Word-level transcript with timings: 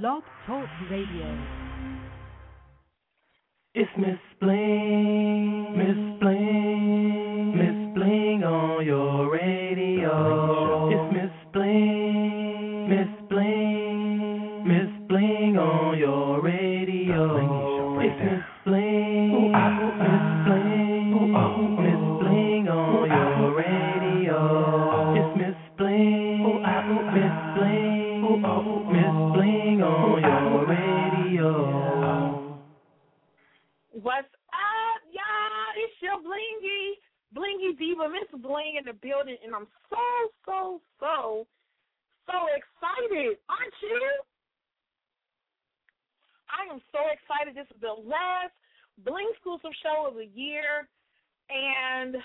Blog 0.00 0.22
Talk 0.46 0.64
Radio. 0.90 1.38
It's 3.74 3.90
Miss 3.98 4.18
Bling, 4.40 5.76
Miss 5.76 6.18
Bling, 6.18 6.71
Bling 38.52 38.76
in 38.76 38.84
the 38.84 38.92
building, 38.92 39.40
and 39.40 39.56
I'm 39.56 39.64
so, 39.88 40.04
so, 40.44 40.84
so, 41.00 41.48
so 42.28 42.36
excited, 42.52 43.40
aren't 43.48 43.78
you? 43.80 44.04
I 46.52 46.68
am 46.68 46.84
so 46.92 47.00
excited. 47.08 47.56
This 47.56 47.64
is 47.72 47.80
the 47.80 47.96
last 47.96 48.52
Bling 49.08 49.24
exclusive 49.32 49.72
show 49.80 50.04
of 50.04 50.20
the 50.20 50.28
year, 50.36 50.84
and 51.48 52.20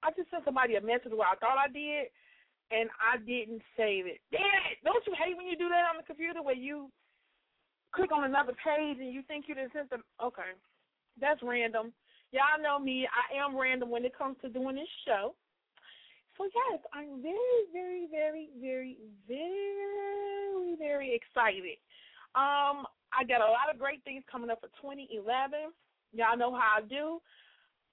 I 0.00 0.16
just 0.16 0.32
sent 0.32 0.48
somebody 0.48 0.80
a 0.80 0.80
message 0.80 1.12
where 1.12 1.28
I 1.28 1.36
thought 1.36 1.60
I 1.60 1.68
did, 1.68 2.08
and 2.72 2.88
I 2.96 3.20
didn't 3.20 3.60
save 3.76 4.08
it. 4.08 4.16
Damn 4.32 4.64
it! 4.72 4.80
Don't 4.80 5.04
you 5.04 5.12
hate 5.12 5.36
when 5.36 5.44
you 5.44 5.60
do 5.60 5.68
that 5.68 5.92
on 5.92 6.00
the 6.00 6.08
computer 6.08 6.40
where 6.40 6.56
you 6.56 6.88
click 7.92 8.16
on 8.16 8.24
another 8.24 8.56
page 8.56 8.96
and 8.96 9.12
you 9.12 9.20
think 9.28 9.44
you 9.44 9.52
didn't 9.54 9.76
send 9.76 9.92
them? 9.92 10.08
Okay, 10.24 10.56
that's 11.20 11.44
random. 11.44 11.92
Y'all 12.32 12.62
know 12.62 12.78
me. 12.78 13.06
I 13.06 13.36
am 13.36 13.56
random 13.56 13.90
when 13.90 14.04
it 14.04 14.16
comes 14.16 14.36
to 14.42 14.48
doing 14.48 14.76
this 14.76 14.88
show. 15.06 15.34
So 16.38 16.44
yes, 16.48 16.80
I'm 16.94 17.20
very, 17.20 17.62
very, 17.72 18.08
very, 18.10 18.48
very, 18.58 18.96
very, 19.28 20.76
very 20.78 21.14
excited. 21.14 21.76
Um, 22.34 22.88
I 23.12 23.24
got 23.28 23.44
a 23.44 23.52
lot 23.52 23.68
of 23.70 23.78
great 23.78 24.02
things 24.04 24.24
coming 24.32 24.48
up 24.48 24.60
for 24.60 24.72
2011. 24.80 25.76
Y'all 26.12 26.38
know 26.38 26.54
how 26.54 26.80
I 26.80 26.88
do. 26.88 27.20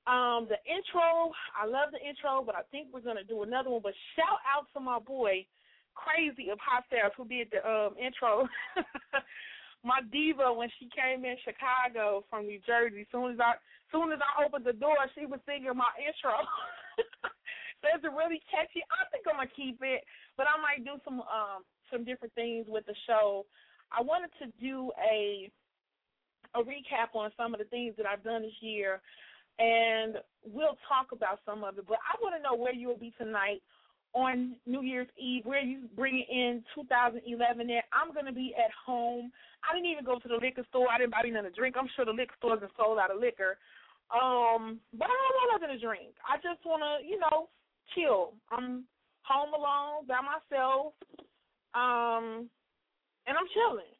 Um, 0.07 0.47
the 0.47 0.55
intro, 0.63 1.35
I 1.51 1.67
love 1.67 1.91
the 1.91 1.99
intro, 1.99 2.41
but 2.45 2.55
I 2.55 2.63
think 2.71 2.87
we're 2.93 3.01
gonna 3.03 3.27
do 3.27 3.43
another 3.43 3.69
one. 3.69 3.81
But 3.83 3.93
shout 4.15 4.39
out 4.47 4.67
to 4.73 4.79
my 4.79 4.99
boy, 4.99 5.45
Crazy 5.93 6.49
of 6.49 6.57
Hot 6.63 6.83
Stairs, 6.87 7.11
who 7.17 7.27
did 7.27 7.51
the 7.51 7.59
um 7.67 7.93
intro. 7.99 8.47
my 9.83 9.99
diva 10.11 10.51
when 10.51 10.69
she 10.79 10.89
came 10.91 11.23
in 11.23 11.35
Chicago 11.43 12.25
from 12.29 12.47
New 12.47 12.59
Jersey. 12.67 13.07
Soon 13.11 13.31
as 13.31 13.39
I 13.39 13.55
soon 13.91 14.11
as 14.11 14.19
I 14.19 14.43
opened 14.43 14.65
the 14.65 14.73
door, 14.73 14.97
she 15.15 15.25
was 15.25 15.39
singing 15.45 15.71
my 15.75 15.91
intro. 15.99 16.35
That's 17.83 18.03
really 18.03 18.43
catchy. 18.51 18.83
I 18.91 19.07
think 19.07 19.23
I'm 19.23 19.39
gonna 19.39 19.55
keep 19.55 19.79
it, 19.81 20.03
but 20.35 20.47
I 20.51 20.59
might 20.59 20.83
do 20.83 20.99
some 21.05 21.21
um 21.21 21.63
some 21.91 22.03
different 22.03 22.33
things 22.35 22.67
with 22.67 22.85
the 22.85 22.95
show. 23.07 23.45
I 23.91 24.01
wanted 24.03 24.31
to 24.43 24.51
do 24.59 24.91
a 24.99 25.49
a 26.55 26.59
recap 26.59 27.13
on 27.13 27.31
some 27.37 27.53
of 27.53 27.59
the 27.59 27.65
things 27.65 27.95
that 27.97 28.05
I've 28.05 28.23
done 28.23 28.41
this 28.41 28.59
year, 28.59 29.01
and 29.59 30.17
we'll 30.43 30.77
talk 30.87 31.11
about 31.11 31.39
some 31.45 31.63
of 31.63 31.77
it. 31.77 31.85
But 31.87 31.99
I 32.03 32.19
want 32.21 32.35
to 32.35 32.43
know 32.43 32.55
where 32.55 32.73
you 32.73 32.87
will 32.87 32.97
be 32.97 33.13
tonight 33.17 33.61
on 34.13 34.55
New 34.65 34.81
Year's 34.81 35.07
Eve, 35.17 35.45
where 35.45 35.61
you 35.61 35.81
bringing 35.95 36.25
in 36.29 36.63
2011 36.75 37.69
in. 37.69 37.79
I'm 37.93 38.13
going 38.13 38.25
to 38.25 38.33
be 38.33 38.53
at 38.57 38.71
home. 38.73 39.31
I 39.63 39.75
didn't 39.75 39.91
even 39.91 40.05
go 40.05 40.19
to 40.19 40.27
the 40.27 40.39
liquor 40.41 40.65
store. 40.69 40.87
I 40.89 40.97
didn't 40.97 41.11
buy 41.11 41.23
me 41.23 41.31
nothing 41.31 41.51
to 41.51 41.55
drink. 41.55 41.75
I'm 41.77 41.89
sure 41.95 42.05
the 42.05 42.11
liquor 42.11 42.35
stores 42.37 42.59
are 42.63 42.73
sold 42.77 42.97
out 42.97 43.11
of 43.11 43.21
liquor. 43.21 43.57
Um, 44.09 44.79
but 44.97 45.05
I 45.05 45.13
don't 45.13 45.37
want 45.37 45.61
nothing 45.61 45.75
to 45.77 45.85
drink. 45.85 46.17
I 46.25 46.37
just 46.41 46.65
want 46.65 46.81
to, 46.81 47.05
you 47.05 47.19
know, 47.19 47.49
chill. 47.93 48.33
I'm 48.49 48.85
home 49.21 49.53
alone 49.53 50.09
by 50.09 50.17
myself, 50.25 50.97
um, 51.77 52.49
and 53.29 53.37
I'm 53.37 53.49
chilling. 53.53 53.93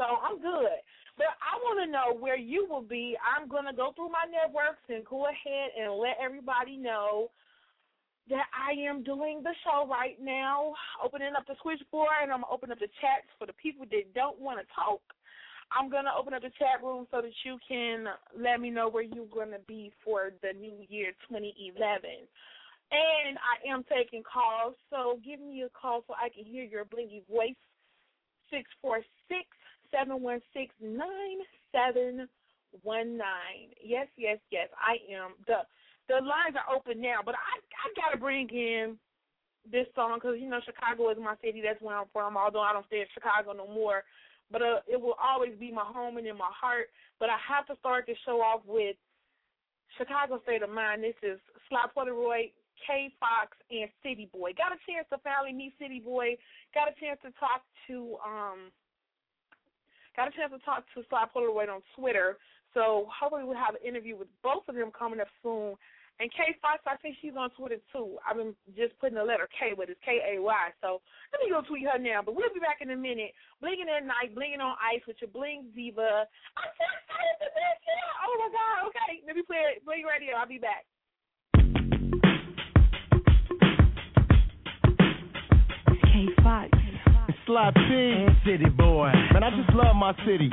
So 0.00 0.04
I'm 0.08 0.40
good. 0.40 0.80
But 1.20 1.36
I 1.44 1.60
want 1.60 1.84
to 1.84 1.92
know 1.92 2.16
where 2.16 2.40
you 2.40 2.64
will 2.64 2.82
be. 2.82 3.16
I'm 3.20 3.46
going 3.46 3.66
to 3.68 3.76
go 3.76 3.92
through 3.92 4.08
my 4.08 4.24
networks 4.24 4.80
and 4.88 5.04
go 5.04 5.28
ahead 5.28 5.76
and 5.76 5.92
let 6.00 6.16
everybody 6.16 6.78
know 6.78 7.28
that 8.28 8.46
I 8.54 8.78
am 8.88 9.02
doing 9.02 9.42
the 9.42 9.54
show 9.64 9.86
right 9.88 10.16
now, 10.20 10.74
opening 11.02 11.34
up 11.36 11.46
the 11.46 11.56
switchboard, 11.62 12.22
and 12.22 12.30
I'm 12.30 12.44
opening 12.50 12.72
up 12.72 12.78
the 12.78 12.92
chats 13.00 13.26
for 13.38 13.46
the 13.46 13.52
people 13.54 13.86
that 13.90 14.14
don't 14.14 14.38
want 14.38 14.60
to 14.60 14.66
talk. 14.74 15.00
I'm 15.72 15.90
going 15.90 16.04
to 16.04 16.12
open 16.12 16.34
up 16.34 16.42
the 16.42 16.52
chat 16.58 16.84
room 16.84 17.06
so 17.10 17.22
that 17.22 17.32
you 17.44 17.58
can 17.66 18.04
let 18.36 18.60
me 18.60 18.70
know 18.70 18.88
where 18.88 19.02
you're 19.02 19.32
going 19.32 19.50
to 19.50 19.62
be 19.66 19.90
for 20.04 20.30
the 20.42 20.52
new 20.52 20.84
year 20.88 21.12
2011. 21.28 22.28
And 22.92 23.38
I 23.40 23.72
am 23.72 23.82
taking 23.88 24.22
calls, 24.22 24.74
so 24.90 25.18
give 25.24 25.40
me 25.40 25.62
a 25.62 25.70
call 25.72 26.04
so 26.06 26.14
I 26.14 26.28
can 26.28 26.44
hear 26.44 26.64
your 26.64 26.84
blingy 26.84 27.24
voice. 27.26 27.56
Six 28.50 28.68
four 28.82 29.00
six 29.28 29.48
seven 29.90 30.20
one 30.20 30.42
six 30.52 30.74
nine 30.82 31.40
seven 31.72 32.28
one 32.82 33.16
nine. 33.16 33.72
Yes, 33.82 34.08
yes, 34.18 34.36
yes. 34.50 34.68
I 34.76 35.00
am 35.10 35.32
the 35.46 35.64
the 36.08 36.14
lines 36.14 36.56
are 36.58 36.74
open 36.74 37.00
now, 37.00 37.20
but 37.24 37.34
I 37.34 37.58
I 37.58 37.86
gotta 37.94 38.18
bring 38.18 38.48
in 38.50 38.98
this 39.70 39.86
song 39.94 40.18
because 40.18 40.36
you 40.40 40.48
know 40.48 40.60
Chicago 40.64 41.10
is 41.10 41.18
my 41.18 41.34
city. 41.42 41.62
That's 41.62 41.80
where 41.80 41.96
I'm 41.96 42.10
from. 42.12 42.36
Although 42.36 42.62
I 42.62 42.72
don't 42.72 42.86
stay 42.86 43.00
in 43.00 43.10
Chicago 43.14 43.52
no 43.52 43.66
more, 43.66 44.02
but 44.50 44.62
uh, 44.62 44.80
it 44.90 45.00
will 45.00 45.16
always 45.22 45.54
be 45.58 45.70
my 45.70 45.86
home 45.86 46.16
and 46.16 46.26
in 46.26 46.36
my 46.36 46.50
heart. 46.50 46.90
But 47.20 47.30
I 47.30 47.38
have 47.38 47.66
to 47.66 47.78
start 47.78 48.06
the 48.06 48.14
show 48.26 48.42
off 48.42 48.62
with 48.66 48.96
Chicago 49.98 50.40
State 50.42 50.62
of 50.62 50.70
Mind. 50.70 51.04
This 51.04 51.18
is 51.22 51.38
Sly 51.68 51.86
Polaroid, 51.94 52.50
K 52.86 53.12
Fox, 53.20 53.56
and 53.70 53.88
City 54.02 54.28
Boy. 54.32 54.52
Got 54.58 54.74
a 54.74 54.80
chance 54.88 55.06
to 55.10 55.18
finally 55.22 55.52
meet 55.52 55.74
City 55.78 56.00
Boy. 56.00 56.36
Got 56.74 56.88
a 56.88 56.94
chance 56.98 57.20
to 57.22 57.30
talk 57.38 57.62
to 57.86 58.16
um 58.24 58.74
got 60.16 60.28
a 60.28 60.32
chance 60.32 60.52
to 60.52 60.60
talk 60.66 60.84
to 60.94 61.02
Sly 61.08 61.24
Polaroid 61.34 61.70
on 61.70 61.80
Twitter. 61.96 62.38
So 62.74 63.06
hopefully 63.12 63.44
we'll 63.44 63.56
have 63.56 63.74
an 63.74 63.84
interview 63.86 64.16
with 64.16 64.28
both 64.42 64.64
of 64.68 64.74
them 64.74 64.90
coming 64.96 65.20
up 65.20 65.28
soon. 65.42 65.76
And 66.20 66.30
K 66.30 66.54
Fox, 66.60 66.80
I 66.86 66.96
think 67.00 67.16
she's 67.20 67.32
on 67.36 67.50
Twitter 67.56 67.80
too. 67.90 68.16
I've 68.22 68.36
been 68.36 68.54
just 68.76 68.96
putting 69.00 69.16
the 69.16 69.24
letter 69.24 69.48
K, 69.58 69.72
but 69.76 69.88
it's 69.88 69.98
K 70.04 70.20
A 70.36 70.40
Y. 70.40 70.68
So 70.80 71.00
let 71.32 71.40
me 71.40 71.50
go 71.50 71.64
tweet 71.66 71.88
her 71.88 71.98
now. 71.98 72.20
But 72.24 72.36
we'll 72.36 72.52
be 72.52 72.60
back 72.60 72.80
in 72.80 72.90
a 72.92 72.96
minute. 72.96 73.32
Blinging 73.64 73.88
at 73.88 74.04
night, 74.04 74.36
blinging 74.36 74.60
on 74.60 74.76
ice 74.78 75.02
with 75.08 75.16
your 75.20 75.30
bling 75.30 75.72
diva. 75.74 76.28
I'm 76.56 76.72
so 76.76 76.84
excited 76.84 77.36
for 77.40 77.50
this. 77.50 77.76
Yeah. 77.84 78.24
Oh 78.28 78.34
my 78.38 78.48
God. 78.52 78.92
Okay, 78.92 79.24
let 79.26 79.34
me 79.36 79.42
play 79.42 79.64
it. 79.72 79.84
Bling 79.84 80.04
radio. 80.04 80.36
I'll 80.36 80.46
be 80.46 80.60
back. 80.60 80.84
K 86.12 86.28
Fox. 86.44 86.68
Sly 87.46 87.72
P, 87.74 88.26
city 88.46 88.70
boy. 88.70 89.10
Man, 89.32 89.42
I 89.42 89.50
just 89.50 89.74
love 89.74 89.96
my 89.96 90.14
city. 90.24 90.48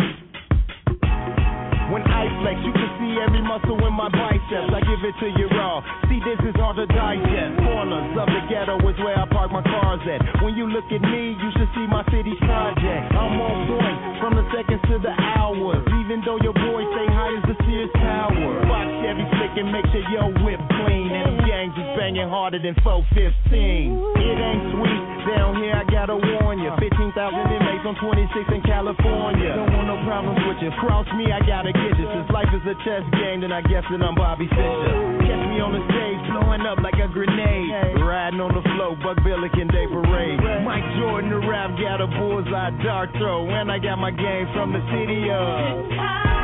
When 1.89 2.05
I 2.05 2.29
flex, 2.45 2.61
you 2.61 2.69
can 2.69 2.89
see 3.01 3.17
every 3.17 3.41
muscle 3.41 3.73
in 3.81 3.93
my 3.97 4.13
biceps. 4.13 4.69
I 4.69 4.81
give 4.85 5.01
it 5.01 5.15
to 5.25 5.27
you 5.33 5.49
raw. 5.57 5.81
See, 6.05 6.21
this 6.21 6.37
is 6.45 6.53
hard 6.53 6.77
to 6.77 6.85
digest. 6.85 7.57
Corners 7.65 8.13
of 8.13 8.29
the 8.29 8.41
ghetto 8.45 8.77
is 8.85 8.97
where 9.01 9.17
I 9.17 9.25
park 9.25 9.49
my 9.49 9.65
cars 9.65 10.05
at. 10.05 10.21
When 10.45 10.53
you 10.53 10.69
look 10.69 10.85
at 10.93 11.01
me, 11.01 11.33
you 11.33 11.49
should 11.57 11.69
see 11.73 11.89
my 11.89 12.05
city's 12.13 12.37
project. 12.45 13.09
I'm 13.09 13.41
on 13.41 13.57
point 13.65 13.97
from 14.21 14.37
the 14.37 14.45
seconds 14.53 14.85
to 14.85 15.01
the 15.01 15.13
hours. 15.17 15.81
Even 16.05 16.21
though 16.21 16.37
your 16.45 16.53
boy 16.53 16.85
say 16.93 17.05
high 17.09 17.33
as 17.33 17.43
the 17.49 17.57
Sears 17.65 17.89
Tower. 17.97 18.69
Watch 18.69 18.91
Chevy 19.01 19.25
flick 19.33 19.53
and 19.57 19.73
make 19.73 19.85
sure 19.89 20.05
your 20.13 20.29
whip 20.45 20.61
clean. 20.85 21.09
And 21.11 21.25
them 21.35 21.37
gangs 21.47 21.75
is 21.75 21.89
banging 21.97 22.29
harder 22.29 22.59
than 22.59 22.75
415. 22.83 23.51
It 23.51 24.37
ain't 24.39 24.65
sweet. 24.75 25.03
Down 25.29 25.59
here, 25.61 25.75
I 25.75 25.85
gotta 25.85 26.15
warn 26.15 26.57
you. 26.63 26.71
15,000 26.79 27.13
inmates 27.13 27.85
on 27.85 27.95
26 28.01 28.55
in 28.55 28.61
California. 28.63 29.51
Don't 29.53 29.73
want 29.75 29.87
no 29.91 29.97
problems 30.07 30.39
with 30.47 30.63
you. 30.63 30.71
Cross 30.79 31.05
me, 31.13 31.29
I 31.29 31.43
gotta 31.43 31.75
get 31.75 31.93
you. 31.99 32.07
Since 32.07 32.29
life 32.31 32.49
is 32.55 32.63
a 32.65 32.75
chess 32.87 33.03
game, 33.19 33.43
then 33.43 33.51
I 33.51 33.61
guess 33.61 33.83
that 33.91 34.01
I'm 34.01 34.15
Bobby 34.15 34.47
Fischer. 34.47 34.95
Catch 35.27 35.43
me 35.51 35.59
on 35.59 35.75
the 35.75 35.83
stage, 35.85 36.21
blowing 36.33 36.63
up 36.65 36.79
like 36.81 36.97
a 36.97 37.11
grenade. 37.11 37.99
Riding 38.01 38.39
on 38.41 38.55
the 38.55 38.63
floor, 38.73 38.95
Bud 39.03 39.21
Billiken 39.21 39.67
Day 39.69 39.85
Parade. 39.91 40.39
Mike 40.63 40.87
Jordan, 40.97 41.29
the 41.29 41.41
rap, 41.45 41.75
got 41.77 42.01
a 42.01 42.07
bullseye 42.07 42.73
dart 42.81 43.11
throw. 43.19 43.45
And 43.49 43.69
I 43.69 43.77
got 43.77 43.99
my 43.99 44.11
game 44.11 44.47
from 44.55 44.73
the 44.73 44.81
city 44.89 45.29
of. 45.29 46.38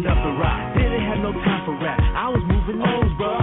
Was 0.00 0.08
up 0.08 0.24
the 0.24 0.32
rock. 0.40 0.60
Didn't 0.80 1.04
have 1.12 1.20
no 1.20 1.28
time 1.44 1.60
for 1.68 1.76
rap. 1.76 2.00
I 2.00 2.32
was 2.32 2.40
moving 2.48 2.80
over. 2.80 3.36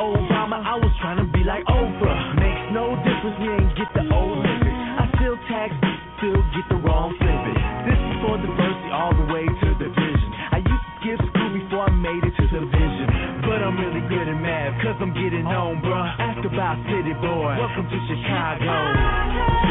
Obama, 0.00 0.56
I 0.56 0.80
was 0.80 0.88
trying 1.04 1.20
to 1.20 1.28
be 1.28 1.44
like 1.44 1.68
Oprah. 1.68 2.16
Makes 2.32 2.72
no 2.72 2.96
difference, 3.04 3.36
we 3.36 3.48
ain't 3.52 3.76
get 3.76 3.92
the 3.92 4.08
old 4.08 4.40
lyrics. 4.40 4.72
I 4.72 5.04
still 5.20 5.36
tax, 5.52 5.68
still 6.16 6.40
get 6.56 6.64
the 6.72 6.80
wrong 6.80 7.12
flipping. 7.12 7.60
This 7.84 8.00
is 8.00 8.14
for 8.24 8.40
diversity 8.40 8.88
all 8.88 9.12
the 9.12 9.28
way 9.28 9.44
to 9.52 9.68
the 9.76 9.92
vision. 9.92 10.30
I 10.48 10.64
used 10.64 10.80
to 10.80 10.92
skip 10.96 11.20
school 11.28 11.50
before 11.52 11.84
I 11.84 11.92
made 11.92 12.24
it 12.24 12.32
to 12.40 12.46
the 12.56 12.64
vision. 12.64 13.06
But 13.44 13.60
I'm 13.60 13.76
really 13.76 14.00
good 14.08 14.32
at 14.32 14.38
math, 14.40 14.80
cause 14.80 14.96
I'm 15.04 15.12
getting 15.12 15.44
on, 15.44 15.84
bruh. 15.84 16.08
Ask 16.24 16.40
about 16.40 16.80
City 16.88 17.12
Boy. 17.20 17.52
Welcome 17.52 17.84
to 17.84 17.98
Chicago. 18.08 19.67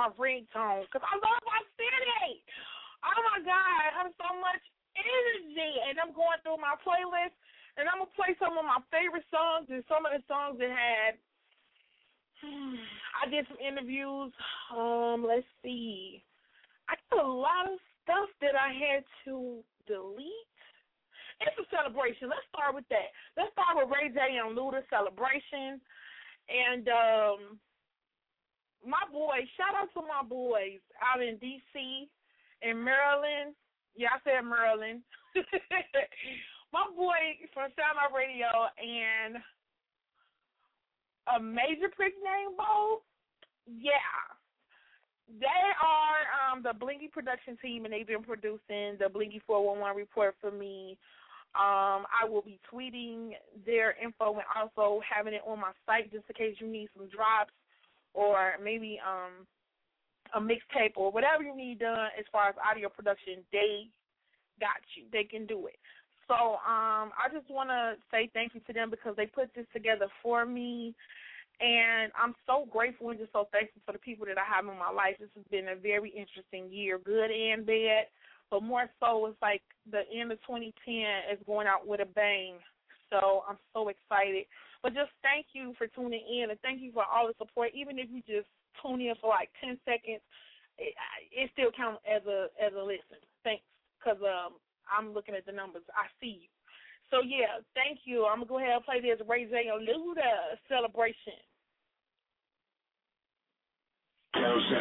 My 0.00 0.08
ringtone 0.16 0.88
because 0.88 1.04
I 1.04 1.12
love 1.20 1.42
my 1.44 1.60
city. 1.76 2.40
Oh 3.04 3.20
my 3.28 3.44
God, 3.44 3.76
I 3.84 3.92
have 4.00 4.08
so 4.16 4.32
much 4.40 4.64
energy, 4.96 5.72
and 5.84 6.00
I'm 6.00 6.16
going 6.16 6.40
through 6.40 6.56
my 6.56 6.72
playlist, 6.80 7.36
and 7.76 7.84
I'm 7.84 8.00
gonna 8.00 8.16
play 8.16 8.32
some 8.40 8.56
of 8.56 8.64
my 8.64 8.80
favorite 8.88 9.28
songs 9.28 9.68
and 9.68 9.84
some 9.84 10.08
of 10.08 10.16
the 10.16 10.24
songs 10.24 10.56
that 10.56 10.72
had. 10.72 11.20
I 13.20 13.28
did 13.28 13.44
some 13.52 13.60
interviews. 13.60 14.32
Um, 14.72 15.20
let's 15.28 15.44
see. 15.60 16.24
I 16.88 16.96
got 17.12 17.20
a 17.20 17.28
lot 17.28 17.68
of 17.68 17.76
stuff 18.00 18.32
that 18.40 18.56
I 18.56 18.72
had 18.72 19.04
to 19.28 19.60
delete. 19.84 20.48
It's 21.44 21.60
a 21.60 21.68
celebration. 21.68 22.32
Let's 22.32 22.48
start 22.48 22.72
with 22.72 22.88
that. 22.88 23.12
Let's 23.36 23.52
start 23.52 23.76
with 23.76 23.92
Ray 23.92 24.08
J 24.08 24.40
and 24.40 24.56
Luda 24.56 24.80
celebration, 24.88 25.76
and 26.48 26.88
um 26.88 27.60
my 28.86 29.02
boys, 29.12 29.48
shout 29.56 29.76
out 29.76 29.92
to 29.94 30.00
my 30.00 30.26
boys 30.26 30.80
out 31.00 31.22
in 31.22 31.36
DC 31.36 32.08
in 32.62 32.84
Maryland. 32.84 33.54
Yeah, 33.96 34.16
I 34.16 34.18
said 34.24 34.44
Maryland. 34.44 35.02
my 36.72 36.86
boy 36.96 37.36
from 37.52 37.70
Sound 37.76 37.98
Out 38.00 38.14
Radio 38.16 38.48
and 38.78 39.36
a 41.36 41.40
major 41.42 41.92
prick 41.94 42.14
name 42.22 42.56
Bo. 42.56 43.02
Yeah. 43.66 44.24
They 45.38 45.62
are 45.78 46.26
um 46.50 46.62
the 46.62 46.74
Blingy 46.74 47.10
production 47.10 47.56
team 47.62 47.84
and 47.84 47.94
they've 47.94 48.06
been 48.06 48.22
producing 48.22 48.98
the 48.98 49.10
Blingy 49.12 49.40
four 49.46 49.64
one 49.64 49.78
one 49.78 49.96
report 49.96 50.34
for 50.40 50.50
me. 50.50 50.98
Um, 51.52 52.06
I 52.06 52.28
will 52.28 52.42
be 52.42 52.60
tweeting 52.72 53.32
their 53.66 53.96
info 54.00 54.34
and 54.34 54.46
also 54.54 55.02
having 55.02 55.34
it 55.34 55.42
on 55.44 55.58
my 55.58 55.72
site 55.84 56.12
just 56.12 56.24
in 56.28 56.34
case 56.34 56.54
you 56.60 56.68
need 56.68 56.88
some 56.96 57.08
drops 57.08 57.50
or 58.14 58.52
maybe 58.62 58.98
um 59.06 59.46
a 60.34 60.40
mixtape 60.40 60.96
or 60.96 61.10
whatever 61.10 61.42
you 61.42 61.56
need 61.56 61.80
done 61.80 62.08
as 62.18 62.24
far 62.30 62.48
as 62.48 62.54
audio 62.62 62.88
production, 62.88 63.42
they 63.52 63.88
got 64.60 64.78
you. 64.96 65.04
They 65.12 65.24
can 65.24 65.46
do 65.46 65.66
it. 65.66 65.78
So 66.28 66.60
um 66.62 67.10
I 67.18 67.28
just 67.32 67.50
want 67.50 67.70
to 67.70 67.94
say 68.10 68.30
thank 68.32 68.54
you 68.54 68.60
to 68.66 68.72
them 68.72 68.90
because 68.90 69.16
they 69.16 69.26
put 69.26 69.54
this 69.54 69.66
together 69.72 70.06
for 70.22 70.46
me. 70.46 70.94
And 71.60 72.10
I'm 72.16 72.34
so 72.46 72.66
grateful 72.72 73.10
and 73.10 73.18
just 73.18 73.32
so 73.32 73.48
thankful 73.52 73.82
for 73.84 73.92
the 73.92 73.98
people 73.98 74.24
that 74.26 74.38
I 74.38 74.48
have 74.48 74.64
in 74.64 74.78
my 74.78 74.90
life. 74.90 75.16
This 75.20 75.28
has 75.36 75.44
been 75.50 75.68
a 75.68 75.76
very 75.76 76.08
interesting 76.08 76.72
year, 76.72 76.98
good 76.98 77.30
and 77.30 77.66
bad. 77.66 78.08
But 78.50 78.62
more 78.62 78.88
so, 78.98 79.26
it's 79.26 79.36
like 79.42 79.60
the 79.90 80.02
end 80.08 80.32
of 80.32 80.38
2010 80.40 80.72
is 81.30 81.38
going 81.46 81.66
out 81.66 81.86
with 81.86 82.00
a 82.00 82.06
bang. 82.06 82.54
So 83.10 83.44
I'm 83.48 83.58
so 83.74 83.88
excited. 83.88 84.46
But 84.82 84.94
just 84.94 85.12
thank 85.20 85.52
you 85.52 85.74
for 85.76 85.86
tuning 85.86 86.24
in 86.24 86.50
and 86.50 86.60
thank 86.60 86.80
you 86.80 86.92
for 86.92 87.04
all 87.04 87.28
the 87.28 87.34
support. 87.36 87.70
Even 87.74 87.98
if 87.98 88.08
you 88.08 88.24
just 88.24 88.48
tune 88.80 89.00
in 89.00 89.14
for 89.20 89.28
like 89.28 89.50
10 89.60 89.76
seconds, 89.84 90.24
it, 90.80 90.94
it 91.32 91.50
still 91.52 91.70
counts 91.76 92.00
as 92.08 92.24
a 92.24 92.48
as 92.56 92.72
a 92.72 92.80
listen. 92.80 93.20
Thanks, 93.44 93.64
because 94.00 94.16
um, 94.24 94.56
I'm 94.88 95.12
looking 95.12 95.34
at 95.34 95.44
the 95.44 95.52
numbers. 95.52 95.84
I 95.92 96.08
see 96.20 96.48
you. 96.48 96.50
So 97.12 97.20
yeah, 97.20 97.60
thank 97.74 98.00
you. 98.04 98.24
I'm 98.24 98.40
gonna 98.40 98.48
go 98.48 98.58
ahead 98.58 98.80
and 98.80 98.84
play 98.84 99.00
this 99.00 99.20
Ray 99.28 99.44
J 99.44 99.68
and 99.68 99.84
Luda 99.84 100.56
celebration. 100.68 101.36
Most 104.34 104.72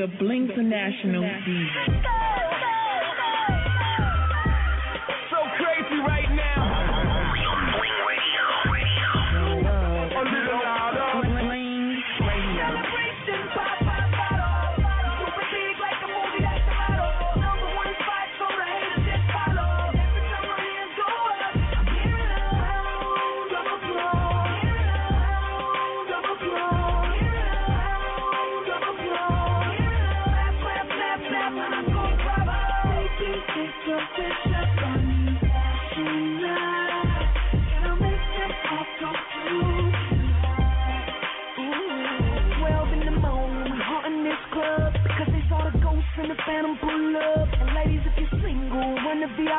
the 0.00 0.06
Bling 0.18 0.48
International 0.48 1.20
Diva. 1.44 2.19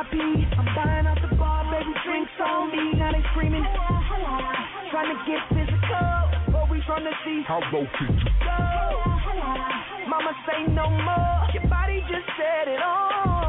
VIP. 0.09 0.17
I'm 0.57 0.65
buying 0.75 1.05
out 1.05 1.17
the 1.21 1.35
bar, 1.35 1.63
baby, 1.71 1.93
drinks 2.05 2.31
on 2.39 2.71
me. 2.71 2.97
Now 2.97 3.11
they 3.11 3.21
screaming, 3.31 3.63
trying 4.89 5.13
to 5.13 5.19
get 5.27 5.41
physical, 5.49 6.51
but 6.51 6.69
we 6.69 6.81
trying 6.85 7.03
to 7.03 7.11
see 7.25 7.43
How 7.47 7.61
low 7.71 7.85
can 7.97 8.17
you 8.17 8.23
go. 8.23 10.09
Mama 10.09 10.33
say 10.47 10.71
no 10.71 10.89
more. 10.89 11.47
Your 11.53 11.67
body 11.69 12.01
just 12.09 12.25
set 12.37 12.67
it 12.67 12.81
on. 12.81 13.40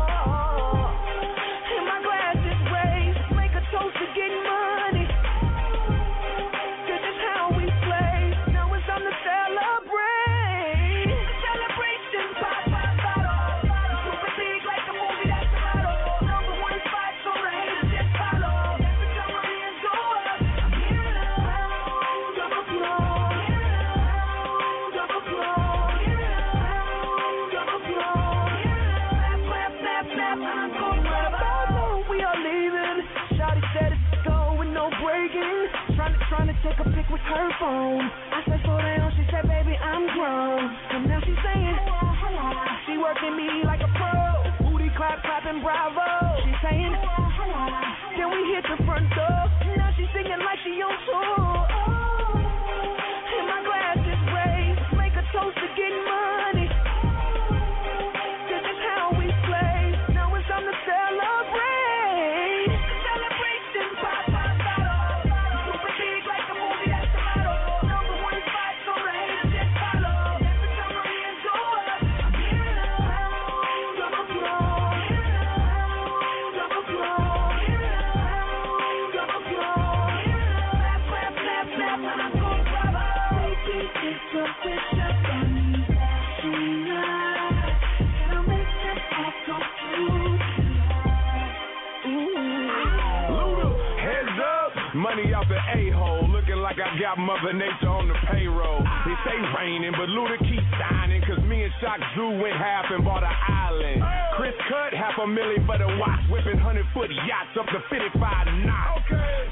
Watch, 106.12 106.25
whipping 106.31 106.61
100 106.61 106.85
foot 106.92 107.11
yachts 107.25 107.57
up 107.57 107.66
to 107.73 107.81
55 107.88 108.21
knots. 108.64 109.09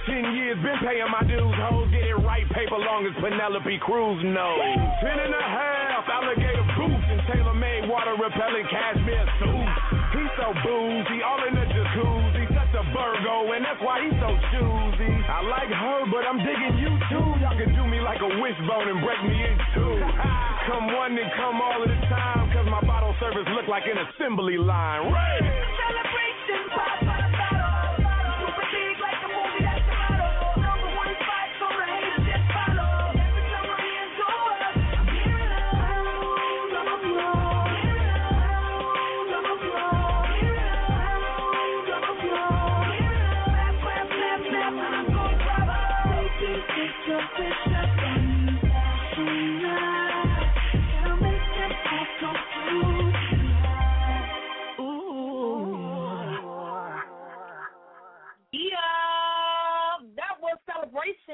Ten 0.06 0.24
years 0.36 0.56
been 0.60 0.78
paying 0.84 1.08
my 1.08 1.24
dues, 1.24 1.56
hoes 1.68 1.88
get 1.92 2.04
it 2.04 2.18
right, 2.20 2.44
paper 2.52 2.76
long 2.76 3.06
as 3.06 3.14
Penelope 3.20 3.78
Cruz 3.84 4.20
knows. 4.24 4.60
Ten 5.00 5.16
and 5.16 5.34
a 5.34 5.44
half, 5.44 6.04
alligator 6.08 6.66
boots 6.76 7.06
and 7.08 7.20
tailor-made 7.32 7.88
water 7.88 8.16
repellent 8.16 8.68
cashmere 8.68 9.28
suits. 9.40 9.76
He's 10.10 10.32
so 10.36 10.50
boozy, 10.64 11.20
all 11.22 11.40
in 11.46 11.54
the 11.54 11.66
jacuzzi, 11.70 12.44
such 12.50 12.72
a 12.76 12.84
Virgo, 12.92 13.52
and 13.54 13.62
that's 13.64 13.80
why 13.80 14.02
he's 14.02 14.18
so 14.18 14.30
choosy. 14.52 15.12
I 15.30 15.40
like 15.46 15.70
her, 15.70 15.98
but 16.10 16.26
I'm 16.26 16.40
digging 16.42 16.76
you 16.82 16.92
too. 17.08 17.26
Y'all 17.40 17.56
can 17.56 17.70
do 17.72 17.86
me 17.86 18.00
like 18.02 18.20
a 18.20 18.30
wishbone 18.40 18.88
and 18.90 19.00
break 19.00 19.22
me 19.22 19.38
in 19.38 19.56
two. 19.76 19.96
come 20.68 20.90
one 20.92 21.14
and 21.14 21.30
come 21.38 21.62
all 21.62 21.78
of 21.78 21.88
the 21.88 22.00
time, 22.10 22.50
cause 22.50 22.66
my 22.66 22.82
bottle 22.82 23.14
service 23.20 23.46
look 23.54 23.68
like 23.68 23.84
an 23.86 23.98
assembly 24.02 24.58
line. 24.58 25.12
Right. 25.12 26.09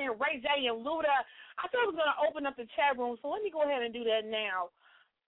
Celebration. 0.07 0.23
Ray 0.23 0.63
J 0.63 0.71
and 0.71 0.87
Luda. 0.87 1.27
I 1.59 1.67
said 1.69 1.83
I 1.83 1.91
was 1.91 1.99
gonna 1.99 2.19
open 2.23 2.47
up 2.47 2.57
the 2.57 2.69
chat 2.77 2.99
room, 2.99 3.17
so 3.21 3.29
let 3.29 3.43
me 3.43 3.51
go 3.51 3.63
ahead 3.63 3.83
and 3.83 3.93
do 3.93 4.05
that 4.05 4.27
now. 4.27 4.71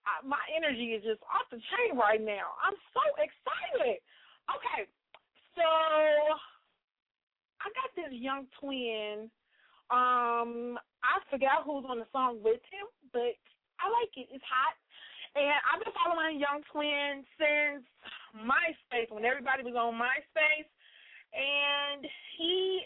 I, 0.07 0.23
my 0.23 0.39
energy 0.55 0.95
is 0.95 1.03
just 1.03 1.21
off 1.27 1.49
the 1.51 1.59
chain 1.59 1.99
right 1.99 2.21
now. 2.21 2.55
I'm 2.63 2.77
so 2.95 3.03
excited. 3.19 3.99
Okay, 4.47 4.87
so 5.53 5.67
I 7.59 7.67
got 7.75 7.91
this 7.95 8.13
young 8.15 8.47
twin. 8.59 9.29
Um, 9.91 10.77
I 11.01 11.17
forgot 11.29 11.65
who's 11.65 11.85
on 11.89 11.99
the 11.99 12.09
song 12.13 12.39
with 12.45 12.61
him, 12.69 12.87
but 13.11 13.35
I 13.81 13.89
like 13.89 14.13
it. 14.15 14.29
It's 14.31 14.45
hot. 14.45 14.77
And 15.37 15.57
I've 15.69 15.81
been 15.81 15.93
following 15.93 16.41
Young 16.41 16.65
Twin 16.73 17.21
since 17.37 17.85
MySpace, 18.33 19.13
when 19.13 19.25
everybody 19.25 19.61
was 19.61 19.77
on 19.77 19.93
MySpace. 19.93 20.69
And 21.33 22.05
he 22.37 22.81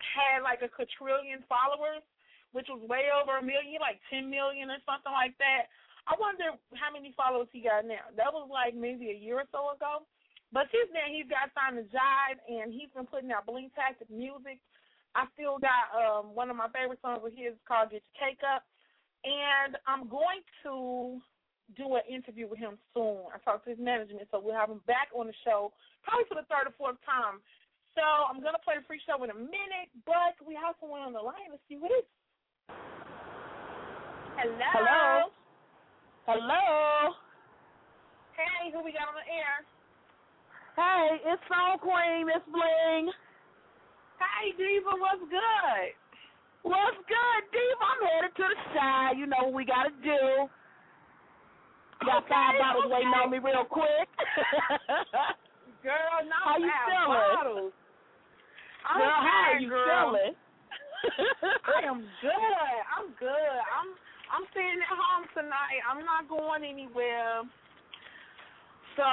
had 0.00 0.44
like 0.44 0.60
a 0.62 0.70
quadrillion 0.70 1.44
followers, 1.48 2.04
which 2.52 2.68
was 2.68 2.82
way 2.86 3.12
over 3.12 3.38
a 3.38 3.44
million, 3.44 3.80
like 3.80 4.00
10 4.08 4.28
million 4.28 4.70
or 4.72 4.80
something 4.84 5.12
like 5.12 5.36
that. 5.38 5.68
I 6.06 6.14
wonder 6.18 6.54
how 6.78 6.94
many 6.94 7.10
followers 7.18 7.50
he 7.50 7.66
got 7.66 7.82
now. 7.82 8.06
That 8.14 8.30
was 8.30 8.46
like 8.46 8.78
maybe 8.78 9.10
a 9.10 9.18
year 9.18 9.42
or 9.42 9.48
so 9.50 9.74
ago. 9.74 10.06
But 10.54 10.70
since 10.70 10.86
then, 10.94 11.10
he's 11.10 11.26
got 11.26 11.50
signed 11.58 11.82
to 11.82 11.84
Jive, 11.90 12.38
and 12.46 12.70
he's 12.70 12.88
been 12.94 13.10
putting 13.10 13.34
out 13.34 13.50
Blingtastic 13.50 14.06
music. 14.06 14.62
I 15.18 15.26
still 15.34 15.58
got 15.58 15.90
um, 15.90 16.38
one 16.38 16.48
of 16.48 16.56
my 16.56 16.70
favorite 16.70 17.02
songs 17.02 17.24
of 17.24 17.34
his 17.34 17.58
called 17.66 17.90
Get 17.90 18.06
Your 18.06 18.16
Cake 18.16 18.42
Up. 18.46 18.62
And 19.26 19.74
I'm 19.90 20.06
going 20.06 20.46
to 20.62 21.18
do 21.74 21.98
an 21.98 22.06
interview 22.06 22.46
with 22.46 22.62
him 22.62 22.78
soon. 22.94 23.26
I 23.34 23.42
talked 23.42 23.66
to 23.66 23.74
his 23.74 23.82
management, 23.82 24.30
so 24.30 24.38
we'll 24.38 24.54
have 24.54 24.70
him 24.70 24.84
back 24.86 25.10
on 25.10 25.26
the 25.26 25.34
show 25.42 25.74
probably 26.06 26.30
for 26.30 26.38
the 26.38 26.46
third 26.46 26.70
or 26.70 26.74
fourth 26.78 27.00
time. 27.02 27.42
So 27.96 28.04
I'm 28.04 28.44
going 28.44 28.52
to 28.52 28.60
play 28.60 28.76
the 28.76 28.84
free 28.84 29.00
show 29.08 29.16
in 29.24 29.32
a 29.32 29.38
minute, 29.40 29.88
but 30.04 30.36
we 30.44 30.52
have 30.52 30.76
someone 30.78 31.00
on 31.00 31.16
the 31.16 31.24
line. 31.24 31.48
Let's 31.48 31.64
see 31.64 31.80
who 31.80 31.88
it 31.88 32.04
is. 32.04 32.08
Hello. 34.36 34.68
Hello. 34.68 35.32
Hello. 36.28 37.16
Hey, 38.36 38.68
who 38.68 38.84
we 38.84 38.92
got 38.92 39.08
on 39.08 39.16
the 39.16 39.24
air? 39.24 39.64
Hey, 40.76 41.24
it's 41.24 41.40
Song 41.48 41.80
Queen, 41.80 42.28
Miss 42.28 42.44
Bling. 42.52 43.08
Hey, 44.20 44.52
Diva, 44.60 44.92
what's 45.00 45.24
good? 45.32 45.88
What's 46.68 47.00
good, 47.08 47.42
Diva? 47.48 47.80
I'm 47.80 48.02
headed 48.04 48.36
to 48.36 48.44
the 48.44 48.58
side. 48.76 49.16
You 49.16 49.24
know 49.24 49.48
what 49.48 49.56
we 49.56 49.64
gotta 49.64 49.96
do. 50.04 50.52
Got 52.04 52.28
Okay, 52.28 52.28
five 52.28 52.60
bottles 52.60 52.92
okay. 52.92 53.00
waiting 53.00 53.16
on 53.16 53.32
me 53.32 53.40
real 53.40 53.64
quick. 53.64 54.08
Girl, 55.80 56.20
not 56.28 56.44
How 56.44 56.58
you 56.60 56.68
five 56.68 56.84
feeling? 56.92 57.32
bottles. 57.40 57.72
I'm 58.86 58.98
Girl, 58.98 59.18
how 59.18 59.52
are 59.52 59.58
you 59.58 59.68
girl. 59.68 60.14
feeling? 60.14 60.34
I 61.76 61.86
am 61.86 62.00
good. 62.22 62.78
I'm 62.96 63.10
good. 63.18 63.58
I'm 63.66 63.88
I'm 64.30 64.44
staying 64.50 64.78
at 64.82 64.90
home 64.90 65.26
tonight. 65.34 65.82
I'm 65.86 66.04
not 66.04 66.28
going 66.28 66.64
anywhere. 66.64 67.42
So 68.96 69.06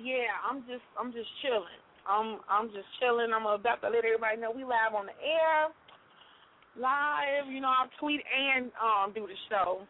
yeah, 0.00 0.36
I'm 0.44 0.60
just 0.64 0.84
I'm 0.98 1.12
just 1.12 1.28
chilling. 1.42 1.80
I'm 2.08 2.40
I'm 2.48 2.68
just 2.68 2.88
chilling. 3.00 3.32
I'm 3.32 3.46
about 3.46 3.80
to 3.82 3.88
let 3.88 4.04
everybody 4.04 4.40
know 4.40 4.52
we 4.52 4.64
live 4.64 4.96
on 4.96 5.06
the 5.06 5.18
air. 5.20 5.72
Live, 6.76 7.48
you 7.48 7.60
know, 7.60 7.72
I'll 7.72 7.92
tweet 7.98 8.20
and 8.20 8.70
um 8.76 9.12
do 9.14 9.26
the 9.26 9.38
show. 9.48 9.86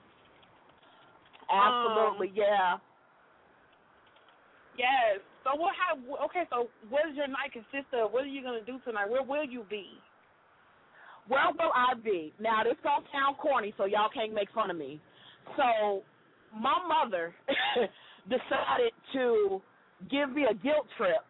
Absolutely, 1.50 2.32
yeah. 2.34 2.78
Yes. 4.78 5.22
So 5.46 5.54
what 5.54 5.74
have 5.78 6.02
okay, 6.26 6.42
so 6.50 6.66
what 6.90 7.06
does 7.06 7.14
your 7.14 7.28
night 7.30 7.54
consist 7.54 7.86
of? 7.94 8.10
What 8.10 8.24
are 8.24 8.34
you 8.34 8.42
gonna 8.42 8.66
do 8.66 8.82
tonight? 8.84 9.08
Where 9.08 9.22
will 9.22 9.46
you 9.46 9.62
be? 9.70 9.86
Where 11.28 11.46
will 11.54 11.70
I 11.70 11.94
be? 11.94 12.34
Now 12.40 12.64
this 12.64 12.74
gonna 12.82 13.06
sound 13.14 13.38
corny, 13.38 13.72
so 13.78 13.86
y'all 13.86 14.10
can't 14.12 14.34
make 14.34 14.50
fun 14.50 14.70
of 14.70 14.76
me. 14.76 15.00
So 15.56 16.02
my 16.50 16.74
mother 16.90 17.32
decided 18.28 18.90
to 19.14 19.62
give 20.10 20.34
me 20.34 20.50
a 20.50 20.54
guilt 20.54 20.90
trip 20.98 21.22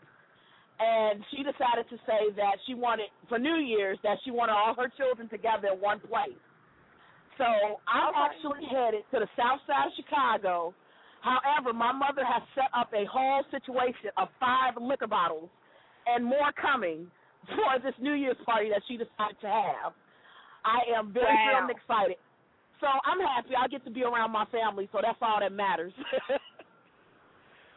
and 0.81 1.23
she 1.31 1.39
decided 1.45 1.89
to 1.91 1.97
say 2.09 2.33
that 2.37 2.57
she 2.67 2.73
wanted 2.75 3.09
for 3.29 3.39
New 3.39 3.57
Year's 3.57 3.99
that 4.03 4.17
she 4.25 4.31
wanted 4.31 4.53
all 4.53 4.75
her 4.77 4.89
children 4.97 5.29
together 5.29 5.69
in 5.75 5.81
one 5.81 6.01
place. 6.01 6.41
So 7.39 7.45
I'm 7.85 8.17
Okay. 8.17 8.25
actually 8.33 8.65
headed 8.73 9.05
to 9.13 9.21
the 9.21 9.29
south 9.37 9.61
side 9.67 9.89
of 9.89 9.93
Chicago. 9.97 10.75
However, 11.27 11.75
my 11.75 11.91
mother 11.91 12.23
has 12.23 12.43
set 12.55 12.71
up 12.71 12.95
a 12.95 13.03
whole 13.11 13.43
situation 13.51 14.15
of 14.17 14.29
five 14.39 14.79
liquor 14.79 15.11
bottles 15.11 15.51
and 16.07 16.23
more 16.25 16.55
coming 16.55 17.11
for 17.51 17.83
this 17.83 17.95
New 17.99 18.15
Year's 18.15 18.39
party 18.47 18.71
that 18.71 18.83
she 18.87 18.95
decided 18.97 19.35
to 19.43 19.51
have. 19.51 19.91
I 20.63 20.87
am 20.95 21.11
very 21.13 21.27
Wow. 21.27 21.43
thrilled 21.51 21.71
and 21.71 21.75
excited. 21.75 22.19
So 22.79 22.87
I'm 22.87 23.19
happy. 23.19 23.59
I 23.59 23.67
get 23.67 23.83
to 23.87 23.91
be 23.91 24.05
around 24.05 24.31
my 24.31 24.45
family, 24.55 24.89
so 24.93 25.01
that's 25.03 25.19
all 25.21 25.41
that 25.41 25.51
matters. 25.53 25.93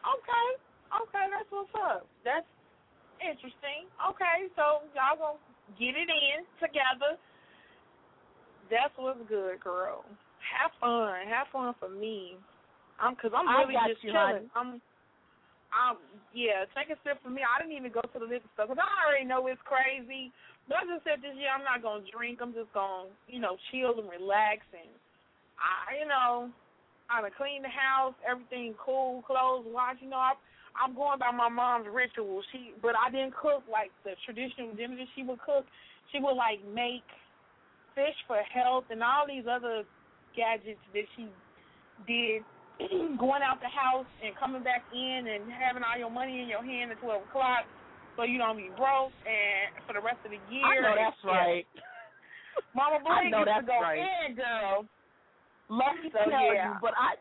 Okay. 0.00 0.46
Okay, 0.90 1.24
that's 1.28 1.50
what's 1.52 1.68
up. 1.76 2.06
That's 2.24 2.48
interesting. 3.20 3.84
Okay, 4.00 4.48
so 4.56 4.80
y'all 4.96 5.14
gonna 5.20 5.38
get 5.78 5.92
it 5.92 6.08
in 6.08 6.40
together. 6.56 7.20
That's 8.72 8.94
what's 8.96 9.20
good, 9.28 9.60
girl. 9.60 10.04
Have 10.40 10.72
fun. 10.80 11.28
Have 11.28 11.46
fun 11.52 11.74
for 11.78 11.88
me. 11.92 12.40
I'm 13.00 13.16
cause 13.16 13.32
I'm 13.32 13.48
really 13.48 13.80
just 13.88 14.04
you, 14.04 14.12
chilling. 14.12 14.46
honey. 14.52 14.52
I'm 14.54 14.70
um 15.72 15.96
yeah, 16.36 16.68
take 16.76 16.92
a 16.92 16.98
sip 17.02 17.18
for 17.24 17.30
me. 17.32 17.42
I 17.42 17.58
didn't 17.58 17.74
even 17.74 17.90
go 17.90 18.04
to 18.04 18.18
the 18.20 18.28
liquor 18.28 18.46
store 18.54 18.70
because 18.70 18.82
I 18.82 18.90
already 19.02 19.26
know 19.26 19.46
it's 19.48 19.62
crazy. 19.64 20.30
But 20.68 20.84
I 20.84 20.86
just 20.86 21.02
said 21.02 21.24
this 21.24 21.34
year 21.34 21.50
I'm 21.50 21.64
not 21.64 21.82
gonna 21.82 22.06
drink. 22.06 22.38
I'm 22.44 22.52
just 22.52 22.70
gonna, 22.76 23.10
you 23.26 23.40
know, 23.40 23.56
chill 23.70 23.98
and 23.98 24.06
relax 24.06 24.62
and 24.76 24.90
I 25.56 25.98
you 25.98 26.06
know, 26.06 26.52
I'm 27.08 27.24
gonna 27.24 27.34
clean 27.34 27.64
the 27.64 27.72
house, 27.72 28.14
everything 28.22 28.76
cool, 28.78 29.24
clothes 29.24 29.66
washed, 29.66 30.04
you 30.04 30.12
know, 30.12 30.20
I 30.20 30.36
I'm 30.78 30.94
going 30.94 31.18
by 31.18 31.32
my 31.34 31.50
mom's 31.50 31.90
ritual. 31.90 32.42
She 32.52 32.76
but 32.78 32.94
I 32.94 33.10
didn't 33.10 33.34
cook 33.34 33.64
like 33.66 33.90
the 34.04 34.14
traditional 34.28 34.76
dinner 34.76 35.00
that 35.00 35.10
she 35.16 35.24
would 35.24 35.40
cook. 35.42 35.66
She 36.12 36.20
would 36.20 36.36
like 36.38 36.62
make 36.68 37.06
fish 37.94 38.18
for 38.26 38.38
health 38.46 38.84
and 38.90 39.02
all 39.02 39.26
these 39.26 39.44
other 39.50 39.82
gadgets 40.36 40.82
that 40.94 41.06
she 41.16 41.26
did 42.06 42.42
going 43.20 43.42
out 43.42 43.60
the 43.60 43.68
house 43.68 44.08
and 44.24 44.32
coming 44.36 44.62
back 44.62 44.84
in 44.92 45.28
and 45.28 45.50
having 45.52 45.82
all 45.84 45.98
your 45.98 46.10
money 46.10 46.40
in 46.40 46.48
your 46.48 46.64
hand 46.64 46.90
at 46.90 47.00
twelve 47.00 47.22
o'clock 47.28 47.68
so 48.16 48.24
you 48.24 48.38
don't 48.38 48.56
be 48.56 48.70
broke 48.76 49.14
and 49.24 49.72
for 49.86 49.92
the 49.94 50.02
rest 50.02 50.18
of 50.24 50.30
the 50.32 50.40
year. 50.52 50.64
I 50.64 50.80
know 50.80 50.94
that's 50.96 51.22
right. 51.24 51.66
Mama 52.74 53.00
know 53.30 53.38
used 53.40 53.48
that's 53.48 53.64
to 53.64 53.66
go 53.66 53.80
right. 53.80 54.00
in, 54.00 54.36
girl. 54.36 54.84
Love 55.68 55.96
to 56.02 56.10
So, 56.14 56.30
tell 56.30 56.54
yeah. 56.54 56.74
you, 56.74 56.78
but 56.82 56.92
I 56.98 57.16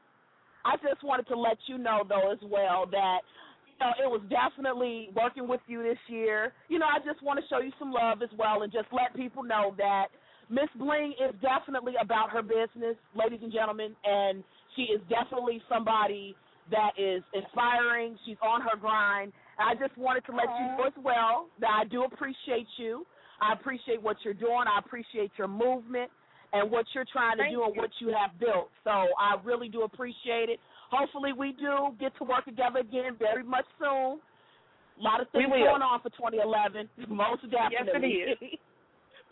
I 0.65 0.75
just 0.83 1.03
wanted 1.03 1.27
to 1.29 1.37
let 1.37 1.57
you 1.67 1.77
know 1.77 2.03
though 2.07 2.31
as 2.31 2.39
well 2.43 2.85
that 2.91 3.21
you 3.67 3.77
know 3.79 3.93
it 3.95 4.09
was 4.09 4.21
definitely 4.29 5.09
working 5.15 5.47
with 5.47 5.61
you 5.67 5.83
this 5.83 6.01
year. 6.07 6.51
You 6.67 6.79
know, 6.79 6.87
I 6.87 6.99
just 6.99 7.23
want 7.23 7.39
to 7.39 7.45
show 7.47 7.59
you 7.59 7.71
some 7.79 7.91
love 7.91 8.21
as 8.21 8.29
well 8.37 8.63
and 8.63 8.71
just 8.71 8.87
let 8.91 9.15
people 9.15 9.43
know 9.43 9.73
that 9.77 10.07
Miss 10.49 10.69
Bling 10.75 11.13
is 11.21 11.33
definitely 11.41 11.93
about 12.01 12.31
her 12.31 12.41
business, 12.41 12.97
ladies 13.15 13.39
and 13.43 13.53
gentlemen, 13.53 13.95
and 14.03 14.43
she 14.79 14.93
is 14.93 15.01
definitely 15.09 15.61
somebody 15.67 16.35
that 16.71 16.91
is 16.97 17.23
inspiring. 17.33 18.17
She's 18.25 18.37
on 18.41 18.61
her 18.61 18.77
grind. 18.79 19.33
I 19.59 19.75
just 19.75 19.97
wanted 19.97 20.23
to 20.25 20.31
let 20.31 20.45
you 20.47 20.65
know 20.77 20.85
as 20.87 20.93
well 21.03 21.47
that 21.59 21.69
I 21.69 21.83
do 21.85 22.03
appreciate 22.03 22.67
you. 22.77 23.05
I 23.41 23.53
appreciate 23.53 24.01
what 24.01 24.17
you're 24.23 24.33
doing. 24.33 24.63
I 24.67 24.79
appreciate 24.79 25.31
your 25.37 25.47
movement 25.47 26.09
and 26.53 26.71
what 26.71 26.85
you're 26.93 27.05
trying 27.11 27.37
to 27.37 27.43
Thank 27.43 27.55
do 27.55 27.63
and 27.63 27.75
what 27.75 27.89
you 27.99 28.07
have 28.09 28.39
built. 28.39 28.69
So 28.83 28.91
I 28.91 29.35
really 29.43 29.67
do 29.67 29.83
appreciate 29.83 30.49
it. 30.49 30.59
Hopefully 30.91 31.33
we 31.33 31.51
do 31.53 31.95
get 31.99 32.15
to 32.17 32.23
work 32.23 32.45
together 32.45 32.79
again 32.79 33.15
very 33.19 33.43
much 33.43 33.65
soon. 33.77 34.19
A 34.19 35.01
lot 35.01 35.21
of 35.21 35.29
things 35.29 35.47
going 35.47 35.81
on 35.81 36.01
for 36.01 36.09
2011. 36.09 36.89
Most 37.07 37.43
definitely. 37.51 38.25
Yes, 38.27 38.37
it 38.41 38.45
is. 38.45 38.59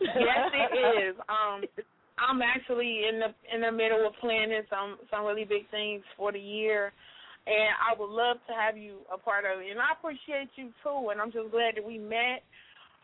yes, 0.00 0.50
it 0.54 1.08
is. 1.08 1.16
Um, 1.28 1.64
I'm 2.20 2.42
actually 2.42 3.06
in 3.08 3.20
the 3.20 3.30
in 3.54 3.62
the 3.62 3.72
middle 3.72 4.06
of 4.06 4.14
planning 4.20 4.62
some 4.70 4.98
some 5.10 5.24
really 5.24 5.44
big 5.44 5.68
things 5.70 6.02
for 6.16 6.32
the 6.32 6.40
year, 6.40 6.92
and 7.46 7.70
I 7.78 7.98
would 7.98 8.10
love 8.10 8.38
to 8.48 8.54
have 8.54 8.76
you 8.76 8.98
a 9.12 9.18
part 9.18 9.44
of 9.44 9.60
it. 9.60 9.70
And 9.70 9.80
I 9.80 9.92
appreciate 9.98 10.50
you 10.56 10.70
too. 10.82 11.08
And 11.10 11.20
I'm 11.20 11.32
just 11.32 11.50
glad 11.50 11.76
that 11.76 11.86
we 11.86 11.98
met. 11.98 12.42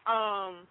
Um, 0.07 0.66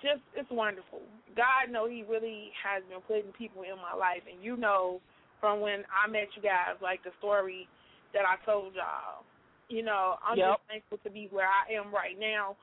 just 0.00 0.22
it's 0.36 0.50
wonderful. 0.50 1.00
God 1.36 1.72
know 1.72 1.88
He 1.88 2.04
really 2.08 2.50
has 2.62 2.82
been 2.88 3.00
putting 3.06 3.32
people 3.32 3.62
in 3.62 3.76
my 3.76 3.96
life, 3.98 4.22
and 4.30 4.42
you 4.42 4.56
know 4.56 5.00
from 5.40 5.60
when 5.60 5.82
I 5.90 6.08
met 6.08 6.28
you 6.36 6.42
guys, 6.42 6.78
like 6.80 7.02
the 7.02 7.10
story 7.18 7.66
that 8.14 8.22
I 8.24 8.38
told 8.46 8.74
y'all. 8.74 9.24
You 9.68 9.82
know, 9.82 10.16
I'm 10.22 10.38
Yep. 10.38 10.60
just 10.60 10.60
thankful 10.68 10.98
to 11.02 11.10
be 11.10 11.28
where 11.32 11.48
I 11.48 11.72
am 11.72 11.92
right 11.92 12.18
now. 12.18 12.56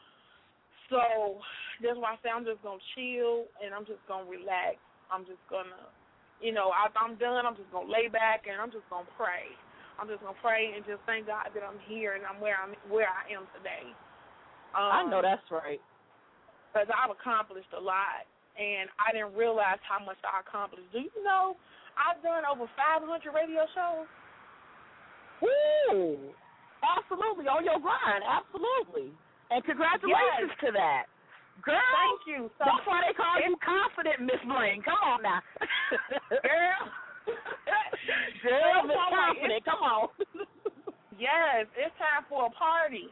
So 0.90 1.42
that's 1.84 1.98
why 1.98 2.14
I 2.14 2.18
say 2.24 2.30
I'm 2.34 2.46
just 2.46 2.64
gonna 2.64 2.82
chill 2.96 3.46
and 3.64 3.74
I'm 3.74 3.86
just 3.86 4.02
gonna 4.08 4.30
relax. 4.30 4.78
I'm 5.12 5.26
just 5.26 5.42
gonna, 5.50 5.90
you 6.42 6.54
know, 6.54 6.72
after 6.74 7.02
I'm 7.02 7.18
done, 7.18 7.46
I'm 7.46 7.58
just 7.58 7.70
gonna 7.74 7.90
lay 7.90 8.08
back 8.08 8.46
and 8.46 8.62
I'm 8.62 8.72
just 8.72 8.86
gonna 8.90 9.10
pray. 9.18 9.50
I'm 10.00 10.08
just 10.08 10.22
gonna 10.24 10.38
pray 10.40 10.72
and 10.74 10.86
just 10.86 11.04
thank 11.04 11.28
God 11.28 11.52
that 11.52 11.64
I'm 11.66 11.82
here 11.90 12.16
and 12.16 12.24
I'm 12.24 12.40
where 12.40 12.56
I'm 12.56 12.78
where 12.88 13.10
I 13.10 13.28
am 13.34 13.50
today. 13.58 13.90
Um, 14.78 14.90
I 14.94 15.02
know 15.10 15.22
that's 15.26 15.44
right. 15.50 15.82
because 16.70 16.88
I've 16.94 17.10
accomplished 17.10 17.74
a 17.74 17.82
lot, 17.82 18.30
and 18.54 18.86
I 19.02 19.12
didn't 19.12 19.34
realize 19.34 19.82
how 19.82 19.98
much 19.98 20.22
I 20.22 20.46
accomplished. 20.46 20.86
Do 20.94 21.02
you 21.02 21.14
know 21.26 21.58
I've 21.98 22.22
done 22.22 22.46
over 22.46 22.70
500 22.78 23.02
radio 23.34 23.66
shows? 23.74 24.06
Woo! 25.42 26.32
Absolutely 26.80 27.48
on 27.50 27.66
your 27.66 27.80
grind, 27.82 28.24
absolutely. 28.24 29.12
And 29.52 29.64
congratulations 29.66 30.54
to 30.64 30.72
that. 30.78 31.10
Girl, 31.66 31.76
Thank 31.76 32.22
you. 32.28 32.42
So, 32.58 32.64
that's 32.66 32.86
why 32.88 33.04
they 33.04 33.16
call 33.16 33.36
you 33.42 33.56
confident, 33.60 34.24
Miss 34.24 34.42
Bling. 34.46 34.82
Come 34.86 35.02
on 35.04 35.20
now. 35.24 35.42
girl. 36.46 36.82
Girl, 38.42 38.80
Miss 38.88 38.98
Confident, 39.12 39.62
come 39.66 39.82
on. 39.84 40.10
yes, 41.26 41.68
it's 41.76 41.94
time 42.00 42.26
for 42.30 42.48
a 42.48 42.54
party. 42.56 43.12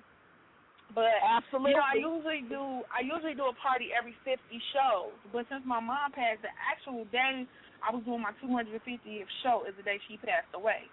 But 0.96 1.20
Absolutely. 1.20 1.76
You 1.76 1.78
know, 1.78 1.84
I 1.84 1.96
usually 2.00 2.42
do 2.48 2.64
I 2.90 3.04
usually 3.04 3.36
do 3.36 3.52
a 3.52 3.56
party 3.60 3.92
every 3.92 4.16
fifty 4.24 4.58
shows. 4.72 5.14
But 5.36 5.46
since 5.52 5.62
my 5.68 5.84
mom 5.84 6.16
passed, 6.16 6.42
the 6.42 6.54
actual 6.64 7.04
day 7.12 7.44
I 7.84 7.92
was 7.92 8.02
doing 8.08 8.24
my 8.24 8.32
two 8.40 8.50
hundred 8.50 8.80
fiftieth 8.82 9.28
show 9.44 9.68
is 9.68 9.76
the 9.76 9.84
day 9.84 10.00
she 10.08 10.16
passed 10.18 10.50
away. 10.56 10.88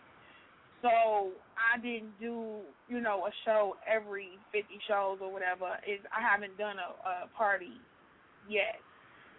So 0.84 1.32
I 1.56 1.80
didn't 1.80 2.12
do, 2.20 2.60
you 2.92 3.00
know, 3.00 3.24
a 3.24 3.32
show 3.48 3.80
every 3.88 4.36
fifty 4.52 4.76
shows 4.84 5.16
or 5.24 5.32
whatever. 5.32 5.80
Is 5.88 6.04
I 6.12 6.20
haven't 6.20 6.60
done 6.60 6.76
a, 6.76 7.24
a 7.24 7.32
party 7.32 7.80
yet. 8.44 8.76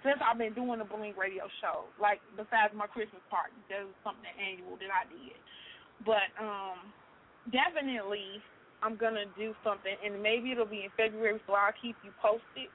Since 0.02 0.18
I've 0.26 0.42
been 0.42 0.58
doing 0.58 0.82
the 0.82 0.90
Bling 0.90 1.14
radio 1.14 1.46
show, 1.62 1.86
like 2.02 2.18
besides 2.34 2.74
my 2.74 2.90
Christmas 2.90 3.22
party, 3.30 3.54
that 3.70 3.86
was 3.86 3.94
something 4.02 4.26
annual 4.42 4.74
that 4.82 4.90
I 4.90 5.06
did. 5.06 5.38
But 6.02 6.34
um 6.42 6.82
definitely 7.54 8.42
I'm 8.82 8.98
gonna 8.98 9.30
do 9.38 9.54
something 9.62 9.94
and 10.02 10.18
maybe 10.18 10.50
it'll 10.50 10.66
be 10.66 10.90
in 10.90 10.94
February 10.98 11.38
so 11.46 11.54
I'll 11.54 11.78
keep 11.78 11.94
you 12.02 12.10
posted. 12.18 12.74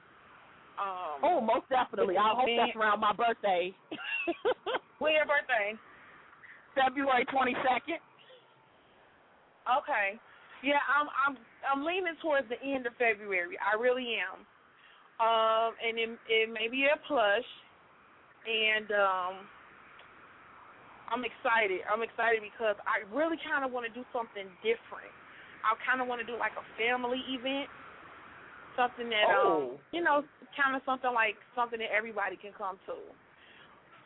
Um 0.79 1.19
Oh, 1.27 1.37
most 1.43 1.67
definitely. 1.67 2.15
I 2.15 2.31
hope 2.39 2.47
that's 2.47 2.75
around 2.79 3.03
my 3.03 3.11
birthday. 3.11 3.75
when 5.03 5.11
your 5.11 5.27
birthday? 5.27 5.75
February 6.71 7.27
twenty 7.27 7.51
second. 7.67 7.99
Okay. 9.67 10.17
Yeah, 10.61 10.81
I'm 10.89 11.09
I'm 11.09 11.35
I'm 11.65 11.81
leaning 11.85 12.17
towards 12.21 12.49
the 12.49 12.57
end 12.61 12.85
of 12.85 12.93
February. 12.97 13.57
I 13.57 13.77
really 13.77 14.17
am. 14.21 14.45
Um, 15.21 15.77
and 15.77 15.97
it 15.97 16.09
it 16.29 16.47
may 16.49 16.69
be 16.69 16.85
a 16.89 16.97
plush, 17.05 17.45
and 18.45 18.89
um, 18.93 19.33
I'm 21.09 21.25
excited. 21.25 21.81
I'm 21.85 22.01
excited 22.01 22.41
because 22.41 22.77
I 22.85 23.05
really 23.13 23.37
kind 23.41 23.65
of 23.65 23.69
want 23.73 23.85
to 23.85 23.93
do 23.93 24.05
something 24.13 24.49
different. 24.65 25.13
I 25.61 25.77
kind 25.85 26.01
of 26.01 26.09
want 26.09 26.21
to 26.21 26.27
do 26.29 26.37
like 26.41 26.57
a 26.57 26.65
family 26.73 27.21
event, 27.29 27.69
something 28.73 29.09
that 29.13 29.29
Oh. 29.29 29.77
um, 29.77 29.81
you 29.93 30.01
know, 30.01 30.25
kind 30.57 30.73
of 30.73 30.81
something 30.85 31.13
like 31.13 31.37
something 31.53 31.77
that 31.81 31.93
everybody 31.93 32.37
can 32.37 32.53
come 32.57 32.81
to. 32.89 32.97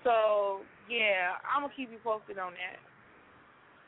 So 0.04 0.68
yeah, 0.88 1.40
I'm 1.48 1.64
gonna 1.64 1.74
keep 1.76 1.92
you 1.92 2.00
posted 2.04 2.40
on 2.40 2.56
that. 2.60 2.80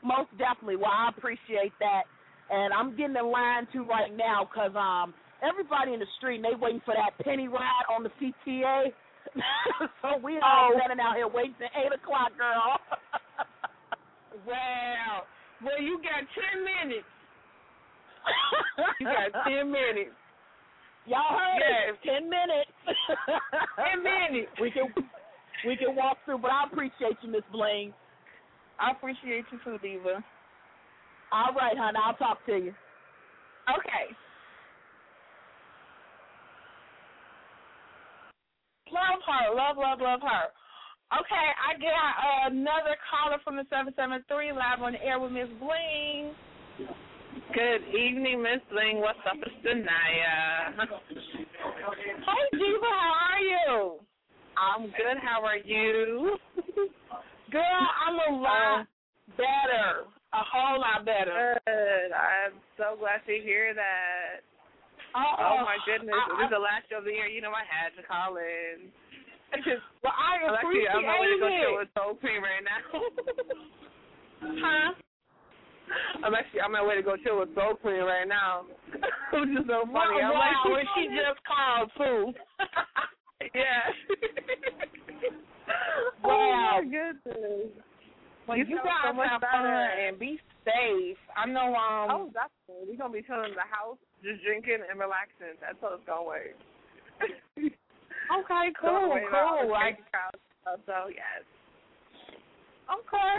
Most 0.02 0.30
definitely. 0.38 0.76
Well, 0.76 0.92
I 0.92 1.10
appreciate 1.16 1.72
that, 1.80 2.04
and 2.50 2.72
I'm 2.72 2.96
getting 2.96 3.16
in 3.16 3.26
line 3.30 3.66
too 3.72 3.84
right 3.84 4.14
now 4.14 4.48
because 4.48 4.72
um 4.78 5.12
everybody 5.42 5.92
in 5.94 6.00
the 6.00 6.10
street 6.18 6.42
they 6.42 6.54
waiting 6.54 6.82
for 6.84 6.94
that 6.94 7.18
penny 7.24 7.48
ride 7.48 7.86
on 7.90 8.02
the 8.02 8.10
CTA. 8.20 8.92
so 10.02 10.16
we 10.22 10.38
all 10.38 10.72
Oh. 10.72 10.78
standing 10.78 11.00
out 11.04 11.16
here 11.16 11.28
waiting 11.28 11.54
till 11.58 11.68
eight 11.76 11.92
o'clock, 11.92 12.30
girl. 12.38 12.78
Wow. 14.46 15.24
Well, 15.64 15.80
you 15.82 15.98
got 15.98 16.22
ten 16.36 16.62
minutes. 16.64 17.08
You 19.00 19.06
got 19.06 19.44
ten 19.44 19.70
minutes. 19.72 20.14
Y'all 21.06 21.34
heard 21.36 21.58
Yes. 21.58 21.96
it? 21.96 22.06
Ten 22.06 22.30
minutes. 22.30 22.70
Ten 23.76 24.02
minutes. 24.02 24.52
We 24.60 24.70
can 24.70 24.92
we 25.66 25.76
can 25.76 25.96
walk 25.96 26.18
through, 26.24 26.38
but 26.38 26.50
I 26.52 26.64
appreciate 26.70 27.16
you, 27.22 27.30
Miss 27.32 27.42
Bling. 27.50 27.92
I 28.78 28.92
appreciate 28.92 29.44
you 29.50 29.58
too, 29.64 29.78
Diva. 29.82 30.22
All 31.32 31.52
right, 31.54 31.76
honey. 31.76 31.98
I'll 32.02 32.14
talk 32.14 32.44
to 32.46 32.52
you. 32.52 32.72
Okay. 33.68 34.14
Love 38.92 39.20
her. 39.26 39.54
Love, 39.54 39.76
love, 39.76 40.00
love 40.00 40.20
her. 40.22 40.48
Okay, 41.08 41.48
I 41.56 41.72
got 41.80 42.52
another 42.52 42.96
caller 43.08 43.38
from 43.42 43.56
the 43.56 43.64
773 43.70 44.52
live 44.52 44.82
on 44.82 44.92
the 44.92 45.02
air 45.02 45.18
with 45.18 45.32
Miss 45.32 45.48
Bling. 45.58 46.32
Good 47.54 47.82
evening, 47.96 48.42
Miss 48.42 48.60
Bling. 48.70 49.00
What's 49.00 49.18
up? 49.28 49.36
It's 49.40 49.56
Danaya. 49.64 50.76
Hey, 50.76 52.44
Diva, 52.52 52.84
how 52.84 53.12
are 53.32 53.40
you? 53.40 53.98
I'm 54.56 54.86
good. 54.86 55.16
How 55.22 55.44
are 55.44 55.56
you? 55.56 56.36
Girl, 57.50 57.82
I'm 58.06 58.16
a 58.18 58.30
lot 58.40 58.80
um, 58.80 58.86
better. 59.36 60.04
A 60.36 60.42
whole 60.44 60.80
lot 60.80 61.04
better. 61.08 61.56
Good. 61.64 62.10
I'm 62.12 62.52
so 62.76 62.96
glad 63.00 63.24
to 63.26 63.34
hear 63.40 63.72
that. 63.74 64.44
Oh 65.16 65.64
my 65.64 65.80
goodness! 65.88 66.12
I- 66.12 66.28
this 66.36 66.44
is 66.46 66.50
the 66.52 66.60
last 66.60 66.84
show 66.92 66.98
of 67.00 67.04
the 67.08 67.12
year. 67.16 67.26
You 67.26 67.40
know 67.40 67.50
I 67.56 67.64
had 67.64 67.96
to 67.96 68.04
call 68.04 68.36
in. 68.36 68.92
Well, 70.04 70.12
I 70.12 70.44
appreciate 70.60 70.92
I'm 70.92 70.92
actually 70.92 70.92
appreciate 70.92 70.92
on 70.92 71.06
my 71.08 71.16
way 71.16 71.28
to 71.32 71.40
go 71.40 71.48
chill 71.48 71.72
it. 71.72 71.80
with 71.80 71.88
Soul 71.96 72.14
Cream 72.20 72.42
right 72.44 72.60
now. 72.60 72.84
Huh? 74.44 74.92
I'm 76.22 76.34
actually 76.36 76.60
on 76.60 76.72
my 76.76 76.84
way 76.84 76.96
to 76.96 77.02
go 77.02 77.16
chill 77.16 77.40
with 77.40 77.54
Soul 77.56 77.80
Cream 77.80 78.04
right 78.04 78.28
now. 78.28 78.68
Which 79.32 79.48
is 79.56 79.64
so 79.64 79.88
funny. 79.88 80.20
I'm 80.20 80.36
wow, 80.36 80.44
like, 80.44 80.60
well, 80.68 80.84
she 81.00 81.08
just 81.08 81.40
called 81.48 81.88
too. 81.96 82.36
yeah. 83.54 83.82
Wow. 86.24 86.80
Oh 86.80 86.82
my 86.82 86.88
goodness. 86.88 87.70
Well, 88.48 88.56
You 88.56 88.64
you, 88.64 88.76
guys 88.80 89.04
so 89.06 89.12
much 89.12 89.28
have 89.28 89.40
better. 89.40 89.52
fun 89.52 90.00
and 90.08 90.18
be 90.18 90.40
safe. 90.64 91.16
I 91.36 91.44
know. 91.46 91.76
Um. 91.76 92.08
Oh, 92.10 92.30
that's 92.34 92.50
cool. 92.66 92.84
We're 92.88 92.96
gonna 92.96 93.12
be 93.12 93.22
chilling 93.22 93.52
in 93.52 93.56
the 93.56 93.68
house, 93.68 94.00
just 94.24 94.42
drinking 94.42 94.80
and 94.88 94.98
relaxing. 94.98 95.54
That's 95.60 95.76
how 95.80 95.94
it's 95.94 96.04
gonna 96.06 96.24
work. 96.24 96.56
Okay. 98.28 98.72
Cool. 98.80 99.16
Cool. 99.30 99.70
Like. 99.70 99.96
crazy 99.96 100.08
crowd 100.12 100.36
stuff, 100.62 100.80
So 100.86 101.08
yes. 101.08 101.44
Okay. 102.88 103.36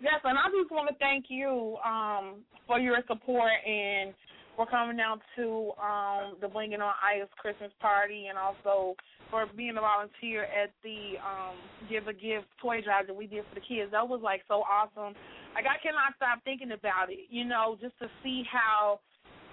Yes, 0.00 0.20
and 0.24 0.38
I 0.38 0.46
just 0.50 0.70
want 0.70 0.88
to 0.90 0.94
thank 0.98 1.26
you 1.28 1.76
um 1.86 2.42
for 2.66 2.78
your 2.78 2.98
support 3.08 3.50
and 3.66 4.14
for 4.56 4.66
coming 4.66 5.00
out 5.00 5.20
to 5.36 5.72
um 5.80 6.36
the 6.40 6.46
Blinging 6.46 6.80
on 6.80 6.92
Ice 7.00 7.28
Christmas 7.38 7.72
party 7.80 8.26
and 8.28 8.36
also 8.36 8.94
for 9.30 9.46
being 9.56 9.76
a 9.76 9.80
volunteer 9.80 10.44
at 10.44 10.70
the 10.84 11.16
um 11.20 11.56
Give 11.88 12.06
a 12.08 12.12
Gift 12.12 12.46
toy 12.60 12.82
drive 12.82 13.06
that 13.06 13.16
we 13.16 13.26
did 13.26 13.44
for 13.48 13.54
the 13.56 13.64
kids. 13.64 13.92
That 13.92 14.06
was 14.06 14.20
like 14.22 14.42
so 14.48 14.62
awesome. 14.68 15.16
Like 15.54 15.64
I 15.64 15.80
cannot 15.80 16.16
stop 16.16 16.44
thinking 16.44 16.72
about 16.72 17.08
it, 17.08 17.28
you 17.30 17.44
know, 17.44 17.76
just 17.80 17.98
to 18.00 18.08
see 18.22 18.44
how 18.50 19.00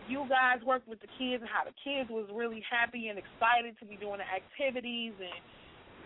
you 0.08 0.26
guys 0.28 0.60
worked 0.66 0.88
with 0.88 1.00
the 1.02 1.12
kids 1.22 1.46
and 1.46 1.52
how 1.52 1.64
the 1.64 1.76
kids 1.84 2.10
was 2.10 2.28
really 2.34 2.64
happy 2.66 3.08
and 3.08 3.20
excited 3.20 3.78
to 3.80 3.86
be 3.86 3.96
doing 3.96 4.20
the 4.20 4.28
activities 4.28 5.14
and 5.16 5.40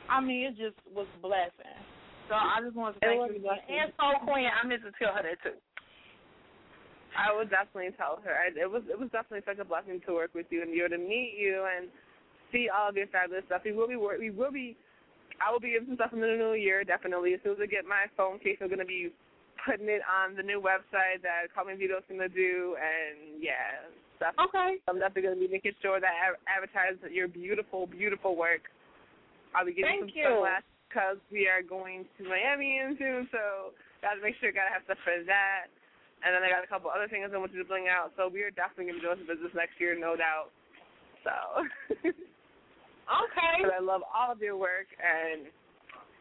I 0.09 0.21
mean 0.21 0.53
it 0.53 0.55
just 0.57 0.77
was 0.93 1.07
blessing. 1.21 1.77
So 2.29 2.35
I 2.35 2.61
just 2.63 2.75
wanted 2.75 2.99
to 2.99 3.09
thank 3.09 3.19
you 3.31 3.49
and 3.49 3.89
so 3.97 4.21
Queen, 4.23 4.47
I 4.47 4.61
meant 4.67 4.83
to 4.85 4.93
tell 5.01 5.17
her 5.17 5.23
that 5.23 5.41
too. 5.41 5.57
I 7.13 7.35
would 7.35 7.49
definitely 7.49 7.93
tell 7.97 8.19
her. 8.25 8.33
I, 8.33 8.49
it 8.53 8.69
was 8.69 8.83
it 8.89 8.97
was 8.97 9.09
definitely 9.13 9.45
such 9.45 9.61
a 9.61 9.67
blessing 9.67 10.01
to 10.05 10.13
work 10.13 10.33
with 10.33 10.47
you 10.49 10.61
and 10.61 10.73
you 10.73 10.87
to 10.89 10.97
meet 10.97 11.37
you 11.37 11.65
and 11.65 11.87
see 12.51 12.69
all 12.69 12.89
of 12.89 12.97
your 12.97 13.07
fabulous 13.07 13.45
stuff. 13.45 13.61
We 13.65 13.73
will 13.73 13.87
be 13.87 13.97
we 13.97 14.29
will 14.29 14.51
be 14.51 14.75
I 15.41 15.51
will 15.51 15.59
be 15.61 15.73
giving 15.73 15.93
some 15.93 15.97
stuff 15.97 16.13
in 16.13 16.21
the 16.21 16.27
new 16.27 16.53
year 16.53 16.83
definitely. 16.83 17.33
As 17.33 17.41
soon 17.43 17.53
as 17.53 17.61
I 17.61 17.69
get 17.69 17.85
my 17.85 18.09
phone 18.17 18.39
case, 18.39 18.57
I'm 18.61 18.69
gonna 18.69 18.85
be 18.85 19.13
putting 19.65 19.87
it 19.87 20.01
on 20.05 20.35
the 20.35 20.43
new 20.43 20.59
website 20.59 21.21
that 21.23 21.53
Call 21.53 21.65
Me 21.65 21.77
Vito's 21.77 22.05
gonna 22.09 22.29
do 22.29 22.75
and 22.81 23.41
yeah 23.41 23.89
stuff. 24.17 24.33
Okay. 24.37 24.81
I'm 24.89 24.97
definitely 24.97 25.29
gonna 25.29 25.41
be 25.41 25.51
making 25.51 25.77
sure 25.81 25.99
that 25.99 26.13
I 26.13 26.33
advertise 26.49 26.97
your 27.11 27.27
beautiful 27.27 27.87
beautiful 27.87 28.35
work. 28.35 28.69
I'll 29.53 29.65
be 29.65 29.73
getting 29.73 30.01
Thank 30.01 30.13
some 30.13 30.17
you. 30.17 30.25
sunglasses 30.25 30.73
because 30.89 31.17
we 31.33 31.49
are 31.49 31.65
going 31.65 32.05
to 32.17 32.21
Miami 32.25 32.77
in 32.77 32.97
soon, 32.97 33.29
so 33.33 33.73
gotta 34.01 34.21
make 34.21 34.37
sure 34.41 34.53
gotta 34.53 34.73
have 34.73 34.85
stuff 34.85 35.01
for 35.01 35.17
that. 35.25 35.73
And 36.23 36.31
then 36.31 36.41
I 36.43 36.49
got 36.49 36.63
a 36.63 36.71
couple 36.71 36.87
other 36.87 37.11
things 37.11 37.29
I 37.29 37.37
want 37.37 37.51
you 37.51 37.59
to 37.59 37.67
bring 37.67 37.91
out. 37.91 38.15
So 38.15 38.31
we 38.31 38.41
are 38.47 38.51
definitely 38.51 38.95
gonna 38.95 39.03
be 39.03 39.05
doing 39.05 39.19
some 39.19 39.27
business 39.27 39.51
next 39.53 39.75
year, 39.79 39.91
no 39.93 40.15
doubt. 40.15 40.55
So 41.23 41.35
Okay. 43.03 43.55
But 43.67 43.75
I 43.75 43.83
love 43.83 44.01
all 44.07 44.31
of 44.31 44.39
your 44.39 44.55
work 44.55 44.87
and 44.95 45.51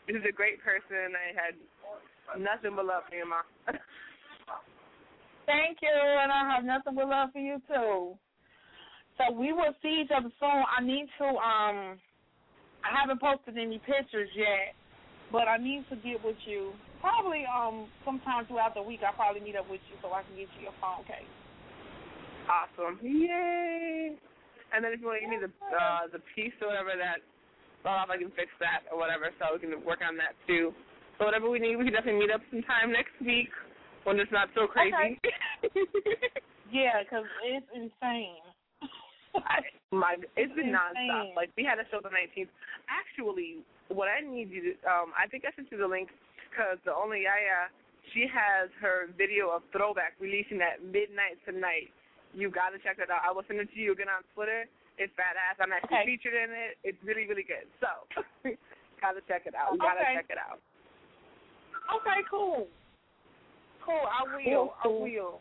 this 0.07 0.19
is 0.19 0.27
a 0.29 0.35
great 0.35 0.59
person. 0.63 1.15
I 1.15 1.31
had 1.31 1.55
nothing 2.35 2.75
but 2.75 2.87
love 2.87 3.07
for 3.09 3.15
you, 3.15 3.29
Ma. 3.29 3.47
Thank 5.47 5.79
you, 5.83 5.91
and 5.91 6.31
I 6.31 6.55
have 6.55 6.65
nothing 6.65 6.95
but 6.95 7.09
love 7.09 7.31
for 7.33 7.39
you 7.39 7.63
too. 7.67 8.15
So 9.19 9.33
we 9.35 9.53
will 9.53 9.75
see 9.83 10.03
each 10.05 10.11
other 10.15 10.31
soon. 10.41 10.63
I 10.67 10.83
need 10.83 11.07
to 11.19 11.25
um 11.25 11.99
I 12.83 12.91
haven't 12.91 13.21
posted 13.21 13.57
any 13.57 13.79
pictures 13.79 14.29
yet, 14.35 14.75
but 15.31 15.47
I 15.47 15.57
need 15.57 15.85
to 15.91 15.97
get 15.97 16.25
with 16.25 16.37
you. 16.47 16.73
Probably 17.03 17.43
um 17.45 17.91
sometime 18.07 18.47
throughout 18.47 18.75
the 18.79 18.83
week 18.83 19.03
I'll 19.03 19.13
probably 19.13 19.43
meet 19.43 19.59
up 19.59 19.67
with 19.69 19.83
you 19.91 19.99
so 20.01 20.15
I 20.15 20.23
can 20.23 20.39
get 20.39 20.49
you 20.57 20.71
your 20.71 20.77
phone 20.81 21.03
case. 21.05 21.27
Awesome. 22.47 22.97
Yay. 23.03 24.15
And 24.73 24.81
then 24.81 24.95
if 24.95 25.03
you 25.03 25.07
want 25.11 25.19
to 25.21 25.27
give 25.27 25.35
me 25.35 25.43
the 25.43 25.51
uh 25.75 26.07
the 26.09 26.23
piece 26.33 26.55
or 26.63 26.71
whatever 26.71 26.95
that 26.97 27.21
well, 27.83 27.99
if 28.07 28.11
I 28.11 28.17
can 28.17 28.31
fix 28.39 28.47
that 28.63 28.87
or 28.95 28.97
whatever, 28.97 29.35
so 29.43 29.51
we 29.53 29.59
can 29.59 29.75
work 29.83 30.07
on 30.07 30.15
that 30.23 30.39
too. 30.47 30.71
So 31.19 31.27
whatever 31.27 31.51
we 31.51 31.59
need, 31.59 31.75
we 31.75 31.85
can 31.85 31.93
definitely 31.93 32.23
meet 32.23 32.31
up 32.31 32.41
sometime 32.49 32.95
next 32.95 33.19
week 33.19 33.51
when 34.07 34.23
it's 34.23 34.31
not 34.31 34.49
so 34.55 34.71
crazy. 34.71 35.19
Yeah, 36.73 37.05
'cause 37.05 37.29
it's 37.45 37.69
insane. 37.77 38.41
I, 39.37 39.61
my, 39.93 40.17
it's 40.37 40.53
been 40.57 40.73
Insane. 40.73 40.77
nonstop. 40.77 41.37
Like 41.37 41.51
we 41.57 41.65
had 41.65 41.79
a 41.79 41.85
show 41.91 42.01
the 42.01 42.09
19th. 42.09 42.49
Actually, 42.89 43.61
what 43.89 44.09
I 44.09 44.21
need 44.25 44.49
you 44.51 44.73
to, 44.73 44.89
um, 44.89 45.13
I 45.13 45.29
think 45.29 45.45
I 45.45 45.53
sent 45.55 45.69
you 45.71 45.77
the 45.77 45.87
link 45.87 46.09
because 46.53 46.77
the 46.85 46.93
only 46.93 47.25
Yaya, 47.25 47.73
she 48.13 48.29
has 48.29 48.69
her 48.85 49.09
video 49.17 49.49
of 49.49 49.65
Throwback 49.73 50.21
releasing 50.21 50.61
at 50.61 50.85
midnight 50.85 51.41
tonight. 51.49 51.89
You 52.37 52.53
got 52.53 52.77
to 52.77 52.79
check 52.85 53.01
that 53.01 53.09
out. 53.09 53.25
I 53.25 53.33
will 53.33 53.49
send 53.49 53.57
it 53.65 53.73
to 53.73 53.81
you 53.81 53.97
again 53.97 54.13
on 54.13 54.21
Twitter. 54.37 54.69
It's 55.01 55.13
badass. 55.17 55.57
I'm 55.57 55.73
actually 55.73 56.05
Okay. 56.05 56.13
featured 56.21 56.37
in 56.37 56.53
it. 56.53 56.77
It's 56.85 57.01
really, 57.01 57.25
really 57.25 57.49
good. 57.49 57.65
So, 57.81 57.89
gotta 59.01 59.25
check 59.25 59.49
it 59.49 59.57
out. 59.57 59.73
You 59.73 59.81
gotta 59.81 60.05
Okay. 60.05 60.21
check 60.21 60.29
it 60.29 60.37
out. 60.37 60.61
Okay, 61.89 62.21
cool. 62.29 62.69
Cool, 63.81 64.05
I 64.05 64.23
will. 64.29 64.45
Cool, 64.45 64.75
cool. 64.85 65.01
I 65.01 65.09
will. 65.09 65.41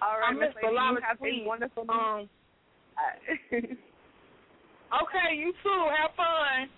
All 0.00 0.20
right, 0.20 0.32
miss 0.38 0.54
Miss 0.54 0.62
Lady, 0.62 0.74
you 0.74 0.78
Balama's 0.78 1.02
have 1.02 1.18
a 1.18 1.44
wonderful 1.44 1.82
Um 1.88 2.30
All 2.96 3.10
Okay, 5.02 5.34
you 5.34 5.52
too. 5.62 5.82
Have 5.98 6.14
fun. 6.14 6.70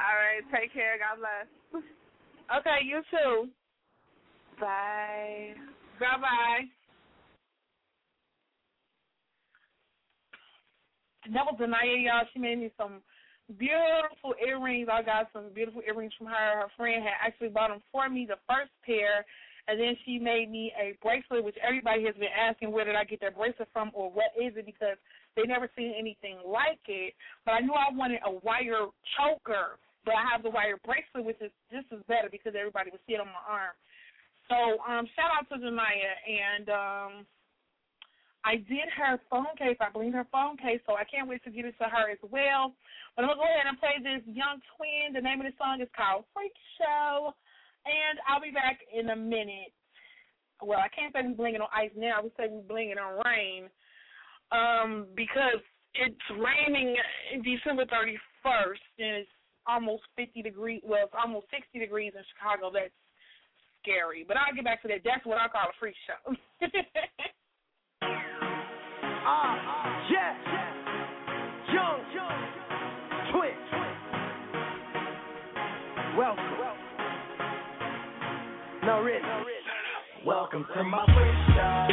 right, 0.00 0.40
take 0.50 0.72
care. 0.72 0.96
God 0.96 1.20
bless. 1.20 1.46
Okay, 1.74 2.78
you 2.84 3.02
too. 3.10 3.48
Bye. 4.60 5.54
Bye 6.00 6.20
bye. 6.20 6.64
That 11.32 11.44
was 11.46 11.60
Anaya, 11.62 11.96
y'all. 11.96 12.26
She 12.32 12.40
made 12.40 12.58
me 12.58 12.72
some 12.76 13.02
beautiful 13.58 14.34
earrings. 14.44 14.88
I 14.90 15.02
got 15.02 15.28
some 15.32 15.50
beautiful 15.54 15.82
earrings 15.86 16.12
from 16.16 16.26
her. 16.28 16.60
Her 16.62 16.68
friend 16.76 17.02
had 17.02 17.14
actually 17.24 17.48
bought 17.48 17.68
them 17.68 17.82
for 17.92 18.08
me, 18.08 18.26
the 18.26 18.40
first 18.48 18.70
pair, 18.84 19.24
and 19.68 19.78
then 19.78 19.96
she 20.04 20.18
made 20.18 20.50
me 20.50 20.72
a 20.80 20.96
bracelet, 21.02 21.44
which 21.44 21.56
everybody 21.62 22.04
has 22.06 22.14
been 22.14 22.34
asking 22.34 22.72
where 22.72 22.84
did 22.84 22.96
I 22.96 23.04
get 23.04 23.20
that 23.20 23.36
bracelet 23.36 23.68
from 23.72 23.90
or 23.94 24.10
what 24.10 24.32
is 24.34 24.56
it 24.56 24.66
because 24.66 24.96
they 25.36 25.42
never 25.42 25.70
seen 25.76 25.94
anything 25.96 26.38
like 26.46 26.80
it. 26.88 27.14
But 27.44 27.52
I 27.52 27.60
knew 27.60 27.72
I 27.72 27.94
wanted 27.94 28.20
a 28.26 28.32
wire 28.42 28.90
choker, 29.16 29.78
but 30.04 30.14
I 30.14 30.24
have 30.32 30.42
the 30.42 30.50
wire 30.50 30.80
bracelet, 30.84 31.24
which 31.24 31.40
is 31.40 31.52
this 31.70 31.84
is 31.92 32.02
better 32.08 32.28
because 32.30 32.54
everybody 32.56 32.90
would 32.90 33.04
see 33.06 33.14
it 33.14 33.20
on 33.20 33.28
my 33.28 33.44
arm. 33.44 33.76
So 34.48 34.82
um, 34.82 35.06
shout 35.14 35.30
out 35.30 35.46
to 35.52 35.62
Janaya, 35.62 36.14
and 36.26 36.66
um, 36.68 37.12
I 38.44 38.56
did 38.64 38.88
her 38.96 39.20
phone 39.30 39.52
case. 39.58 39.76
I 39.80 39.92
believe 39.92 40.12
her 40.14 40.26
phone 40.32 40.56
case, 40.56 40.80
so 40.88 40.96
I 40.96 41.04
can't 41.04 41.28
wait 41.28 41.44
to 41.44 41.54
get 41.54 41.64
it 41.64 41.76
to 41.78 41.86
her 41.86 42.10
as 42.10 42.18
well. 42.24 42.74
But 43.14 43.24
I'm 43.24 43.36
gonna 43.36 43.40
go 43.40 43.46
ahead 43.46 43.68
and 43.68 43.78
play 43.78 44.00
this 44.00 44.24
Young 44.26 44.58
Twin. 44.74 45.12
The 45.14 45.20
name 45.20 45.40
of 45.40 45.46
the 45.46 45.54
song 45.60 45.80
is 45.80 45.92
called 45.92 46.24
Freak 46.32 46.56
Show, 46.80 47.30
and 47.84 48.18
I'll 48.26 48.42
be 48.42 48.50
back 48.50 48.80
in 48.88 49.10
a 49.10 49.16
minute. 49.16 49.76
Well, 50.62 50.80
I 50.80 50.88
can't 50.88 51.12
say 51.12 51.22
we're 51.24 51.36
blinging 51.36 51.62
on 51.62 51.72
ice 51.72 51.94
now. 51.96 52.20
We 52.20 52.34
say 52.36 52.48
we're 52.48 52.66
blinging 52.66 53.00
on 53.00 53.22
rain, 53.24 53.70
um, 54.52 55.06
because 55.14 55.62
it's 55.94 56.26
raining 56.34 56.96
December 57.44 57.84
31st, 57.86 58.84
and 58.98 59.14
it's 59.22 59.36
almost 59.66 60.02
50 60.16 60.42
degrees. 60.42 60.82
Well, 60.84 61.04
it's 61.04 61.14
almost 61.20 61.46
60 61.50 61.78
degrees 61.78 62.12
in 62.16 62.22
Chicago. 62.34 62.70
That's 62.72 62.92
scary. 63.82 64.24
But 64.26 64.36
I'll 64.36 64.54
get 64.54 64.64
back 64.64 64.82
to 64.82 64.88
that. 64.88 65.02
That's 65.04 65.24
what 65.24 65.38
I 65.38 65.48
call 65.48 65.68
a 65.68 65.72
freak 65.78 65.94
show. 66.06 66.34
Ah, 68.02 70.06
yeah. 70.10 70.34
Young, 71.72 72.00
twin. 73.32 73.56
Welcome. 76.18 76.44
No, 78.82 79.00
really. 79.02 79.22
Welcome 80.26 80.66
to 80.74 80.82
my 80.84 81.04
freak 81.06 81.36
show. 81.54 81.89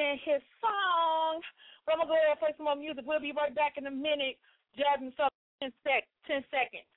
playing 0.00 0.18
his 0.24 0.42
song. 0.60 1.40
But 1.84 1.92
I'm 1.92 1.98
going 1.98 2.08
to 2.08 2.12
go 2.12 2.16
ahead 2.16 2.30
and 2.32 2.40
play 2.40 2.52
some 2.56 2.64
more 2.64 2.76
music. 2.76 3.04
We'll 3.06 3.20
be 3.20 3.32
right 3.36 3.54
back 3.54 3.74
in 3.76 3.86
a 3.86 3.90
minute. 3.90 4.40
Jasmine, 4.76 5.12
so 5.16 5.28
10, 5.60 5.72
sec- 5.84 6.08
10 6.26 6.44
seconds. 6.50 6.88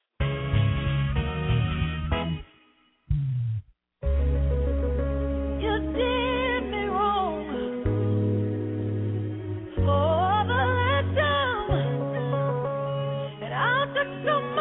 No. 14.25 14.52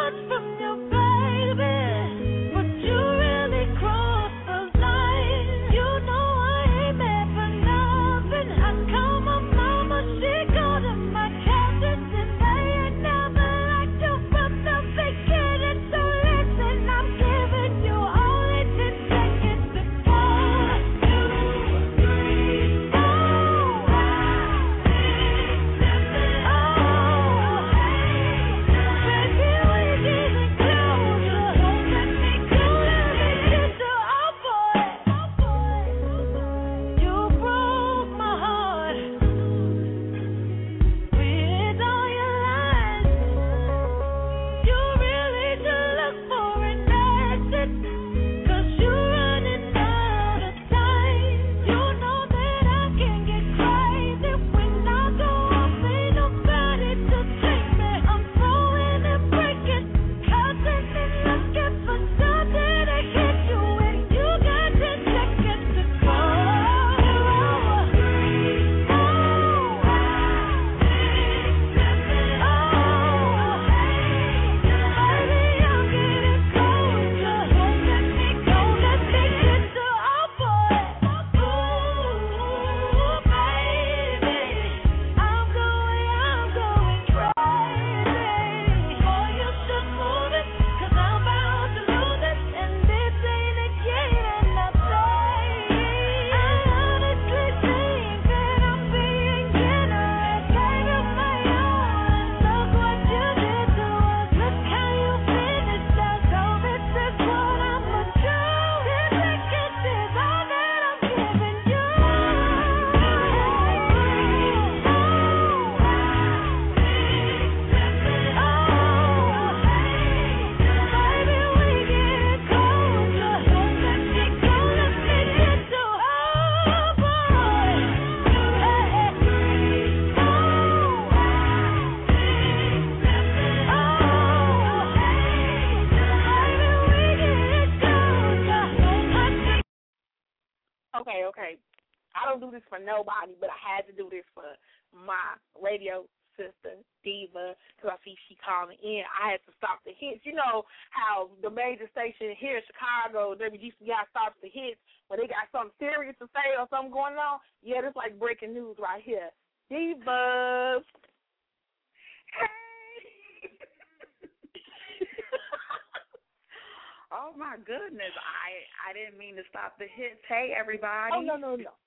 goodness, 167.93 168.17
I 168.17 168.89
I 168.89 168.93
didn't 168.97 169.21
mean 169.21 169.37
to 169.37 169.45
stop 169.53 169.77
the 169.77 169.85
hits. 169.85 170.17
Hey 170.25 170.49
everybody. 170.57 171.13
Oh 171.13 171.21
no 171.21 171.37
no 171.37 171.53
no. 171.55 171.77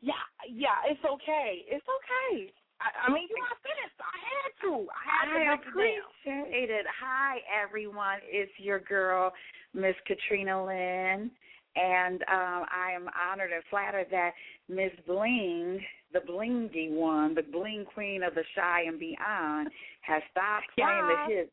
Yeah 0.00 0.22
yeah, 0.46 0.78
it's 0.86 1.02
okay. 1.02 1.66
It's 1.66 1.82
okay. 1.82 2.54
I, 2.78 3.06
I 3.06 3.12
mean, 3.12 3.26
you 3.26 3.42
are 3.42 3.58
finished. 3.66 3.98
I 3.98 4.18
had 4.22 4.50
to. 4.62 4.86
I 4.94 5.02
had 5.10 5.26
to. 5.30 5.38
I 5.42 5.54
appreciate 5.58 6.70
it. 6.70 6.86
Hi 7.02 7.38
everyone. 7.50 8.18
It's 8.30 8.52
your 8.58 8.78
girl, 8.78 9.32
Miss 9.74 9.94
Katrina 10.06 10.64
Lynn, 10.64 11.30
and 11.74 12.22
um, 12.30 12.62
I 12.70 12.94
am 12.94 13.10
honored 13.10 13.50
and 13.50 13.62
flattered 13.70 14.06
that 14.10 14.32
Miss 14.68 14.92
Bling 15.06 15.80
the 16.12 16.20
blingy 16.20 16.92
one, 16.92 17.34
the 17.34 17.42
bling 17.42 17.84
queen 17.92 18.22
of 18.22 18.36
the 18.36 18.44
Chi 18.54 18.82
and 18.86 19.00
beyond, 19.00 19.68
has 20.02 20.22
stopped 20.30 20.66
playing 20.78 21.08
yeah. 21.10 21.26
the 21.26 21.34
hits 21.34 21.50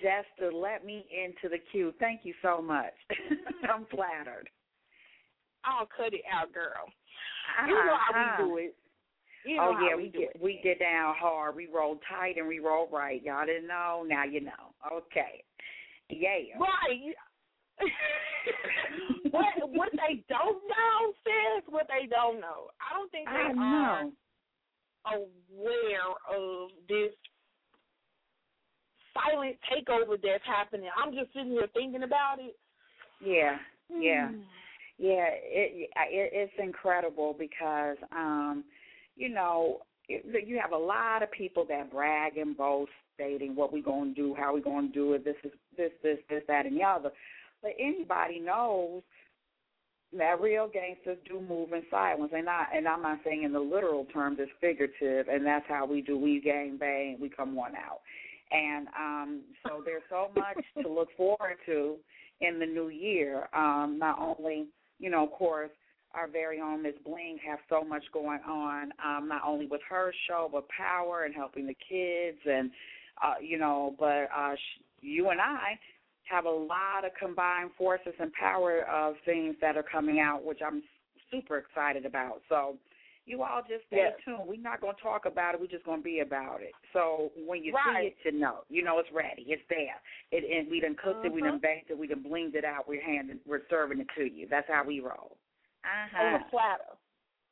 just 0.00 0.28
to 0.38 0.56
let 0.56 0.84
me 0.84 1.04
into 1.12 1.48
the 1.54 1.58
queue. 1.70 1.92
Thank 2.00 2.20
you 2.24 2.34
so 2.42 2.62
much. 2.62 2.94
I'm 3.72 3.86
flattered. 3.86 4.48
I'll 5.64 5.86
cut 5.86 6.12
it 6.12 6.22
out, 6.32 6.52
girl. 6.52 6.86
You 7.66 7.74
know 7.74 7.96
how 7.96 8.20
Uh-huh. 8.20 8.42
we 8.42 8.44
do 8.44 8.56
it. 8.68 8.76
You 9.46 9.56
know 9.58 9.76
oh 9.76 9.86
yeah, 9.86 9.94
we, 9.94 10.04
we 10.04 10.08
get 10.08 10.20
it. 10.34 10.40
we 10.40 10.60
get 10.62 10.78
down 10.78 11.14
hard. 11.18 11.54
We 11.54 11.66
roll 11.66 12.00
tight 12.08 12.36
and 12.38 12.48
we 12.48 12.60
roll 12.60 12.88
right. 12.90 13.22
Y'all 13.22 13.44
didn't 13.44 13.66
know. 13.68 14.04
Now 14.08 14.24
you 14.24 14.40
know. 14.40 14.72
Okay. 14.90 15.44
Yeah. 16.08 16.58
Right. 16.58 17.14
what 19.30 19.46
what 19.70 19.90
they 19.92 20.24
don't 20.28 20.62
know, 20.68 21.12
sis, 21.24 21.64
what 21.68 21.86
they 21.88 22.06
don't 22.06 22.40
know. 22.40 22.70
I 22.80 22.96
don't 22.96 23.10
think 23.10 23.28
they 23.28 23.60
I 23.60 24.08
are 25.04 25.16
aware 25.16 26.08
of 26.30 26.70
this 26.88 27.12
silent 29.14 29.56
takeover 29.70 30.20
that's 30.20 30.44
happening. 30.44 30.90
I'm 31.02 31.14
just 31.14 31.32
sitting 31.32 31.52
here 31.52 31.68
thinking 31.72 32.02
about 32.02 32.36
it. 32.38 32.56
Yeah. 33.24 33.56
Yeah. 33.88 34.28
Hmm. 34.28 34.40
Yeah, 34.96 35.26
it, 35.28 35.90
it 35.96 36.30
it's 36.32 36.52
incredible 36.58 37.34
because 37.36 37.96
um, 38.12 38.64
you 39.16 39.28
know, 39.28 39.78
it, 40.08 40.46
you 40.46 40.58
have 40.60 40.72
a 40.72 40.76
lot 40.76 41.22
of 41.22 41.30
people 41.32 41.64
that 41.68 41.90
brag 41.90 42.36
and 42.36 42.56
boast 42.56 42.92
stating 43.14 43.56
what 43.56 43.72
we're 43.72 43.82
going 43.82 44.14
to 44.14 44.20
do, 44.20 44.34
how 44.38 44.54
we're 44.54 44.60
going 44.60 44.88
to 44.88 44.92
do 44.92 45.12
it, 45.14 45.24
this 45.24 45.36
is 45.44 45.52
this 45.76 45.90
this 46.02 46.18
this 46.28 46.42
that 46.46 46.66
and 46.66 46.76
the 46.76 46.84
other. 46.84 47.10
But 47.62 47.72
anybody 47.78 48.40
knows 48.40 49.02
that 50.16 50.40
real 50.40 50.68
gangsters 50.72 51.18
do 51.28 51.40
move 51.40 51.72
in 51.72 51.82
silence, 51.90 52.32
and 52.34 52.48
I 52.48 52.66
and 52.74 52.86
I'm 52.86 53.02
not 53.02 53.18
saying 53.24 53.42
in 53.42 53.52
the 53.52 53.60
literal 53.60 54.04
terms, 54.06 54.38
it's 54.40 54.50
figurative, 54.60 55.28
and 55.28 55.44
that's 55.44 55.66
how 55.68 55.86
we 55.86 56.02
do. 56.02 56.16
We 56.18 56.40
gang 56.40 56.76
bang, 56.78 57.18
we 57.20 57.28
come 57.28 57.56
one 57.56 57.74
out, 57.74 58.00
and 58.54 58.86
um, 58.98 59.40
so 59.66 59.82
there's 59.84 60.02
so 60.08 60.30
much 60.36 60.64
to 60.82 60.88
look 60.88 61.08
forward 61.16 61.56
to 61.66 61.96
in 62.40 62.58
the 62.58 62.66
new 62.66 62.88
year. 62.88 63.48
Um, 63.54 63.96
not 63.98 64.18
only, 64.18 64.66
you 64.98 65.10
know, 65.10 65.24
of 65.24 65.32
course, 65.32 65.70
our 66.14 66.28
very 66.28 66.60
own 66.60 66.82
Miss 66.82 66.94
Bling 67.04 67.38
have 67.46 67.58
so 67.68 67.82
much 67.82 68.04
going 68.12 68.40
on, 68.48 68.92
um, 69.04 69.28
not 69.28 69.42
only 69.44 69.66
with 69.66 69.80
her 69.88 70.12
show, 70.28 70.48
but 70.50 70.66
Power 70.68 71.24
and 71.24 71.34
helping 71.34 71.66
the 71.66 71.76
kids, 71.88 72.38
and 72.46 72.70
uh, 73.22 73.34
you 73.42 73.58
know, 73.58 73.94
but 73.98 74.28
uh, 74.36 74.54
sh- 74.54 74.82
you 75.00 75.30
and 75.30 75.40
I 75.40 75.78
have 76.24 76.46
a 76.46 76.50
lot 76.50 77.04
of 77.04 77.10
combined 77.18 77.70
forces 77.76 78.14
and 78.18 78.32
power 78.32 78.82
of 78.82 79.14
things 79.24 79.56
that 79.60 79.76
are 79.76 79.82
coming 79.84 80.20
out, 80.20 80.44
which 80.44 80.60
I'm 80.66 80.82
super 81.30 81.58
excited 81.58 82.06
about. 82.06 82.40
So 82.48 82.76
you 83.26 83.42
all 83.42 83.62
just 83.62 83.86
stay 83.86 83.96
Yes. 83.96 84.20
tuned. 84.24 84.46
We're 84.46 84.60
not 84.60 84.80
going 84.80 84.94
to 84.96 85.02
talk 85.02 85.24
about 85.26 85.54
it. 85.54 85.60
We're 85.60 85.66
just 85.66 85.84
going 85.84 86.00
to 86.00 86.04
be 86.04 86.20
about 86.20 86.60
it. 86.62 86.72
So 86.92 87.32
when 87.46 87.62
you 87.64 87.72
Right. 87.72 88.12
see 88.22 88.28
it, 88.28 88.34
you 88.34 88.40
know, 88.40 88.64
you 88.68 88.82
know 88.82 88.98
it's 88.98 89.10
ready. 89.12 89.42
It's 89.48 89.62
there. 89.68 90.00
It 90.30 90.44
and 90.44 90.70
we 90.70 90.80
done 90.80 90.94
cooked 90.96 91.24
it. 91.24 91.32
We 91.32 91.40
done 91.42 91.58
Mhm. 91.58 91.62
baked 91.62 91.90
it. 91.90 91.98
We 91.98 92.06
done 92.06 92.22
blinged 92.22 92.54
it 92.54 92.64
out. 92.64 92.86
We're 92.88 93.00
handing. 93.02 93.40
We're 93.46 93.66
serving 93.68 94.00
it 94.00 94.08
to 94.16 94.24
you. 94.30 94.46
That's 94.46 94.68
how 94.68 94.84
we 94.84 95.00
roll. 95.00 95.36
Uh-huh 95.84 96.22
On 96.22 96.34
a 96.40 96.44
platter. 96.50 96.84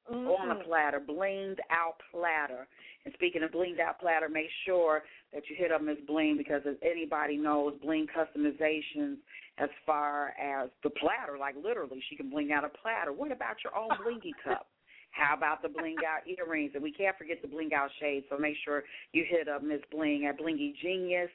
on 0.08 0.50
a 0.50 0.54
Mhm. 0.56 0.64
platter, 0.64 1.00
blinged 1.00 1.60
out 1.70 1.98
platter. 2.10 2.66
And 3.04 3.14
speaking 3.14 3.42
of 3.44 3.52
blinged 3.52 3.78
out 3.78 3.98
platter, 4.00 4.28
make 4.28 4.50
sure 4.64 5.04
that 5.32 5.48
you 5.48 5.54
hit 5.56 5.70
up 5.70 5.80
Miss 5.80 6.00
Bling 6.00 6.36
because 6.36 6.66
as 6.66 6.76
anybody 6.82 7.36
knows, 7.36 7.78
Bling 7.78 8.08
customizations 8.08 9.18
as 9.58 9.70
far 9.86 10.30
as 10.38 10.70
the 10.82 10.90
platter, 10.90 11.38
like 11.38 11.54
literally, 11.56 12.00
she 12.00 12.16
can 12.16 12.30
bling 12.30 12.52
out 12.52 12.64
a 12.64 12.68
platter. 12.68 13.12
What 13.12 13.30
about 13.32 13.62
your 13.62 13.76
own 13.76 13.90
blingy 13.96 14.36
cup? 14.42 14.66
How 15.12 15.36
about 15.36 15.62
the 15.62 15.68
bling 15.68 15.96
out 16.08 16.26
earrings? 16.26 16.72
And 16.74 16.82
we 16.82 16.90
can't 16.90 17.16
forget 17.16 17.40
the 17.42 17.48
bling 17.48 17.70
out 17.74 17.90
shades. 18.00 18.26
So 18.30 18.38
make 18.38 18.56
sure 18.64 18.82
you 19.12 19.24
hit 19.28 19.48
up 19.48 19.62
Miss 19.62 19.80
Bling 19.90 20.26
at 20.26 20.40
Blingy 20.40 20.74
Genius 20.82 21.30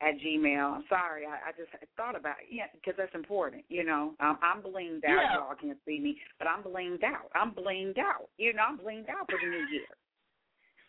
at 0.00 0.18
Gmail. 0.18 0.76
I'm 0.76 0.84
sorry, 0.88 1.26
I, 1.26 1.50
I 1.50 1.52
just 1.52 1.70
thought 1.96 2.16
about 2.16 2.36
it. 2.40 2.48
Yeah, 2.50 2.64
because 2.72 2.94
that's 2.96 3.14
important. 3.14 3.64
You 3.68 3.84
know, 3.84 4.14
um, 4.20 4.38
I'm 4.42 4.62
blinged 4.62 5.04
out. 5.04 5.20
Yeah. 5.20 5.34
Y'all 5.36 5.54
can't 5.60 5.78
see 5.86 6.00
me, 6.00 6.16
but 6.38 6.48
I'm 6.48 6.62
blinged 6.62 7.04
out. 7.04 7.30
I'm 7.34 7.52
blinged 7.52 7.98
out. 7.98 8.28
You 8.38 8.54
know, 8.54 8.62
I'm 8.66 8.78
blinged 8.78 9.10
out 9.10 9.28
for 9.28 9.38
the 9.38 9.50
new 9.50 9.66
year. 9.68 9.92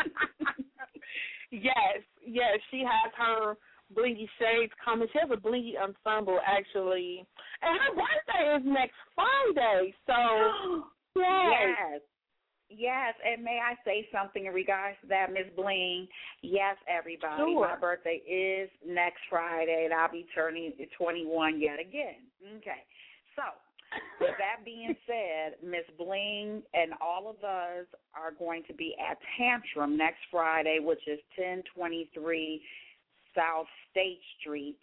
yes, 1.51 2.03
yes, 2.25 2.59
she 2.69 2.79
has 2.79 3.11
her 3.17 3.55
blingy 3.95 4.27
shades 4.37 4.73
coming. 4.83 5.07
She 5.13 5.19
has 5.19 5.29
a 5.31 5.39
blingy 5.39 5.73
ensemble 5.81 6.39
actually, 6.45 7.25
and 7.61 7.79
her 7.79 7.95
birthday 7.95 8.57
is 8.57 8.63
next 8.65 8.95
Friday. 9.15 9.93
So 10.05 10.83
yes, 11.15 11.75
Yes. 11.91 12.01
Yes, 12.73 13.15
and 13.25 13.43
may 13.43 13.59
I 13.59 13.75
say 13.83 14.07
something 14.13 14.45
in 14.45 14.53
regards 14.53 14.95
to 15.01 15.07
that, 15.07 15.33
Miss 15.33 15.47
Bling? 15.57 16.07
Yes, 16.41 16.77
everybody. 16.87 17.35
Sure. 17.37 17.67
My 17.67 17.75
birthday 17.75 18.21
is 18.23 18.69
next 18.87 19.19
Friday, 19.29 19.83
and 19.83 19.93
I'll 19.93 20.11
be 20.11 20.25
turning 20.33 20.71
21 20.97 21.59
yet 21.59 21.81
again. 21.81 22.23
Okay. 22.59 22.79
So, 23.35 23.43
with 24.21 24.35
that 24.39 24.63
being 24.63 24.95
said, 25.05 25.55
Miss 25.61 25.83
Bling 25.97 26.63
and 26.73 26.93
all 27.01 27.29
of 27.29 27.43
us 27.43 27.87
are 28.15 28.31
going 28.39 28.63
to 28.67 28.73
be 28.73 28.95
at 28.97 29.17
Tantrum 29.37 29.97
next 29.97 30.21
Friday, 30.31 30.79
which 30.79 31.05
is 31.07 31.19
1023 31.35 32.61
South 33.35 33.67
State 33.91 34.21
Street 34.39 34.79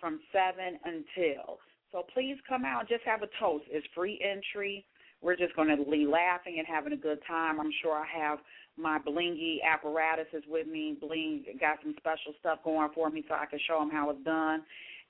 from 0.00 0.18
7 0.32 0.78
until. 0.84 1.58
So 1.92 2.02
please 2.14 2.36
come 2.48 2.64
out, 2.64 2.88
just 2.88 3.04
have 3.04 3.22
a 3.22 3.28
toast. 3.38 3.64
It's 3.70 3.86
free 3.94 4.18
entry. 4.24 4.84
We're 5.22 5.36
just 5.36 5.54
going 5.54 5.68
to 5.68 5.76
be 5.76 6.06
laughing 6.06 6.56
and 6.58 6.66
having 6.66 6.92
a 6.92 6.96
good 6.96 7.18
time. 7.26 7.60
I'm 7.60 7.72
sure 7.82 7.96
I 7.96 8.06
have 8.20 8.38
my 8.76 8.98
blingy 8.98 9.58
apparatuses 9.62 10.42
with 10.48 10.66
me. 10.66 10.96
Bling 11.00 11.44
got 11.60 11.78
some 11.82 11.94
special 11.98 12.34
stuff 12.40 12.58
going 12.64 12.90
for 12.94 13.10
me 13.10 13.24
so 13.28 13.34
I 13.34 13.46
can 13.46 13.60
show 13.66 13.78
them 13.78 13.90
how 13.90 14.10
it's 14.10 14.24
done. 14.24 14.62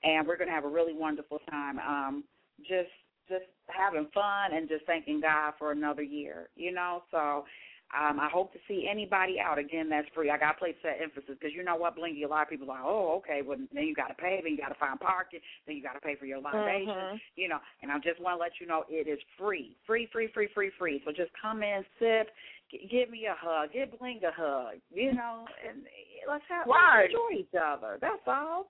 And 0.04 0.26
we're 0.26 0.36
going 0.36 0.48
to 0.48 0.54
have 0.54 0.64
a 0.64 0.68
really 0.68 0.94
wonderful 0.94 1.38
time. 1.50 1.78
Um, 1.78 2.24
just 2.60 2.90
just 3.28 3.44
having 3.68 4.08
fun 4.12 4.52
and 4.52 4.68
just 4.68 4.84
thanking 4.84 5.20
God 5.20 5.54
for 5.58 5.72
another 5.72 6.02
year, 6.02 6.48
you 6.56 6.72
know. 6.72 7.04
So 7.10 7.44
um, 7.93 8.18
I 8.18 8.28
hope 8.32 8.53
to 8.55 8.59
see 8.66 8.88
anybody 8.90 9.36
out 9.38 9.59
again. 9.59 9.88
That's 9.88 10.09
free. 10.14 10.30
I 10.30 10.38
got 10.38 10.53
to 10.53 10.59
place 10.59 10.74
that 10.82 11.01
emphasis 11.03 11.36
because 11.38 11.55
you 11.55 11.62
know 11.62 11.76
what, 11.76 11.97
Blingy. 11.97 12.24
A 12.24 12.28
lot 12.28 12.43
of 12.43 12.49
people 12.49 12.70
are 12.70 12.76
like, 12.76 12.84
oh, 12.84 13.20
okay. 13.20 13.43
Well, 13.45 13.59
then 13.72 13.84
you 13.84 13.95
got 13.95 14.09
to 14.09 14.14
pay. 14.14 14.40
Then 14.43 14.53
you 14.53 14.59
got 14.59 14.68
to 14.68 14.78
find 14.80 14.99
parking. 14.99 15.40
Then 15.66 15.76
you 15.76 15.82
got 15.82 15.93
to 15.95 16.01
pay 16.01 16.16
for 16.16 16.24
your 16.26 16.40
libation. 16.40 16.88
Mhm. 16.88 17.20
You 17.36 17.49
know. 17.49 17.59
And 17.82 17.93
I 17.93 17.99
just 17.99 18.20
want 18.20 18.38
to 18.38 18.40
let 18.40 18.53
you 18.61 18.66
know 18.66 18.84
it 18.88 19.09
is 19.09 19.18
free, 19.38 19.76
free, 19.86 20.09
free, 20.12 20.28
free, 20.32 20.49
free, 20.55 20.70
free. 20.78 21.03
So 21.05 21.12
just 21.12 21.30
come 21.40 21.62
in, 21.62 21.84
sip, 21.99 22.30
g- 22.70 22.88
give 22.90 23.11
me 23.11 23.26
a 23.26 23.34
hug, 23.38 23.72
give 23.72 23.99
Bling 23.99 24.20
a 24.24 24.32
hug. 24.32 24.76
You 24.93 25.12
know, 25.12 25.45
and 25.68 25.82
let's 26.28 26.45
have 26.49 26.66
Right. 26.66 27.03
let's 27.03 27.14
enjoy 27.14 27.40
each 27.40 27.55
other. 27.61 27.99
That's 28.01 28.22
all. 28.26 28.66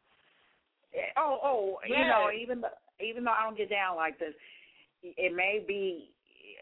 Eh, 0.94 0.98
Oh, 1.16 1.38
oh, 1.42 1.78
you 1.86 1.94
know, 1.94 2.30
even 2.34 2.60
though 2.60 2.74
even 3.00 3.24
though 3.24 3.32
I 3.38 3.44
don't 3.44 3.56
get 3.56 3.70
down 3.70 3.96
like 3.96 4.18
this, 4.18 4.34
it 5.02 5.34
may 5.34 5.64
be 5.66 6.10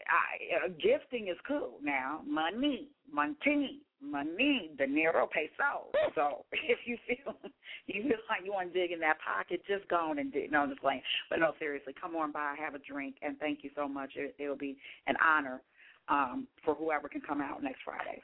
I, 0.08 0.66
uh, 0.66 0.68
gifting 0.80 1.28
is 1.28 1.36
cool 1.46 1.78
now. 1.82 2.20
Money, 2.26 2.88
money, 3.12 3.80
money, 4.02 4.70
dinero, 4.78 5.28
peso. 5.32 5.90
So 6.14 6.44
if 6.52 6.78
you 6.84 6.96
feel 7.06 7.34
you 7.86 8.02
feel 8.02 8.18
like 8.28 8.44
you 8.44 8.52
want 8.52 8.72
to 8.72 8.80
dig 8.80 8.92
in 8.92 9.00
that 9.00 9.18
pocket, 9.20 9.62
just 9.68 9.88
go 9.88 10.10
on 10.10 10.18
and 10.18 10.32
dig. 10.32 10.50
No, 10.50 10.60
I'm 10.60 10.70
just 10.70 10.80
playing. 10.80 11.02
But 11.28 11.40
no, 11.40 11.52
seriously, 11.58 11.94
come 12.00 12.16
on 12.16 12.32
by, 12.32 12.54
have 12.58 12.74
a 12.74 12.78
drink, 12.78 13.16
and 13.22 13.38
thank 13.38 13.62
you 13.62 13.70
so 13.74 13.88
much. 13.88 14.12
It, 14.16 14.34
it'll 14.38 14.56
be 14.56 14.76
an 15.06 15.16
honor 15.24 15.62
um, 16.08 16.46
for 16.64 16.74
whoever 16.74 17.08
can 17.08 17.20
come 17.20 17.40
out 17.40 17.62
next 17.62 17.80
Friday. 17.84 18.22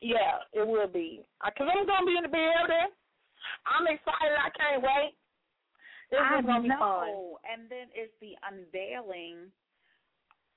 Yeah, 0.00 0.42
it 0.52 0.66
will 0.66 0.88
be. 0.88 1.22
Because 1.44 1.68
I'm 1.70 1.86
going 1.86 2.02
to 2.02 2.06
be 2.06 2.16
in 2.18 2.24
the 2.24 2.28
building. 2.28 2.90
I'm 3.66 3.86
excited. 3.86 4.34
I 4.34 4.50
can't 4.50 4.82
wait. 4.82 5.14
It's 6.10 6.20
I 6.20 6.42
just 6.42 6.46
going 6.46 6.62
to 6.62 6.68
be 6.68 6.74
fun. 6.74 7.06
know. 7.06 7.38
And 7.46 7.70
then 7.70 7.86
it's 7.94 8.12
the 8.20 8.34
unveiling 8.42 9.48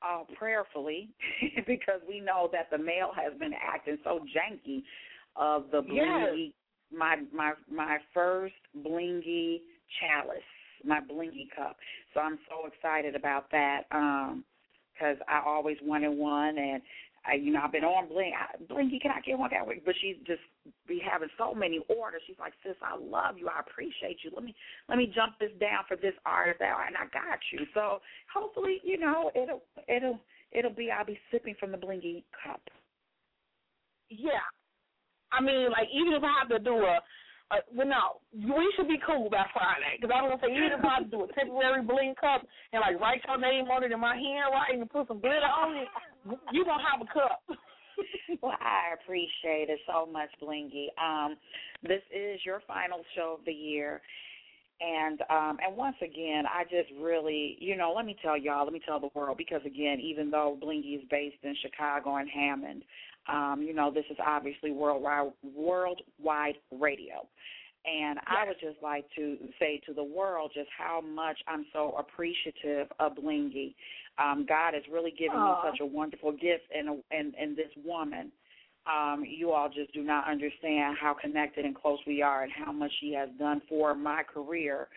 uh, 0.02 0.24
prayerfully 0.38 1.10
because 1.68 2.02
we 2.08 2.20
know 2.20 2.50
that 2.52 2.70
the 2.72 2.78
mail 2.78 3.12
has 3.16 3.38
been 3.40 3.54
acting 3.54 3.98
so 4.04 4.20
janky 4.36 4.84
of 5.36 5.66
the 5.72 5.82
Yes. 5.82 5.92
blingy 5.92 6.54
my 6.96 7.18
my 7.34 7.54
my 7.72 7.98
first 8.14 8.54
blingy 8.86 9.62
chalice, 10.00 10.38
my 10.84 11.00
blingy 11.00 11.50
cup. 11.56 11.78
So 12.14 12.20
I'm 12.20 12.40
so 12.50 12.68
excited 12.68 13.16
about 13.16 13.50
that 13.52 13.84
um 13.92 14.44
cuz 15.00 15.18
I 15.28 15.42
always 15.46 15.78
wanted 15.82 16.10
one 16.10 16.58
and 16.58 16.82
I, 17.28 17.36
you 17.36 17.52
know, 17.52 17.62
I've 17.64 17.72
been 17.72 17.84
on 17.84 18.08
Bling. 18.08 18.34
I, 18.38 18.56
Blingy, 18.72 19.02
can 19.02 19.12
I 19.12 19.22
get 19.22 19.38
one 19.38 19.50
that 19.52 19.68
week? 19.68 19.84
But 19.86 19.96
she's 20.02 20.18
just 20.28 20.42
be 20.88 21.02
having 21.02 21.30
so 21.38 21.54
many 21.54 21.82
orders. 21.90 22.22
She's 22.28 22.40
like, 22.40 22.54
sis, 22.64 22.76
I 22.82 22.96
love 22.98 23.38
you. 23.38 23.50
I 23.50 23.60
appreciate 23.60 24.20
you. 24.24 24.32
Let 24.34 24.44
me 24.44 24.56
let 24.90 24.98
me 24.98 25.12
jump 25.14 25.34
this 25.40 25.52
down 25.60 25.84
for 25.88 25.98
this 25.98 26.14
artist, 26.26 26.60
that, 26.60 26.76
and 26.88 26.96
I 26.96 27.06
got 27.10 27.40
you. 27.52 27.66
So 27.74 28.00
hopefully, 28.34 28.80
you 28.84 29.00
know, 29.00 29.32
it'll 29.36 29.64
it'll 29.88 30.20
it'll 30.52 30.74
be. 30.74 30.92
I'll 30.92 31.06
be 31.06 31.20
sipping 31.32 31.56
from 31.60 31.72
the 31.72 31.78
Blingy 31.78 32.24
cup. 32.44 32.62
Yeah. 34.10 34.46
I 35.32 35.42
mean, 35.42 35.72
like, 35.72 35.90
even 35.94 36.14
if 36.14 36.24
I 36.24 36.32
have 36.40 36.50
to 36.50 36.60
do 36.60 36.78
a 36.78 37.00
Uh, 37.52 37.62
but 37.78 37.86
no, 37.86 38.18
we 38.34 38.74
should 38.76 38.88
be 38.88 38.98
cool 39.06 39.30
by 39.30 39.46
Friday 39.54 40.02
because 40.02 40.10
I 40.14 40.22
don't 40.22 40.30
want 40.30 40.42
to 40.42 40.50
if 40.50 40.84
I 40.84 41.04
do 41.04 41.24
a 41.24 41.34
temporary 41.34 41.84
bling 41.84 42.16
cup 42.20 42.42
and 42.74 42.82
like 42.82 43.00
write 43.00 43.22
your 43.28 43.38
name 43.38 43.66
on 43.70 43.84
it 43.84 43.92
in 43.92 44.00
my 44.00 44.16
handwriting 44.16 44.82
and 44.82 44.90
put 44.90 45.08
some 45.08 45.20
glitter 45.20 45.46
on 45.46 45.78
it, 45.78 45.88
you 46.52 46.66
gonna 46.66 46.82
have 46.82 47.06
a 47.06 47.14
cup. 47.14 47.44
well, 48.42 48.58
I 48.60 48.98
appreciate 49.00 49.70
it 49.70 49.80
so 49.86 50.08
much, 50.12 50.30
Blingy. 50.42 50.88
Um, 50.98 51.38
this 51.84 52.02
is 52.10 52.40
your 52.44 52.62
final 52.68 53.02
show 53.16 53.38
of 53.40 53.46
the 53.46 53.54
year. 53.54 54.02
And 54.82 55.22
um 55.30 55.58
and 55.66 55.78
once 55.78 55.96
again, 56.02 56.44
I 56.52 56.64
just 56.64 56.92
really, 57.00 57.58
you 57.62 57.78
know, 57.78 57.94
let 57.96 58.06
me 58.06 58.18
tell 58.22 58.38
y'all, 58.38 58.66
let 58.66 58.74
me 58.74 58.82
tell 58.86 59.00
the 59.00 59.10
world 59.14 59.38
because 59.38 59.62
again, 59.66 60.00
even 60.02 60.30
though 60.30 60.58
Blingy 60.62 60.98
is 60.98 61.04
based 61.10 61.38
in 61.44 61.56
Chicago 61.62 62.16
and 62.18 62.30
Hammond, 62.30 62.84
um, 63.32 63.64
you 63.66 63.74
know, 63.74 63.92
this 63.92 64.06
is 64.10 64.18
obviously 64.26 64.72
worldwide 64.72 65.32
worldwide 65.56 66.56
radio. 66.72 67.28
And 67.86 68.16
yes. 68.16 68.26
I 68.28 68.48
would 68.48 68.60
just 68.60 68.82
like 68.82 69.06
to 69.16 69.38
say 69.60 69.80
to 69.86 69.94
the 69.94 70.04
world 70.04 70.52
just 70.56 70.70
how 70.76 71.02
much 71.02 71.38
I'm 71.48 71.66
so 71.72 71.96
appreciative 72.00 72.88
of 73.00 73.14
Blingy. 73.14 73.76
Um, 74.18 74.46
God 74.48 74.74
has 74.74 74.84
really 74.92 75.12
given 75.12 75.38
Aww. 75.38 75.64
me 75.64 75.70
such 75.72 75.80
a 75.82 75.86
wonderful 75.86 76.32
gift 76.32 76.64
and 76.76 76.90
a, 76.90 76.98
and 77.12 77.36
in 77.36 77.56
this 77.56 77.70
woman 77.86 78.32
um, 78.88 79.24
you 79.28 79.52
all 79.52 79.70
just 79.70 79.94
do 79.94 80.04
not 80.04 80.30
understand 80.30 80.98
how 81.00 81.16
connected 81.20 81.66
and 81.66 81.76
close 81.76 82.00
we 82.06 82.22
are 82.22 82.44
and 82.44 82.52
how 82.52 82.72
much 82.72 82.92
she 83.00 83.14
has 83.14 83.30
done 83.40 83.62
for 83.68 83.96
my 83.96 84.22
career. 84.24 84.88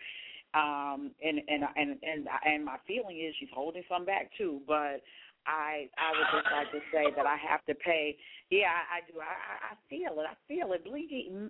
Um, 0.53 1.11
and, 1.23 1.39
and 1.47 1.63
and 1.75 1.97
and 2.01 2.27
and 2.43 2.65
my 2.65 2.77
feeling 2.87 3.19
is 3.19 3.35
she's 3.39 3.49
holding 3.53 3.83
some 3.87 4.03
back 4.03 4.31
too, 4.35 4.61
but 4.67 5.01
I 5.47 5.89
I 5.97 6.11
would 6.11 6.41
just 6.41 6.51
like 6.51 6.71
to 6.71 6.79
say 6.91 7.15
that 7.15 7.25
I 7.25 7.37
have 7.37 7.65
to 7.65 7.75
pay. 7.75 8.17
Yeah, 8.49 8.67
I, 8.67 8.97
I 8.97 9.11
do. 9.11 9.19
I 9.19 9.73
I 9.73 9.75
feel 9.89 10.19
it. 10.19 10.25
I 10.29 10.35
feel 10.47 10.73
it. 10.73 10.85
Bleedy 10.85 11.49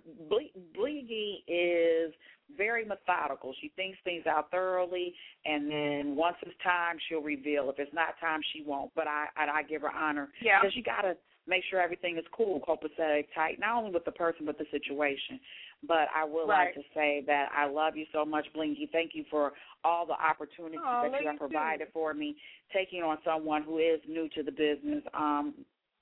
Bleedy 0.76 1.42
is 1.48 2.12
very 2.56 2.84
methodical. 2.84 3.54
She 3.60 3.72
thinks 3.76 3.98
things 4.04 4.26
out 4.26 4.50
thoroughly, 4.50 5.14
and 5.44 5.70
then 5.70 6.16
once 6.16 6.36
it's 6.42 6.56
time, 6.62 6.96
she'll 7.08 7.22
reveal. 7.22 7.70
If 7.70 7.78
it's 7.78 7.94
not 7.94 8.18
time, 8.20 8.40
she 8.52 8.62
won't. 8.62 8.90
But 8.94 9.06
I 9.06 9.26
I, 9.36 9.58
I 9.58 9.62
give 9.62 9.82
her 9.82 9.90
honor 9.90 10.30
yeah. 10.42 10.60
because 10.60 10.76
you 10.76 10.82
gotta 10.82 11.16
make 11.46 11.62
sure 11.68 11.80
everything 11.80 12.16
is 12.16 12.24
cool, 12.36 12.60
copacetic, 12.60 13.26
tight, 13.34 13.58
not 13.58 13.76
only 13.76 13.90
with 13.90 14.04
the 14.04 14.12
person 14.12 14.46
but 14.46 14.58
the 14.58 14.66
situation. 14.70 15.40
But 15.86 16.08
I 16.14 16.24
would 16.24 16.46
right. 16.46 16.66
like 16.66 16.74
to 16.74 16.82
say 16.94 17.24
that 17.26 17.48
I 17.56 17.66
love 17.66 17.96
you 17.96 18.04
so 18.12 18.24
much, 18.24 18.46
Blingy. 18.54 18.90
Thank 18.92 19.12
you 19.14 19.24
for 19.30 19.52
all 19.82 20.04
the 20.04 20.12
opportunities 20.12 20.80
oh, 20.84 21.08
that 21.10 21.20
you 21.20 21.26
have 21.26 21.38
provided 21.38 21.86
too. 21.86 21.90
for 21.94 22.12
me, 22.12 22.36
taking 22.72 23.02
on 23.02 23.16
someone 23.24 23.62
who 23.62 23.78
is 23.78 24.00
new 24.06 24.28
to 24.34 24.42
the 24.42 24.52
business, 24.52 25.02
um, 25.14 25.54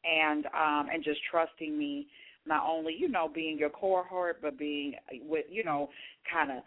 and 0.05 0.47
um, 0.47 0.89
and 0.93 1.05
just 1.05 1.20
trusting 1.30 1.76
me. 1.78 2.09
Not 2.47 2.64
only 2.66 2.95
you 2.99 3.09
know 3.09 3.30
being 3.32 3.59
your 3.59 3.70
cohort, 3.70 4.39
but 4.43 4.59
being 4.59 4.95
with 5.28 5.45
you 5.51 5.62
know 5.62 5.91
kind 6.32 6.51
of 6.51 6.59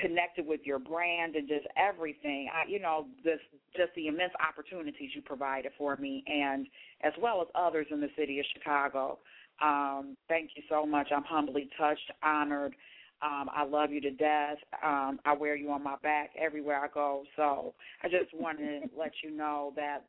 connected 0.00 0.46
with 0.46 0.60
your 0.64 0.78
brand 0.78 1.34
and 1.36 1.48
just 1.48 1.66
everything. 1.76 2.48
I, 2.54 2.68
you 2.68 2.80
know, 2.80 3.06
this 3.24 3.40
just 3.76 3.94
the 3.96 4.06
immense 4.06 4.32
opportunities 4.46 5.10
you 5.14 5.22
provided 5.22 5.72
for 5.76 5.96
me, 5.96 6.24
and 6.26 6.66
as 7.02 7.12
well 7.20 7.40
as 7.42 7.48
others 7.54 7.86
in 7.90 8.00
the 8.00 8.10
city 8.16 8.38
of 8.38 8.46
Chicago. 8.54 9.18
Um, 9.62 10.16
thank 10.28 10.50
you 10.54 10.62
so 10.68 10.86
much. 10.86 11.08
I'm 11.14 11.24
humbly 11.24 11.68
touched, 11.76 12.10
honored. 12.22 12.74
Um, 13.20 13.50
I 13.52 13.64
love 13.64 13.90
you 13.90 14.00
to 14.02 14.12
death. 14.12 14.58
Um, 14.84 15.18
I 15.24 15.34
wear 15.34 15.56
you 15.56 15.70
on 15.72 15.82
my 15.82 15.96
back 16.02 16.30
everywhere 16.40 16.84
I 16.84 16.88
go. 16.88 17.24
So 17.34 17.74
I 18.04 18.08
just 18.08 18.32
wanted 18.32 18.82
to 18.82 18.88
let 18.98 19.12
you 19.24 19.32
know 19.32 19.72
that 19.74 20.04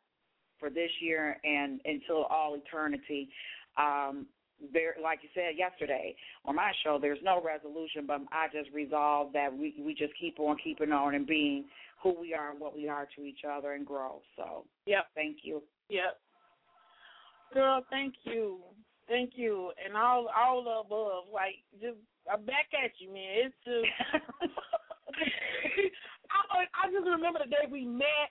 for 0.59 0.69
this 0.69 0.91
year 1.01 1.37
and 1.43 1.81
until 1.85 2.25
all 2.25 2.55
eternity, 2.55 3.29
um, 3.77 4.27
there, 4.73 4.95
like 5.01 5.19
you 5.23 5.29
said 5.33 5.57
yesterday 5.57 6.15
on 6.45 6.55
my 6.55 6.71
show, 6.83 6.97
there's 7.01 7.19
no 7.23 7.41
resolution, 7.41 8.05
but 8.05 8.21
I 8.31 8.47
just 8.51 8.73
resolve 8.73 9.33
that 9.33 9.55
we 9.55 9.75
we 9.83 9.93
just 9.93 10.13
keep 10.19 10.39
on 10.39 10.57
keeping 10.63 10.91
on 10.91 11.15
and 11.15 11.25
being 11.25 11.65
who 12.01 12.15
we 12.19 12.33
are 12.33 12.51
and 12.51 12.59
what 12.59 12.75
we 12.75 12.87
are 12.87 13.07
to 13.15 13.23
each 13.23 13.41
other 13.49 13.73
and 13.73 13.85
grow. 13.85 14.21
So, 14.35 14.65
yep, 14.85 15.07
thank 15.15 15.37
you. 15.43 15.61
Yep, 15.89 16.19
girl, 17.53 17.85
thank 17.89 18.13
you, 18.23 18.59
thank 19.07 19.31
you, 19.35 19.71
and 19.85 19.95
all 19.95 20.27
all 20.35 20.63
the 20.63 20.85
above. 20.85 21.25
Like, 21.33 21.55
just 21.81 21.97
I'm 22.31 22.45
back 22.45 22.67
at 22.73 22.91
you, 22.99 23.13
man. 23.13 23.47
It's 23.47 23.55
just. 23.65 23.87
I, 26.51 26.65
I 26.77 26.91
just 26.91 27.05
remember 27.05 27.39
the 27.43 27.49
day 27.49 27.65
we 27.69 27.85
met, 27.85 28.29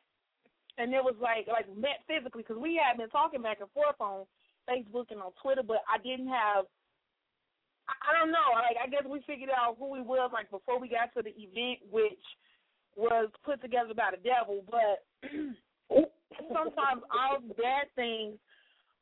and 0.78 0.94
it 0.94 1.02
was 1.02 1.14
like 1.20 1.46
like 1.48 1.66
met 1.76 2.06
physically 2.06 2.42
because 2.42 2.60
we 2.60 2.80
had 2.80 2.96
been 2.96 3.10
talking 3.10 3.42
back 3.42 3.58
and 3.60 3.70
forth 3.70 4.00
on 4.00 4.24
Facebook 4.68 5.10
and 5.10 5.20
on 5.20 5.32
Twitter, 5.40 5.62
but 5.66 5.82
I 5.88 5.98
didn't 5.98 6.28
have. 6.28 6.66
I, 7.88 8.12
don't 8.12 8.30
know. 8.30 8.52
Like 8.52 8.76
I 8.76 8.86
guess 8.86 9.08
we 9.08 9.24
figured 9.26 9.48
out 9.48 9.76
who 9.78 9.88
we 9.88 10.02
was 10.02 10.30
like 10.32 10.50
before 10.50 10.78
we 10.78 10.88
got 10.88 11.08
to 11.16 11.22
the 11.22 11.32
event, 11.32 11.80
which 11.90 12.20
was 12.96 13.30
put 13.44 13.62
together 13.62 13.94
by 13.96 14.12
the 14.12 14.20
devil. 14.20 14.60
But 14.68 15.08
sometimes 16.52 17.00
all 17.08 17.40
bad 17.56 17.88
things 17.96 18.36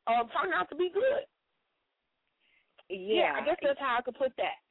um, 0.07 0.31
turn 0.31 0.53
out 0.53 0.69
to 0.69 0.75
be 0.75 0.89
good. 0.93 1.27
Yeah, 2.89 3.13
yeah 3.13 3.31
I 3.35 3.45
guess 3.45 3.59
that's 3.61 3.79
how 3.79 3.97
I 3.99 4.01
could 4.01 4.15
put 4.15 4.31
that. 4.37 4.63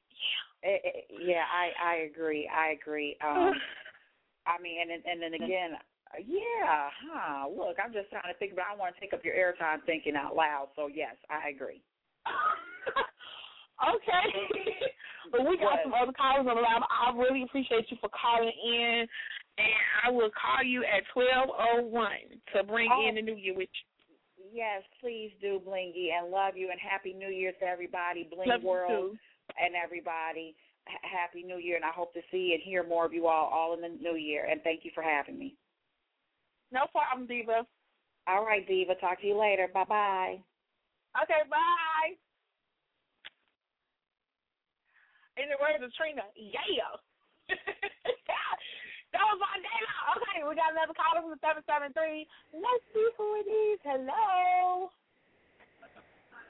Yeah, 0.64 0.80
yeah, 1.20 1.44
I 1.44 1.92
I 1.92 1.94
agree. 2.09 2.49
I 2.49 2.72
agree. 2.72 3.16
Um, 3.22 3.53
I 4.47 4.61
mean, 4.62 4.80
and 4.80 4.90
and 5.05 5.20
then 5.20 5.34
again, 5.34 5.76
yeah, 6.14 6.88
huh. 7.11 7.48
Look, 7.50 7.76
I'm 7.82 7.92
just 7.92 8.11
trying 8.11 8.30
to 8.32 8.38
think, 8.38 8.54
but 8.54 8.64
I 8.64 8.70
don't 8.70 8.78
want 8.78 8.94
to 8.94 9.00
take 9.00 9.12
up 9.12 9.24
your 9.24 9.34
airtime 9.34 9.84
thinking 9.84 10.16
out 10.16 10.36
loud. 10.36 10.68
So 10.76 10.88
yes, 10.88 11.16
I 11.28 11.50
agree. 11.50 11.82
okay. 13.94 14.26
but 15.32 15.42
we 15.44 15.59
got 15.59 15.82
some 15.82 15.94
other 15.94 16.12
callers 16.12 16.46
on 16.46 16.57
the 16.57 16.62
line. 16.62 16.82
I 16.86 17.12
really 17.16 17.42
appreciate 17.42 17.90
you 17.90 17.98
for 18.00 18.11
calling 18.14 18.52
in, 18.54 19.07
and 19.59 19.82
I 20.07 20.11
will 20.11 20.30
call 20.30 20.64
you 20.64 20.84
at 20.84 21.02
twelve 21.12 21.50
oh 21.50 21.82
one 21.82 22.38
to 22.54 22.62
bring 22.64 22.88
oh. 22.90 23.09
in 23.09 23.16
the 23.16 23.22
new 23.22 23.36
year 23.36 23.54
with 23.54 23.68
you. 23.68 23.84
Yes, 24.52 24.82
please 25.00 25.32
do, 25.40 25.61
Blingy, 25.66 26.14
and 26.16 26.30
love 26.30 26.57
you 26.57 26.70
and 26.70 26.80
happy 26.80 27.12
New 27.12 27.28
Year 27.28 27.52
to 27.61 27.66
everybody, 27.66 28.28
Bling 28.32 28.48
love 28.48 28.62
World, 28.62 29.18
and 29.59 29.74
everybody. 29.74 30.54
H- 30.88 31.02
happy 31.02 31.42
New 31.42 31.59
Year, 31.59 31.74
and 31.76 31.84
I 31.84 31.90
hope 31.90 32.14
to 32.14 32.20
see 32.30 32.52
and 32.54 32.62
hear 32.62 32.86
more 32.86 33.04
of 33.04 33.12
you 33.12 33.26
all 33.26 33.50
all 33.52 33.74
in 33.74 33.82
the 33.82 33.88
new 34.00 34.14
year. 34.14 34.46
And 34.48 34.62
thank 34.62 34.84
you 34.84 34.92
for 34.94 35.02
having 35.02 35.36
me. 35.36 35.57
No 36.72 36.86
problem, 36.90 37.26
Diva. 37.26 37.66
All 38.26 38.44
right, 38.44 38.66
Diva. 38.66 38.94
Talk 38.96 39.20
to 39.20 39.26
you 39.26 39.38
later. 39.38 39.68
Bye 39.72 39.84
bye. 39.84 40.36
Okay, 41.22 41.42
bye. 41.48 42.12
In 45.36 45.48
the 45.52 45.60
words 45.60 45.84
of 45.84 45.92
Trina, 45.94 46.24
yeah. 46.32 46.96
that 49.12 49.20
was 49.20 49.38
my 49.38 49.56
name. 49.60 49.86
Okay, 50.16 50.48
we 50.48 50.56
got 50.56 50.72
another 50.72 50.96
caller 50.96 51.20
from 51.20 51.36
the 51.36 51.40
773. 51.44 52.26
Let's 52.56 52.84
see 52.96 53.08
who 53.20 53.26
it 53.44 53.48
is. 53.48 53.78
Hello. 53.84 54.90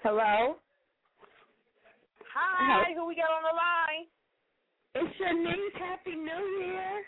Hello. 0.02 0.56
Hi, 2.32 2.94
who 2.94 3.06
we 3.06 3.16
got 3.16 3.32
on 3.32 3.42
the 3.42 3.56
line? 3.56 4.06
It's 4.94 5.10
Shanice. 5.18 5.76
Happy 5.82 6.14
New 6.14 6.44
Year. 6.62 7.02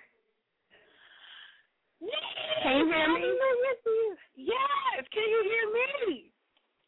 Can 2.00 2.76
you 2.78 2.86
hear 2.86 3.08
me? 3.08 3.24
Yes. 4.36 5.04
Can 5.12 5.28
you 5.28 5.42
hear 5.44 5.64
me? 5.72 6.32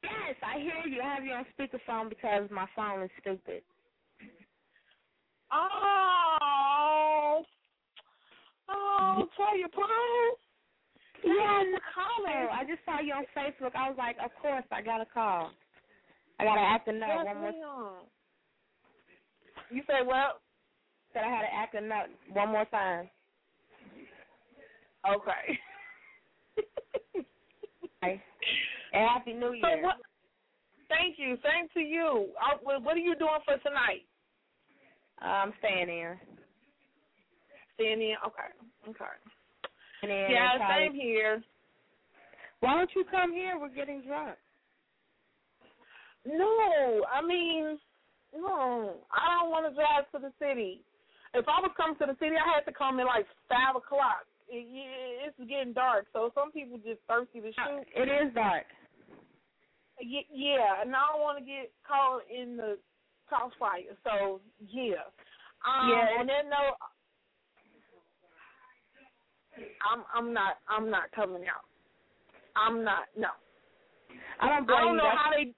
Yes, 0.02 0.36
I 0.42 0.58
hear 0.58 0.86
you. 0.86 1.00
I 1.02 1.14
have 1.14 1.24
you 1.24 1.32
on 1.32 1.44
speakerphone 1.58 2.08
because 2.08 2.48
my 2.50 2.66
phone 2.74 3.02
is 3.02 3.10
stupid. 3.20 3.62
Oh. 5.52 7.44
Oh, 8.68 9.12
mm-hmm. 9.12 9.22
tell 9.36 9.56
your 9.58 9.68
phone. 9.70 10.36
Yeah, 11.24 11.32
I'm 11.32 11.74
calling. 11.92 12.48
I 12.52 12.64
just 12.64 12.84
saw 12.86 13.00
you 13.00 13.12
on 13.12 13.24
Facebook. 13.36 13.74
I 13.74 13.88
was 13.88 13.98
like, 13.98 14.16
of 14.24 14.30
course, 14.40 14.64
I 14.70 14.80
got 14.80 14.98
to 14.98 15.06
call. 15.12 15.50
I 16.38 16.44
got 16.44 16.54
to 16.54 16.60
act 16.60 16.88
a 16.88 16.92
nut 16.92 17.26
one 17.26 17.40
more. 17.40 17.52
You 19.70 19.82
say 19.86 20.02
what? 20.04 20.40
Said 21.12 21.24
I 21.24 21.28
had 21.28 21.42
to 21.42 21.54
act 21.54 21.74
a 21.74 21.80
nut 21.80 22.08
one 22.32 22.48
more 22.50 22.64
time. 22.66 23.10
Okay. 25.08 25.58
and 28.02 28.20
happy 28.92 29.32
New 29.32 29.52
Year. 29.52 29.62
So 29.62 29.82
what, 29.82 29.96
thank 30.88 31.18
you. 31.18 31.36
Same 31.42 31.68
to 31.74 31.80
you. 31.80 32.28
I, 32.40 32.56
what 32.62 32.96
are 32.96 32.98
you 32.98 33.16
doing 33.16 33.30
for 33.44 33.56
tonight? 33.58 34.04
Uh, 35.22 35.26
I'm 35.26 35.52
staying 35.58 35.88
here. 35.88 36.20
Staying 37.74 38.00
in? 38.00 38.14
Okay. 38.26 38.90
Okay. 38.90 39.04
Then 40.02 40.10
yeah, 40.30 40.56
same 40.76 40.94
here. 40.94 41.42
Why 42.60 42.74
don't 42.74 42.90
you 42.94 43.04
come 43.10 43.32
here? 43.32 43.58
We're 43.58 43.68
getting 43.68 44.02
drunk. 44.02 44.36
No, 46.26 47.04
I 47.12 47.22
mean, 47.26 47.78
no. 48.36 48.96
I 49.12 49.40
don't 49.40 49.50
want 49.50 49.68
to 49.68 49.74
drive 49.74 50.10
to 50.12 50.18
the 50.18 50.32
city. 50.38 50.82
If 51.32 51.46
I 51.48 51.60
was 51.60 51.70
coming 51.76 51.96
to 51.96 52.06
the 52.06 52.16
city, 52.18 52.36
I 52.36 52.54
had 52.54 52.64
to 52.70 52.76
come 52.76 53.00
at 53.00 53.06
like 53.06 53.26
five 53.48 53.76
o'clock 53.76 54.26
it, 54.50 55.32
it's 55.38 55.48
getting 55.50 55.72
dark, 55.72 56.06
so 56.12 56.30
some 56.34 56.50
people 56.52 56.78
just 56.78 57.00
thirsty 57.08 57.40
to 57.40 57.48
uh, 57.48 57.52
shoot. 57.54 57.86
It 57.94 58.08
is 58.08 58.34
dark. 58.34 58.64
Yeah, 60.02 60.80
and 60.82 60.94
I 60.96 61.12
don't 61.12 61.20
want 61.20 61.38
to 61.38 61.44
get 61.44 61.70
caught 61.86 62.22
in 62.30 62.56
the 62.56 62.78
Crossfire. 63.28 63.94
So 64.02 64.40
yeah. 64.66 65.04
Um, 65.66 65.90
Yeah. 65.90 66.20
On 66.20 66.26
that 66.26 66.44
note, 66.48 66.76
I'm 69.90 70.04
I'm 70.14 70.32
not 70.32 70.56
I'm 70.68 70.90
not 70.90 71.10
coming 71.14 71.42
out. 71.42 71.64
I'm 72.56 72.82
not. 72.82 73.04
No. 73.16 73.28
I 74.40 74.48
don't 74.48 74.66
blame 74.66 74.78
I 74.78 74.80
don't 74.82 74.96
know 74.96 75.02
That's- 75.04 75.18
how 75.22 75.30
they. 75.36 75.54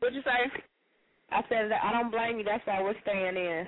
What'd 0.00 0.16
you 0.16 0.22
say? 0.22 0.50
I 1.30 1.40
said 1.48 1.70
that 1.70 1.82
I 1.82 1.92
don't 1.92 2.10
blame 2.10 2.38
you. 2.38 2.44
That's 2.44 2.66
why 2.66 2.82
we're 2.82 2.94
staying 3.02 3.36
in. 3.36 3.66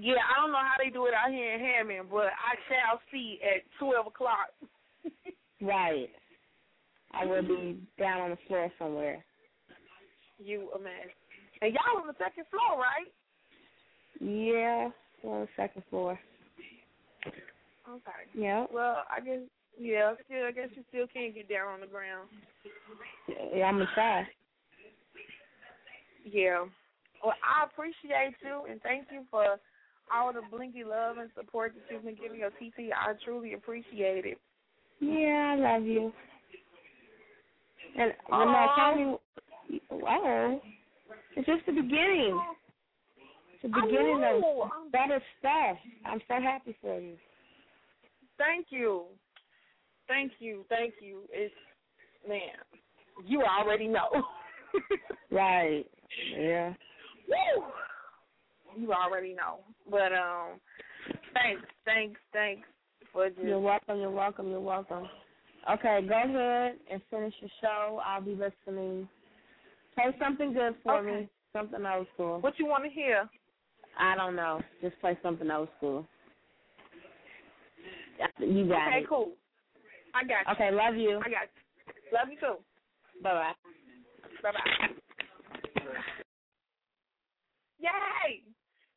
Yeah, 0.00 0.24
I 0.24 0.40
don't 0.40 0.50
know 0.50 0.58
how 0.58 0.80
they 0.82 0.88
do 0.88 1.04
it 1.06 1.14
out 1.14 1.30
here 1.30 1.52
in 1.52 1.60
Hammond, 1.60 2.08
but 2.10 2.32
I 2.32 2.56
shall 2.68 3.00
see 3.12 3.38
at 3.44 3.62
twelve 3.78 4.06
o'clock. 4.06 4.48
Right. 5.62 6.08
I 7.12 7.26
will 7.26 7.42
be 7.42 7.78
down 7.98 8.22
on 8.22 8.30
the 8.30 8.38
floor 8.48 8.72
somewhere. 8.78 9.22
You 10.42 10.70
imagine. 10.74 11.10
And 11.60 11.74
y'all 11.74 12.00
on 12.00 12.06
the 12.06 12.14
second 12.18 12.44
floor, 12.48 12.80
right? 12.80 13.12
Yeah, 14.18 14.88
on 15.28 15.42
the 15.42 15.48
second 15.54 15.82
floor. 15.90 16.18
Okay. 17.26 18.10
Yeah. 18.34 18.64
Well, 18.72 19.04
I 19.14 19.20
guess 19.20 19.40
yeah, 19.78 20.14
still 20.24 20.46
I 20.46 20.52
guess 20.52 20.68
you 20.74 20.82
still 20.88 21.06
can't 21.12 21.34
get 21.34 21.50
down 21.50 21.68
on 21.68 21.80
the 21.80 21.86
ground. 21.86 22.30
Yeah, 23.54 23.64
I'm 23.64 23.74
gonna 23.74 23.90
try. 23.92 24.26
Yeah. 26.24 26.64
Well, 27.22 27.34
I 27.44 27.66
appreciate 27.66 28.34
you 28.42 28.64
and 28.70 28.80
thank 28.80 29.08
you 29.12 29.24
for 29.30 29.58
all 30.12 30.32
the 30.32 30.40
blingy 30.40 30.84
love 30.86 31.18
and 31.18 31.30
support 31.36 31.74
that 31.74 31.94
you've 31.94 32.04
been 32.04 32.16
giving 32.20 32.40
your 32.40 32.50
TT. 32.50 32.92
I 32.94 33.12
truly 33.24 33.54
appreciate 33.54 34.24
it. 34.24 34.38
Yeah, 35.00 35.56
I 35.56 35.74
love 35.74 35.84
you. 35.84 36.12
And 37.98 38.12
Aw. 38.30 38.38
Renee, 38.38 38.66
tell 38.76 38.98
you, 38.98 39.80
oh, 39.90 40.60
it's 41.36 41.46
just 41.46 41.66
the 41.66 41.72
beginning. 41.72 42.40
It's 43.54 43.62
the 43.62 43.68
beginning 43.68 44.22
of 44.24 44.70
better 44.92 45.22
stuff. 45.38 45.76
I'm 46.04 46.20
so 46.28 46.34
happy 46.34 46.76
for 46.80 47.00
you. 47.00 47.14
Thank 48.38 48.66
you. 48.70 49.04
Thank 50.08 50.32
you. 50.38 50.64
Thank 50.68 50.94
you. 51.00 51.22
It's 51.30 51.54
man, 52.28 52.40
you 53.24 53.42
already 53.42 53.86
know. 53.86 54.08
Right. 55.32 55.86
Yeah. 56.36 56.72
Woo! 57.28 57.64
You 58.80 58.92
already 58.92 59.34
know. 59.34 59.60
But 59.90 60.12
um 60.12 60.60
thanks, 61.34 61.62
thanks, 61.84 62.20
thanks 62.32 62.66
for 63.12 63.28
just 63.28 63.40
You're 63.42 63.60
welcome. 63.60 63.98
You're 63.98 64.10
welcome. 64.10 64.48
You're 64.48 64.60
welcome. 64.60 65.06
Okay, 65.70 66.00
go 66.08 66.14
ahead 66.14 66.76
and 66.90 67.02
finish 67.10 67.34
your 67.40 67.50
show. 67.60 68.00
I'll 68.04 68.22
be 68.22 68.34
listening. 68.34 69.08
Play 69.94 70.14
something 70.18 70.54
good 70.54 70.74
for 70.82 71.00
Okay. 71.00 71.20
me. 71.22 71.28
Something 71.52 71.84
old 71.84 72.06
school. 72.14 72.40
what 72.40 72.58
you 72.58 72.66
want 72.66 72.84
to 72.84 72.90
hear. 72.90 73.28
I 73.98 74.14
don't 74.16 74.36
know. 74.36 74.62
Just 74.80 74.98
play 75.00 75.18
something 75.22 75.50
old 75.50 75.68
school. 75.76 76.06
You 78.38 78.68
got 78.68 78.88
okay, 78.88 79.00
it. 79.00 79.08
cool. 79.08 79.32
I 80.14 80.22
got 80.24 80.46
you. 80.46 80.52
Okay, 80.52 80.70
love 80.70 80.96
you. 80.96 81.18
I 81.18 81.28
got 81.28 81.48
you. 81.48 81.92
Love 82.12 82.28
you 82.30 82.38
too. 82.38 82.56
Bye 83.22 83.34
bye. 83.34 83.52
Bye 84.42 84.52
bye. 84.52 84.88
Yay! 87.80 88.42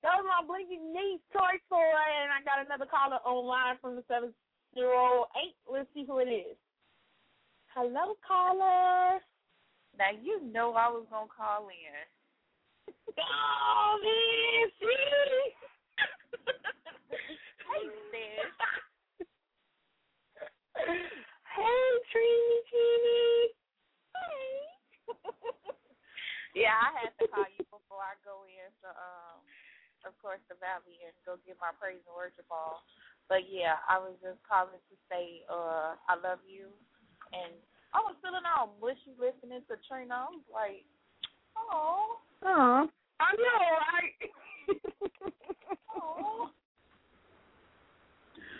That 0.03 0.19
was 0.19 0.27
my 0.27 0.43
blingy 0.43 0.83
niece 0.83 1.23
toy 1.31 1.55
toy, 1.71 1.79
and 1.79 2.27
I 2.35 2.43
got 2.43 2.59
another 2.59 2.85
caller 2.85 3.23
online 3.23 3.79
from 3.79 3.95
the 3.95 4.03
seven 4.11 4.35
zero 4.75 5.27
eight. 5.39 5.55
Let's 5.63 5.87
see 5.95 6.03
who 6.03 6.19
it 6.19 6.27
is. 6.27 6.59
Hello, 7.73 8.19
caller. 8.19 9.23
Now 9.97 10.11
you 10.21 10.43
know 10.51 10.75
I 10.75 10.91
was 10.91 11.07
gonna 11.09 11.31
call 11.31 11.69
in. 11.71 12.03
Oh, 13.15 13.95
man, 14.03 14.67
see? 14.75 15.55
Hey 17.63 17.87
sis. 18.11 18.51
Hey, 20.75 21.87
Trini, 22.11 22.57
Trini. 22.67 23.23
yeah, 26.55 26.75
I 26.75 26.91
had 26.91 27.15
to 27.21 27.27
call 27.31 27.47
you 27.57 27.63
before 27.71 28.03
I 28.03 28.19
go 28.25 28.43
in 28.51 28.67
to 28.83 28.89
um 28.89 29.39
of 30.05 30.13
course 30.19 30.39
the 30.51 30.55
valley 30.59 30.99
and 31.03 31.13
go 31.27 31.39
get 31.47 31.59
my 31.59 31.71
praise 31.79 32.01
and 32.05 32.15
worship 32.15 32.47
ball. 32.47 32.83
But 33.31 33.47
yeah, 33.47 33.79
I 33.87 33.99
was 33.99 34.15
just 34.19 34.39
calling 34.47 34.77
to 34.79 34.95
say 35.07 35.43
uh 35.47 35.95
I 36.07 36.15
love 36.19 36.43
you 36.47 36.71
and 37.31 37.55
I 37.95 38.01
was 38.03 38.15
feeling 38.21 38.43
all 38.45 38.75
mushy 38.81 39.13
listening 39.15 39.63
to 39.69 39.75
Trina. 39.87 40.27
I 40.27 40.33
was 40.33 40.47
like, 40.51 40.83
Oh 41.55 42.19
Oh, 42.43 42.87
I 43.19 43.29
know, 43.39 43.61
right? 43.87 44.17
oh 45.95 46.49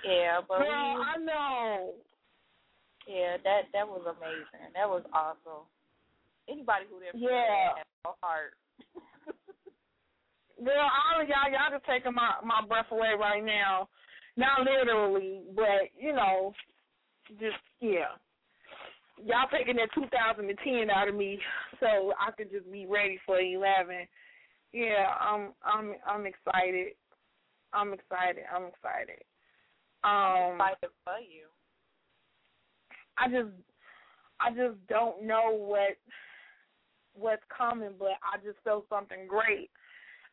Yeah, 0.03 0.41
but 0.47 0.59
Girl, 0.59 0.67
we, 0.67 1.03
I 1.03 1.15
know. 1.19 1.93
yeah, 3.07 3.37
that 3.43 3.71
that 3.73 3.87
was 3.87 4.03
amazing. 4.07 4.71
That 4.75 4.87
was 4.89 5.03
awesome. 5.13 5.67
Anybody 6.47 6.85
who 6.91 6.99
didn't 6.99 7.21
Yeah. 7.21 7.75
has 7.75 7.85
no 8.05 8.15
heart. 8.21 8.53
Girl, 10.63 10.79
all 10.79 11.21
of 11.21 11.27
y'all, 11.27 11.51
y'all 11.51 11.71
just 11.71 11.85
taking 11.85 12.13
my 12.13 12.35
my 12.43 12.65
breath 12.65 12.91
away 12.91 13.11
right 13.19 13.43
now. 13.43 13.89
Not 14.37 14.61
literally, 14.61 15.41
but 15.55 15.91
you 15.99 16.13
know, 16.13 16.53
just 17.39 17.57
yeah. 17.79 18.15
Y'all 19.23 19.47
taking 19.51 19.75
that 19.75 19.89
2010 19.93 20.89
out 20.89 21.07
of 21.07 21.15
me, 21.15 21.39
so 21.79 22.13
I 22.19 22.31
could 22.31 22.49
just 22.51 22.69
be 22.71 22.85
ready 22.87 23.19
for 23.25 23.39
11. 23.39 24.07
Yeah, 24.71 25.13
I'm 25.19 25.53
I'm 25.63 25.95
I'm 26.07 26.25
excited. 26.25 26.93
I'm 27.73 27.93
excited. 27.93 28.43
I'm 28.53 28.65
excited. 28.65 29.21
Um, 30.03 30.55
excited 30.55 30.89
for 31.03 31.19
you. 31.19 31.47
I 33.17 33.27
just 33.27 33.53
I 34.39 34.49
just 34.49 34.79
don't 34.87 35.23
know 35.23 35.51
what 35.55 35.97
what's 37.13 37.43
coming, 37.55 37.91
but 37.99 38.17
I 38.23 38.37
just 38.43 38.57
felt 38.63 38.85
something 38.89 39.27
great 39.27 39.69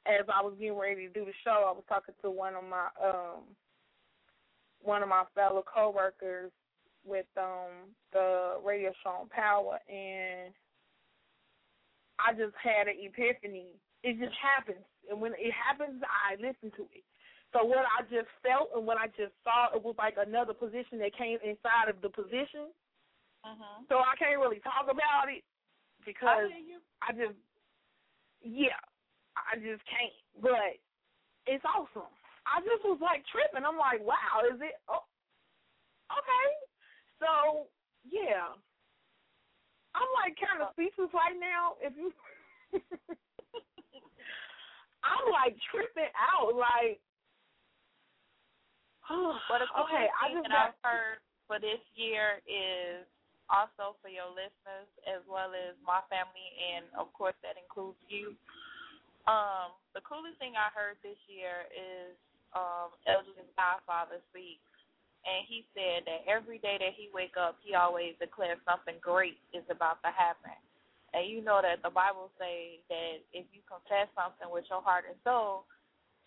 as 0.07 0.27
I 0.33 0.43
was 0.43 0.55
getting 0.59 0.79
ready 0.79 1.07
to 1.07 1.13
do 1.13 1.25
the 1.25 1.37
show. 1.45 1.67
I 1.69 1.73
was 1.73 1.85
talking 1.89 2.15
to 2.23 2.31
one 2.31 2.55
of 2.55 2.65
my 2.65 2.89
um 3.03 3.45
one 4.81 5.03
of 5.03 5.09
my 5.09 5.25
fellow 5.35 5.63
coworkers 5.63 6.51
with 7.05 7.27
um 7.37 7.93
the 8.13 8.57
radio 8.65 8.93
show 9.03 9.11
on 9.25 9.29
Power 9.29 9.79
and 9.89 10.53
I 12.19 12.33
just 12.33 12.57
had 12.61 12.89
an 12.89 12.97
epiphany. 13.01 13.73
It 14.03 14.19
just 14.19 14.37
happens. 14.37 14.85
And 15.11 15.21
when 15.21 15.33
it 15.33 15.53
happens 15.53 16.03
I 16.05 16.37
listen 16.37 16.73
to 16.77 16.85
it. 16.93 17.05
So 17.53 17.65
what 17.65 17.85
I 17.85 18.03
just 18.09 18.31
felt 18.47 18.71
and 18.77 18.87
what 18.87 18.97
I 18.97 19.09
just 19.19 19.35
saw, 19.43 19.75
it 19.75 19.83
was 19.83 19.97
like 19.99 20.15
another 20.17 20.55
position 20.55 21.01
that 21.01 21.17
came 21.17 21.39
inside 21.43 21.89
of 21.91 22.01
the 22.01 22.09
position. 22.09 22.71
Mhm. 23.45 23.89
So 23.89 23.99
I 23.99 24.15
can't 24.17 24.39
really 24.39 24.61
talk 24.61 24.85
about 24.89 25.29
it 25.29 25.43
because 26.05 26.49
I. 26.53 26.79
I 27.03 27.13
just, 27.13 27.37
yeah, 28.43 28.77
I 29.49 29.57
just 29.57 29.83
can't. 29.89 30.13
But 30.41 30.77
it's 31.47 31.65
awesome. 31.65 32.09
I 32.49 32.61
just 32.65 32.85
was 32.85 32.99
like 33.01 33.25
tripping. 33.31 33.65
I'm 33.65 33.79
like, 33.79 34.01
wow, 34.03 34.45
is 34.49 34.61
it? 34.61 34.77
Oh, 34.89 35.05
okay. 36.13 36.47
So 37.21 37.67
yeah, 38.09 38.57
I'm 39.93 40.11
like 40.23 40.37
kind 40.41 40.65
of 40.65 40.73
speechless 40.73 41.13
right 41.13 41.37
now. 41.37 41.77
If 41.85 41.93
you, 41.97 42.13
I'm 45.05 45.27
like 45.29 45.57
tripping 45.69 46.13
out. 46.17 46.57
Like, 46.57 47.01
But 49.51 49.63
a 49.63 49.69
cool 49.75 49.85
okay, 49.85 50.07
I 50.09 50.33
just 50.33 50.49
that 50.49 50.55
got. 50.55 50.73
I've 50.73 50.81
heard 50.87 51.19
for 51.51 51.59
this 51.59 51.83
year 51.99 52.39
is 52.47 53.05
also 53.51 53.99
for 53.99 54.07
your 54.07 54.31
listeners 54.31 54.87
as 55.11 55.27
well 55.27 55.51
as 55.51 55.75
my 55.83 55.99
family 56.07 56.47
and 56.71 56.87
of 56.95 57.11
course 57.11 57.35
that 57.43 57.59
includes 57.59 57.99
you. 58.07 58.39
Um, 59.29 59.77
the 59.93 60.01
coolest 60.07 60.39
thing 60.41 60.57
I 60.57 60.73
heard 60.73 60.97
this 61.03 61.19
year 61.29 61.69
is 61.73 62.17
um 62.57 62.91
Elgin's 63.07 63.51
Godfather 63.55 64.19
speak 64.33 64.59
and 65.23 65.45
he 65.47 65.69
said 65.77 66.09
that 66.09 66.25
every 66.27 66.59
day 66.59 66.81
that 66.81 66.97
he 66.97 67.13
wake 67.13 67.37
up 67.37 67.61
he 67.63 67.77
always 67.77 68.17
declares 68.19 68.59
something 68.65 68.97
great 69.01 69.39
is 69.53 69.65
about 69.71 70.01
to 70.03 70.11
happen. 70.13 70.57
And 71.13 71.27
you 71.27 71.43
know 71.43 71.59
that 71.63 71.83
the 71.83 71.91
Bible 71.91 72.31
say 72.39 72.81
that 72.89 73.23
if 73.35 73.47
you 73.51 73.61
confess 73.67 74.07
something 74.15 74.47
with 74.51 74.65
your 74.71 74.81
heart 74.81 75.05
and 75.11 75.19
soul, 75.27 75.67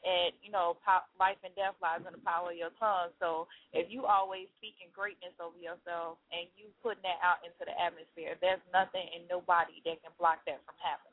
and 0.04 0.36
you 0.44 0.52
know, 0.52 0.76
po- 0.84 1.08
life 1.20 1.40
and 1.44 1.56
death 1.56 1.80
lies 1.80 2.04
in 2.04 2.12
the 2.12 2.24
power 2.24 2.52
of 2.52 2.60
your 2.60 2.74
tongue. 2.82 3.14
So 3.22 3.48
if 3.72 3.88
you 3.94 4.06
always 4.10 4.50
speaking 4.60 4.92
greatness 4.92 5.36
over 5.40 5.56
yourself 5.62 6.20
and 6.34 6.50
you 6.58 6.74
putting 6.84 7.06
that 7.06 7.22
out 7.24 7.46
into 7.46 7.64
the 7.64 7.76
atmosphere, 7.78 8.36
there's 8.42 8.64
nothing 8.74 9.06
and 9.14 9.30
nobody 9.30 9.80
that 9.86 10.02
can 10.02 10.12
block 10.18 10.42
that 10.50 10.60
from 10.66 10.78
happening. 10.82 11.13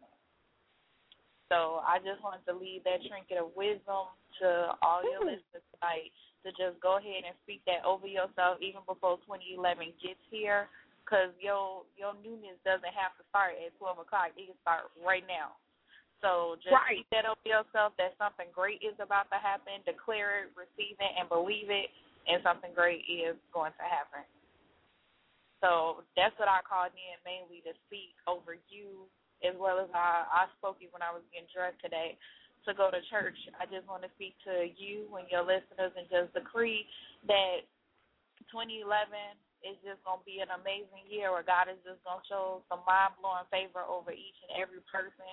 So 1.51 1.83
I 1.83 1.99
just 1.99 2.23
wanted 2.23 2.47
to 2.47 2.55
leave 2.55 2.87
that 2.87 3.03
trinket 3.03 3.43
of 3.43 3.51
wisdom 3.59 4.15
to 4.39 4.49
all 4.81 5.03
your 5.03 5.27
hmm. 5.27 5.35
listeners 5.35 5.67
tonight 5.75 6.15
to 6.47 6.55
just 6.55 6.79
go 6.81 6.97
ahead 6.97 7.27
and 7.27 7.37
speak 7.45 7.61
that 7.67 7.85
over 7.85 8.07
yourself 8.07 8.63
even 8.63 8.81
before 8.87 9.19
2011 9.29 9.93
gets 10.01 10.23
here, 10.31 10.71
because 11.03 11.35
your 11.43 11.85
your 11.99 12.15
newness 12.23 12.57
doesn't 12.63 12.95
have 12.95 13.13
to 13.19 13.27
start 13.29 13.59
at 13.59 13.75
twelve 13.77 13.99
o'clock. 13.99 14.31
It 14.39 14.49
can 14.49 14.57
start 14.63 14.95
right 15.03 15.27
now. 15.27 15.59
So 16.23 16.57
just 16.63 16.73
Right. 16.73 17.03
keep 17.03 17.11
that 17.11 17.27
over 17.27 17.43
yourself 17.45 17.97
that 17.97 18.15
something 18.17 18.47
great 18.53 18.81
is 18.85 18.95
about 19.01 19.29
to 19.35 19.39
happen. 19.41 19.83
Declare 19.85 20.47
it, 20.47 20.53
receive 20.55 20.97
it, 21.01 21.13
and 21.19 21.29
believe 21.29 21.69
it, 21.73 21.91
and 22.29 22.43
something 22.45 22.73
great 22.77 23.05
is 23.09 23.37
going 23.53 23.73
to 23.73 23.83
happen. 23.85 24.23
So 25.61 26.05
that's 26.17 26.37
what 26.39 26.49
I 26.49 26.61
called 26.63 26.93
in 26.93 27.17
mainly 27.25 27.61
to 27.69 27.73
speak 27.89 28.17
over 28.29 28.57
you 28.69 29.09
as 29.47 29.57
well 29.57 29.81
as 29.81 29.89
I, 29.93 30.27
I 30.29 30.43
spoke 30.57 30.81
you 30.81 30.93
when 30.93 31.05
I 31.05 31.13
was 31.13 31.25
getting 31.33 31.49
dressed 31.51 31.81
today 31.81 32.17
to 32.69 32.77
go 32.77 32.93
to 32.93 33.01
church. 33.09 33.37
I 33.57 33.65
just 33.67 33.89
want 33.89 34.05
to 34.05 34.13
speak 34.17 34.37
to 34.45 34.69
you 34.77 35.09
and 35.17 35.29
your 35.33 35.45
listeners 35.45 35.97
and 35.97 36.05
just 36.13 36.37
decree 36.37 36.85
that 37.25 37.65
2011 38.53 38.85
is 39.61 39.77
just 39.85 40.01
going 40.05 40.21
to 40.21 40.29
be 40.29 40.41
an 40.41 40.53
amazing 40.57 41.05
year 41.09 41.33
where 41.33 41.45
God 41.45 41.69
is 41.69 41.81
just 41.85 42.01
going 42.05 42.21
to 42.21 42.29
show 42.29 42.45
some 42.73 42.81
mind 42.89 43.17
blowing 43.21 43.45
favor 43.53 43.85
over 43.85 44.09
each 44.13 44.37
and 44.49 44.57
every 44.57 44.81
person, 44.89 45.29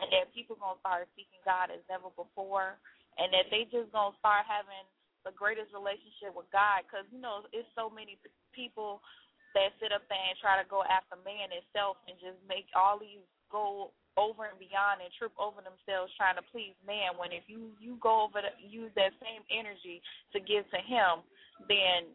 and 0.00 0.08
that 0.12 0.32
people 0.32 0.56
going 0.56 0.76
to 0.76 0.82
start 0.84 1.08
seeking 1.12 1.40
God 1.44 1.68
as 1.68 1.84
never 1.88 2.08
before, 2.16 2.80
and 3.20 3.28
that 3.36 3.52
they 3.52 3.68
just 3.68 3.92
going 3.92 4.16
to 4.16 4.20
start 4.20 4.48
having 4.48 4.84
the 5.28 5.34
greatest 5.36 5.74
relationship 5.76 6.32
with 6.32 6.48
God 6.54 6.86
because, 6.88 7.04
you 7.12 7.20
know, 7.20 7.44
it's 7.52 7.68
so 7.76 7.92
many 7.92 8.16
people 8.56 9.04
that 9.52 9.76
sit 9.80 9.92
up 9.92 10.04
there 10.08 10.20
and 10.20 10.38
try 10.40 10.56
to 10.56 10.66
go 10.68 10.84
after 10.86 11.16
man 11.24 11.52
itself 11.52 12.00
and 12.08 12.16
just 12.20 12.38
make 12.48 12.68
all 12.72 12.96
these 12.96 13.24
go 13.50 13.90
over 14.16 14.48
and 14.48 14.56
beyond 14.56 15.04
and 15.04 15.12
trip 15.20 15.32
over 15.36 15.60
themselves 15.60 16.08
trying 16.16 16.36
to 16.40 16.44
please 16.48 16.72
man 16.88 17.12
when 17.20 17.36
if 17.36 17.44
you 17.46 17.68
you 17.76 18.00
go 18.00 18.24
over 18.24 18.40
to 18.40 18.52
use 18.64 18.88
that 18.96 19.12
same 19.20 19.44
energy 19.52 20.00
to 20.32 20.40
give 20.40 20.64
to 20.72 20.80
him 20.80 21.20
then 21.68 22.08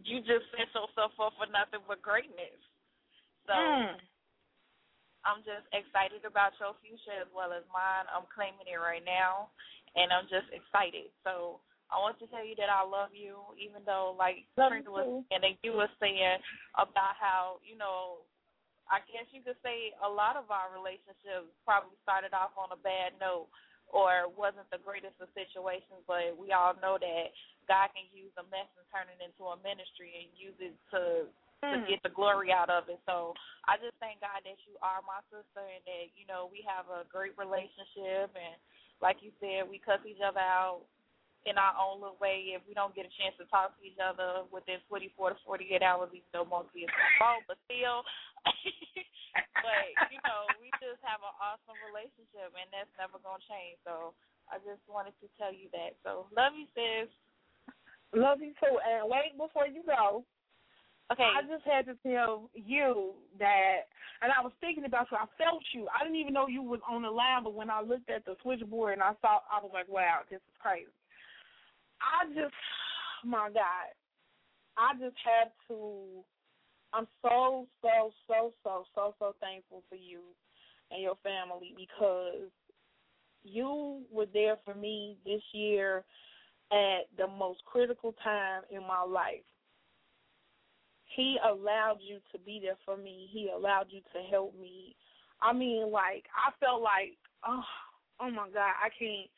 you 0.00 0.24
just 0.24 0.48
set 0.56 0.70
yourself 0.72 1.12
up 1.20 1.34
for 1.36 1.46
nothing 1.52 1.82
but 1.86 2.00
greatness. 2.00 2.58
So 3.46 3.52
Mm. 3.52 4.00
i'm 5.28 5.40
just 5.44 5.68
excited 5.72 6.24
about 6.24 6.56
your 6.60 6.74
future 6.80 7.16
as 7.20 7.28
well 7.36 7.52
as 7.52 7.64
mine. 7.72 8.08
I'm 8.08 8.24
claiming 8.32 8.64
it 8.68 8.80
right 8.80 9.04
now 9.04 9.52
and 9.96 10.12
i'm 10.12 10.28
just 10.32 10.48
excited. 10.52 11.12
So 11.24 11.60
I 11.92 12.00
want 12.00 12.18
to 12.18 12.26
tell 12.32 12.42
you 12.44 12.56
that 12.56 12.72
I 12.72 12.82
love 12.82 13.12
you, 13.12 13.38
even 13.60 13.84
though, 13.84 14.16
like 14.18 14.48
Love 14.56 14.72
was 14.88 15.22
and 15.30 15.44
you 15.62 15.76
were 15.76 15.92
saying 16.00 16.40
about 16.80 17.14
how 17.20 17.60
you 17.60 17.76
know 17.76 18.24
I 18.90 19.00
guess 19.08 19.24
you 19.32 19.40
could 19.40 19.58
say 19.64 19.96
a 20.04 20.08
lot 20.08 20.36
of 20.36 20.52
our 20.52 20.68
relationships 20.72 21.48
probably 21.64 21.96
started 22.04 22.36
off 22.36 22.52
on 22.60 22.68
a 22.74 22.80
bad 22.80 23.16
note 23.16 23.48
or 23.88 24.28
wasn't 24.32 24.68
the 24.72 24.80
greatest 24.82 25.16
of 25.20 25.28
situations, 25.36 26.02
but 26.08 26.34
we 26.36 26.52
all 26.52 26.76
know 26.82 26.96
that 27.00 27.26
God 27.68 27.88
can 27.96 28.04
use 28.12 28.32
a 28.36 28.44
mess 28.52 28.68
and 28.76 28.86
turn 28.92 29.08
it 29.08 29.20
into 29.24 29.48
a 29.48 29.56
ministry 29.64 30.12
and 30.24 30.28
use 30.36 30.56
it 30.60 30.74
to 30.92 31.28
to 31.72 31.80
Mm. 31.80 31.88
get 31.88 32.02
the 32.04 32.12
glory 32.12 32.52
out 32.52 32.68
of 32.68 32.84
it. 32.92 33.00
So 33.08 33.32
I 33.64 33.80
just 33.80 33.96
thank 33.96 34.20
God 34.20 34.44
that 34.44 34.58
you 34.68 34.76
are 34.84 35.00
my 35.08 35.24
sister 35.32 35.64
and 35.64 35.80
that, 35.88 36.12
you 36.12 36.28
know, 36.28 36.44
we 36.52 36.60
have 36.68 36.84
a 36.92 37.08
great 37.08 37.32
relationship 37.40 38.36
and 38.36 38.60
like 39.00 39.22
you 39.24 39.32
said, 39.40 39.64
we 39.64 39.80
cuss 39.80 40.04
each 40.04 40.20
other 40.20 40.44
out 40.44 40.84
in 41.48 41.56
our 41.56 41.72
own 41.76 42.00
little 42.00 42.20
way 42.20 42.52
if 42.56 42.60
we 42.68 42.72
don't 42.72 42.92
get 42.96 43.04
a 43.08 43.12
chance 43.16 43.32
to 43.40 43.44
talk 43.48 43.76
to 43.76 43.82
each 43.84 44.00
other 44.00 44.44
within 44.52 44.76
24 44.88 45.36
to 45.36 45.36
48 45.44 45.80
hours, 45.80 46.08
even 46.12 46.28
though 46.32 46.44
most 46.44 46.68
of 46.68 46.76
it's 46.76 46.92
fault, 47.20 47.44
but 47.48 47.56
still. 47.68 48.04
but, 49.64 49.86
you 50.12 50.20
know, 50.24 50.48
we 50.60 50.68
just 50.80 51.00
have 51.04 51.20
an 51.24 51.34
awesome 51.40 51.78
relationship, 51.88 52.52
and 52.54 52.68
that's 52.70 52.92
never 52.96 53.18
going 53.20 53.40
to 53.40 53.48
change. 53.48 53.80
So 53.84 54.12
I 54.48 54.60
just 54.62 54.84
wanted 54.88 55.16
to 55.24 55.26
tell 55.40 55.52
you 55.52 55.72
that. 55.72 55.96
So 56.04 56.28
love 56.32 56.52
you, 56.56 56.68
sis. 56.76 57.08
Love 58.14 58.38
you 58.40 58.54
too. 58.62 58.76
And 58.78 59.10
wait 59.10 59.34
before 59.34 59.66
you 59.66 59.82
go. 59.82 60.22
Okay. 61.12 61.24
I 61.24 61.44
just 61.44 61.64
had 61.68 61.84
to 61.86 61.96
tell 62.00 62.48
you 62.54 63.12
that, 63.38 63.92
and 64.22 64.32
I 64.32 64.40
was 64.40 64.52
thinking 64.60 64.86
about 64.86 65.08
you. 65.12 65.18
I 65.20 65.28
felt 65.36 65.60
you. 65.74 65.86
I 65.92 66.02
didn't 66.02 66.16
even 66.16 66.32
know 66.32 66.48
you 66.48 66.62
was 66.62 66.80
on 66.88 67.02
the 67.02 67.10
line, 67.10 67.44
but 67.44 67.52
when 67.52 67.68
I 67.68 67.82
looked 67.82 68.08
at 68.08 68.24
the 68.24 68.36
switchboard 68.40 68.94
and 68.94 69.02
I 69.02 69.12
saw, 69.20 69.44
I 69.52 69.60
was 69.60 69.70
like, 69.74 69.88
wow, 69.88 70.24
this 70.30 70.40
is 70.40 70.56
crazy. 70.58 70.88
I 72.00 72.24
just, 72.32 72.56
my 73.22 73.52
God, 73.52 73.92
I 74.78 74.94
just 74.94 75.16
had 75.20 75.52
to. 75.68 76.24
I'm 76.94 77.06
so, 77.22 77.66
so, 77.82 78.12
so, 78.28 78.52
so, 78.62 78.84
so, 78.94 79.14
so 79.18 79.34
thankful 79.40 79.82
for 79.88 79.96
you 79.96 80.20
and 80.90 81.02
your 81.02 81.16
family 81.22 81.74
because 81.76 82.50
you 83.42 84.02
were 84.12 84.26
there 84.32 84.56
for 84.64 84.74
me 84.74 85.16
this 85.24 85.42
year 85.52 86.04
at 86.70 87.06
the 87.18 87.26
most 87.26 87.64
critical 87.64 88.14
time 88.22 88.62
in 88.70 88.80
my 88.80 89.02
life. 89.02 89.44
He 91.16 91.36
allowed 91.44 91.98
you 92.00 92.18
to 92.32 92.38
be 92.44 92.60
there 92.62 92.78
for 92.84 92.96
me. 92.96 93.28
He 93.30 93.50
allowed 93.54 93.86
you 93.90 94.00
to 94.12 94.30
help 94.30 94.58
me. 94.58 94.96
I 95.42 95.52
mean, 95.52 95.90
like 95.90 96.24
I 96.34 96.50
felt 96.64 96.82
like, 96.82 97.18
oh, 97.46 97.62
oh 98.20 98.30
my 98.30 98.48
God, 98.52 98.72
I 98.82 98.88
can't 98.98 99.28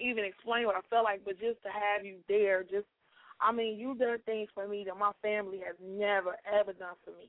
even 0.00 0.24
explain 0.24 0.66
what 0.66 0.76
I 0.76 0.80
felt 0.88 1.04
like, 1.04 1.22
but 1.24 1.40
just 1.40 1.62
to 1.62 1.68
have 1.68 2.04
you 2.04 2.16
there, 2.28 2.62
just 2.62 2.86
I 3.40 3.52
mean, 3.52 3.78
you've 3.78 3.98
done 3.98 4.18
things 4.24 4.48
for 4.54 4.66
me 4.66 4.84
that 4.86 4.96
my 4.96 5.12
family 5.22 5.60
has 5.64 5.76
never 5.80 6.36
ever 6.48 6.72
done 6.72 6.96
for 7.04 7.10
me. 7.12 7.28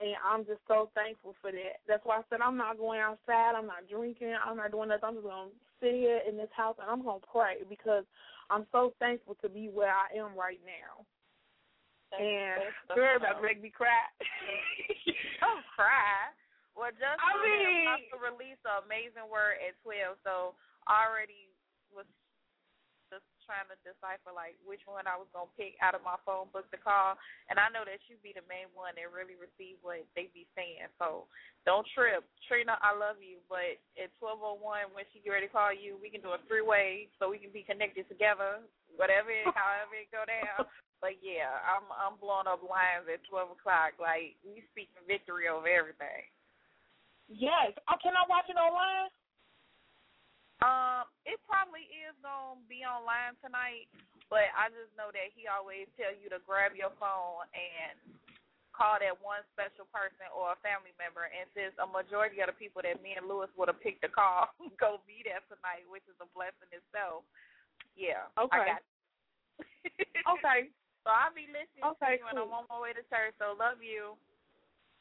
And 0.00 0.12
I'm 0.20 0.44
just 0.44 0.60
so 0.68 0.90
thankful 0.92 1.34
for 1.40 1.50
that. 1.50 1.80
That's 1.88 2.04
why 2.04 2.20
I 2.20 2.26
said 2.28 2.44
I'm 2.44 2.58
not 2.58 2.76
going 2.76 3.00
outside, 3.00 3.56
I'm 3.56 3.66
not 3.66 3.88
drinking, 3.88 4.34
I'm 4.36 4.56
not 4.58 4.70
doing 4.70 4.88
nothing. 4.88 5.08
I'm 5.08 5.14
just 5.16 5.26
gonna 5.26 5.56
sit 5.80 5.94
here 5.94 6.20
in 6.28 6.36
this 6.36 6.52
house 6.52 6.76
and 6.80 6.90
I'm 6.90 7.00
gonna 7.00 7.24
pray 7.24 7.64
because 7.68 8.04
I'm 8.50 8.66
so 8.72 8.92
thankful 8.98 9.36
to 9.40 9.48
be 9.48 9.68
where 9.72 9.92
I 9.94 10.12
am 10.18 10.36
right 10.36 10.60
now. 10.66 11.06
And 12.12 12.70
girl 12.94 13.16
about 13.16 13.40
to 13.40 13.42
make 13.42 13.62
me 13.62 13.70
cry. 13.72 14.04
Don't 15.42 15.64
cry. 15.74 16.30
Well, 16.76 16.92
just 16.92 17.18
I 17.18 17.32
mean- 17.40 17.88
Apostle 17.88 18.20
released 18.20 18.62
an 18.68 18.84
amazing 18.84 19.26
word 19.32 19.58
at 19.64 19.74
twelve, 19.80 20.20
so 20.22 20.52
already 20.86 21.48
was 21.90 22.06
trying 23.46 23.70
to 23.70 23.78
decipher 23.86 24.34
like 24.34 24.58
which 24.66 24.82
one 24.84 25.06
I 25.06 25.16
was 25.16 25.30
gonna 25.32 25.48
pick 25.54 25.78
out 25.80 25.94
of 25.94 26.02
my 26.04 26.18
phone 26.26 26.50
book 26.52 26.66
to 26.74 26.78
call, 26.78 27.16
and 27.48 27.56
I 27.56 27.70
know 27.70 27.86
that 27.86 28.02
you 28.10 28.18
be 28.20 28.34
the 28.34 28.44
main 28.50 28.68
one 28.74 28.92
that 28.98 29.08
really 29.08 29.38
receive 29.38 29.78
what 29.80 30.02
they 30.18 30.28
be 30.34 30.44
saying. 30.58 30.90
So 30.98 31.30
don't 31.64 31.86
trip, 31.94 32.26
Trina. 32.50 32.76
I 32.82 32.92
love 32.92 33.22
you, 33.22 33.38
but 33.46 33.78
at 33.96 34.10
twelve 34.18 34.42
oh 34.42 34.58
one 34.58 34.90
when 34.92 35.06
she 35.14 35.22
get 35.22 35.32
ready 35.38 35.48
to 35.48 35.54
call 35.54 35.70
you, 35.72 35.96
we 36.02 36.10
can 36.10 36.20
do 36.20 36.34
a 36.34 36.42
three 36.50 36.66
way 36.66 37.08
so 37.16 37.30
we 37.30 37.38
can 37.40 37.54
be 37.54 37.62
connected 37.62 38.10
together. 38.10 38.60
Whatever, 38.98 39.30
it, 39.30 39.46
however 39.56 39.94
it 39.96 40.10
go 40.10 40.26
down. 40.26 40.66
But 40.98 41.22
yeah, 41.22 41.62
I'm 41.62 41.86
I'm 41.94 42.18
blowing 42.18 42.50
up 42.50 42.66
lines 42.66 43.06
at 43.06 43.22
twelve 43.30 43.54
o'clock. 43.54 43.94
Like 44.02 44.34
we 44.42 44.66
speaking 44.74 45.06
victory 45.06 45.46
over 45.46 45.70
everything. 45.70 46.26
yes. 47.30 47.74
Oh, 47.86 47.98
can 48.02 48.14
I 48.18 48.24
watch 48.28 48.48
it 48.48 48.58
online? 48.58 49.10
Um, 50.64 51.04
it 51.28 51.36
probably 51.44 51.84
is 51.92 52.16
gonna 52.24 52.60
be 52.64 52.80
online 52.86 53.36
tonight, 53.44 53.92
but 54.32 54.48
I 54.56 54.72
just 54.72 54.88
know 54.96 55.12
that 55.12 55.28
he 55.36 55.44
always 55.44 55.84
tell 56.00 56.14
you 56.16 56.32
to 56.32 56.40
grab 56.48 56.72
your 56.72 56.96
phone 56.96 57.44
and 57.52 57.92
call 58.72 59.00
that 59.00 59.16
one 59.20 59.40
special 59.52 59.88
person 59.88 60.28
or 60.32 60.52
a 60.52 60.58
family 60.60 60.92
member. 61.00 61.28
And 61.28 61.48
since 61.56 61.72
a 61.80 61.88
majority 61.88 62.44
of 62.44 62.52
the 62.52 62.56
people 62.56 62.84
that 62.84 63.00
me 63.00 63.16
and 63.16 63.24
Lewis 63.24 63.52
would 63.56 63.72
have 63.72 63.80
picked 63.80 64.04
to 64.04 64.12
call 64.12 64.52
go 64.82 65.00
be 65.08 65.24
there 65.24 65.44
tonight, 65.48 65.84
which 65.88 66.04
is 66.08 66.16
a 66.20 66.28
blessing 66.32 66.72
itself. 66.72 67.24
Yeah. 67.96 68.28
Okay. 68.36 68.76
Okay. 70.26 70.74
So 71.06 71.14
I'll 71.14 71.30
be 71.30 71.46
listening 71.46 71.86
Okay, 71.86 72.18
to 72.18 72.26
you, 72.26 72.26
and 72.26 72.34
I'm 72.42 72.50
on 72.50 72.66
my 72.66 72.82
way 72.82 72.90
to 72.90 73.04
church. 73.06 73.38
So 73.38 73.54
love 73.54 73.78
you. 73.78 74.18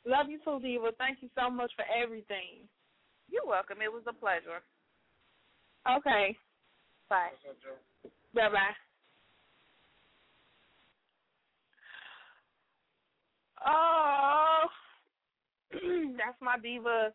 Love 0.05 0.29
you 0.29 0.37
too, 0.45 0.61
Diva. 0.61 0.93
Thank 1.01 1.25
you 1.25 1.33
so 1.33 1.49
much 1.49 1.73
for 1.73 1.81
everything. 1.89 2.69
You're 3.25 3.49
welcome. 3.49 3.81
It 3.81 3.89
was 3.89 4.05
a 4.05 4.13
pleasure. 4.13 4.61
Okay. 5.89 6.35
Bye. 7.09 7.29
Bye 8.33 8.49
bye. 8.49 8.75
Oh, 13.67 14.65
that's 15.71 16.41
my 16.41 16.57
diva 16.61 17.13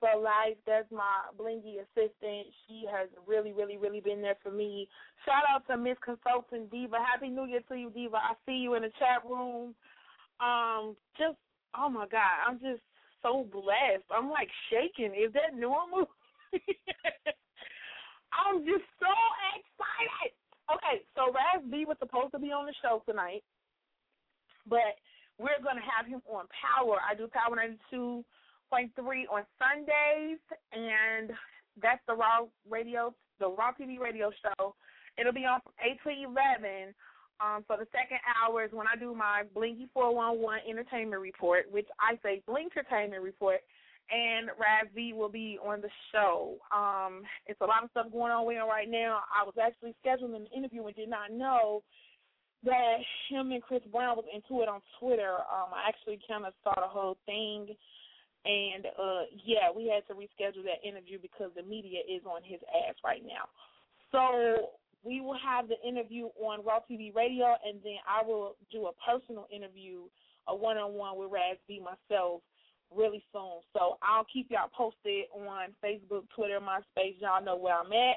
for 0.00 0.20
life. 0.20 0.56
That's 0.66 0.90
my 0.90 1.30
blingy 1.38 1.80
assistant. 1.80 2.46
She 2.66 2.84
has 2.90 3.08
really, 3.26 3.52
really, 3.52 3.76
really 3.76 4.00
been 4.00 4.20
there 4.22 4.36
for 4.42 4.50
me. 4.50 4.88
Shout 5.24 5.44
out 5.48 5.66
to 5.68 5.76
Miss 5.76 5.96
Consultant 6.04 6.70
Diva. 6.70 6.96
Happy 6.98 7.28
New 7.28 7.44
Year 7.44 7.60
to 7.68 7.74
you, 7.76 7.90
Diva. 7.90 8.16
I 8.16 8.34
see 8.46 8.56
you 8.56 8.74
in 8.74 8.82
the 8.82 8.90
chat 8.98 9.24
room. 9.28 9.74
Um, 10.40 10.96
just 11.18 11.36
oh 11.78 11.88
my 11.88 12.06
God, 12.08 12.42
I'm 12.46 12.58
just 12.58 12.82
so 13.22 13.46
blessed. 13.52 14.04
I'm 14.10 14.30
like 14.30 14.48
shaking. 14.70 15.14
Is 15.14 15.32
that 15.34 15.56
normal? 15.56 16.08
I'm 18.32 18.64
just 18.64 18.84
so 18.96 19.12
excited. 19.52 20.32
Okay, 20.72 21.04
so 21.14 21.28
Raz 21.32 21.60
B 21.68 21.84
was 21.84 21.96
supposed 22.00 22.32
to 22.32 22.40
be 22.40 22.48
on 22.48 22.64
the 22.64 22.74
show 22.80 23.02
tonight, 23.04 23.44
but 24.66 24.96
we're 25.38 25.60
going 25.62 25.76
to 25.76 25.84
have 25.84 26.06
him 26.06 26.22
on 26.24 26.48
Power. 26.48 26.96
I 27.04 27.14
do 27.14 27.28
Power 27.28 27.56
92.3 27.56 28.24
on 29.28 29.42
Sundays, 29.60 30.40
and 30.72 31.30
that's 31.80 32.00
the 32.06 32.14
Raw 32.14 32.48
Radio, 32.68 33.14
the 33.40 33.48
Raw 33.48 33.72
TV 33.76 33.98
radio 33.98 34.30
show. 34.40 34.74
It'll 35.18 35.32
be 35.32 35.44
on 35.44 35.60
from 35.60 35.76
8 35.82 35.98
to 36.04 36.10
11. 36.24 36.94
Um, 37.42 37.64
so 37.66 37.74
the 37.76 37.90
second 37.90 38.22
hour 38.38 38.64
is 38.64 38.70
when 38.72 38.86
I 38.86 38.96
do 38.96 39.14
my 39.14 39.42
Blingy 39.54 39.90
411 39.92 40.70
Entertainment 40.70 41.20
Report, 41.20 41.66
which 41.70 41.88
I 41.98 42.16
say 42.22 42.40
Bling 42.46 42.70
Entertainment 42.72 43.22
Report– 43.22 43.60
and 44.10 44.48
Raz 44.58 44.90
B 44.94 45.12
will 45.12 45.28
be 45.28 45.58
on 45.64 45.80
the 45.80 45.88
show. 46.12 46.56
Um, 46.74 47.22
it's 47.46 47.60
a 47.60 47.66
lot 47.66 47.84
of 47.84 47.90
stuff 47.90 48.12
going 48.12 48.32
on 48.32 48.46
with 48.46 48.56
him 48.56 48.68
right 48.68 48.88
now. 48.88 49.20
I 49.32 49.44
was 49.44 49.54
actually 49.60 49.94
scheduling 50.04 50.36
an 50.36 50.46
interview 50.54 50.84
and 50.86 50.96
did 50.96 51.08
not 51.08 51.32
know 51.32 51.82
that 52.64 52.98
him 53.28 53.52
and 53.52 53.62
Chris 53.62 53.82
Brown 53.90 54.16
was 54.16 54.26
into 54.32 54.62
it 54.62 54.68
on 54.68 54.80
Twitter. 55.00 55.34
Um, 55.50 55.74
I 55.74 55.88
actually 55.88 56.20
kind 56.28 56.46
of 56.46 56.52
saw 56.62 56.74
the 56.76 56.86
whole 56.86 57.16
thing, 57.26 57.74
and 58.44 58.86
uh, 58.86 59.22
yeah, 59.44 59.72
we 59.74 59.88
had 59.88 60.06
to 60.08 60.14
reschedule 60.14 60.64
that 60.64 60.86
interview 60.86 61.18
because 61.20 61.50
the 61.56 61.62
media 61.62 62.00
is 62.06 62.22
on 62.26 62.42
his 62.44 62.60
ass 62.86 62.94
right 63.04 63.22
now. 63.24 63.50
So 64.12 64.76
we 65.04 65.20
will 65.20 65.38
have 65.42 65.66
the 65.68 65.80
interview 65.86 66.28
on 66.38 66.64
Raw 66.64 66.80
TV 66.88 67.14
Radio, 67.14 67.56
and 67.66 67.80
then 67.82 67.98
I 68.06 68.24
will 68.24 68.56
do 68.70 68.86
a 68.86 68.92
personal 69.02 69.48
interview, 69.50 70.02
a 70.46 70.54
one-on-one 70.54 71.18
with 71.18 71.32
Raz 71.32 71.56
B 71.66 71.80
myself 71.80 72.42
really 72.96 73.22
soon. 73.32 73.60
So 73.72 73.98
I'll 74.02 74.26
keep 74.32 74.50
y'all 74.50 74.70
posted 74.76 75.26
on 75.34 75.74
Facebook, 75.84 76.24
Twitter, 76.34 76.60
MySpace. 76.60 77.20
Y'all 77.20 77.44
know 77.44 77.56
where 77.56 77.78
I'm 77.78 77.92
at. 77.92 78.16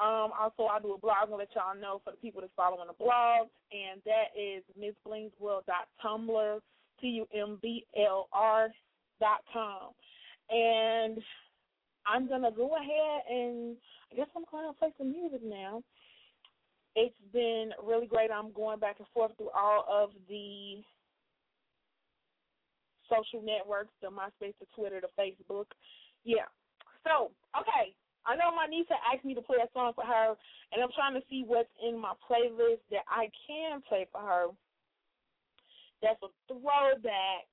Um, 0.00 0.32
also, 0.38 0.64
I 0.64 0.80
do 0.80 0.94
a 0.94 0.98
blog. 0.98 1.28
and 1.28 1.36
let 1.36 1.54
y'all 1.54 1.78
know 1.78 2.00
for 2.04 2.12
the 2.12 2.16
people 2.16 2.40
that's 2.40 2.52
following 2.56 2.88
the 2.88 2.94
blog, 2.94 3.48
and 3.70 4.00
that 4.06 4.32
is 4.34 4.62
missblingsworld.tumblr, 4.78 6.60
T-U-M-B-L-R 7.00 8.68
dot 9.20 9.40
com. 9.52 9.90
And 10.48 11.18
I'm 12.06 12.26
going 12.28 12.42
to 12.42 12.50
go 12.50 12.76
ahead 12.76 13.22
and 13.30 13.76
I 14.10 14.16
guess 14.16 14.26
I'm 14.34 14.44
going 14.50 14.72
to 14.72 14.78
play 14.78 14.88
some 14.98 15.12
music 15.12 15.40
now. 15.44 15.82
It's 16.96 17.14
been 17.32 17.70
really 17.84 18.06
great. 18.06 18.30
I'm 18.30 18.52
going 18.52 18.80
back 18.80 18.96
and 18.98 19.06
forth 19.14 19.32
through 19.36 19.50
all 19.50 19.84
of 19.88 20.10
the 20.28 20.82
social 23.10 23.44
networks, 23.44 23.92
the 24.00 24.08
MySpace, 24.08 24.54
the 24.62 24.70
Twitter, 24.74 25.02
the 25.02 25.10
Facebook. 25.18 25.66
Yeah. 26.24 26.46
So, 27.04 27.34
okay. 27.58 27.92
I 28.26 28.36
know 28.36 28.54
my 28.54 28.66
niece 28.66 28.86
had 28.88 29.00
asked 29.08 29.24
me 29.24 29.34
to 29.34 29.40
play 29.42 29.56
a 29.64 29.68
song 29.72 29.92
for 29.96 30.04
her, 30.04 30.36
and 30.72 30.78
I'm 30.82 30.92
trying 30.94 31.16
to 31.16 31.24
see 31.28 31.42
what's 31.46 31.72
in 31.82 31.98
my 31.98 32.12
playlist 32.20 32.84
that 32.92 33.08
I 33.08 33.32
can 33.48 33.80
play 33.88 34.06
for 34.12 34.20
her. 34.20 34.46
That's 36.02 36.20
a 36.22 36.28
throwback. 36.48 37.48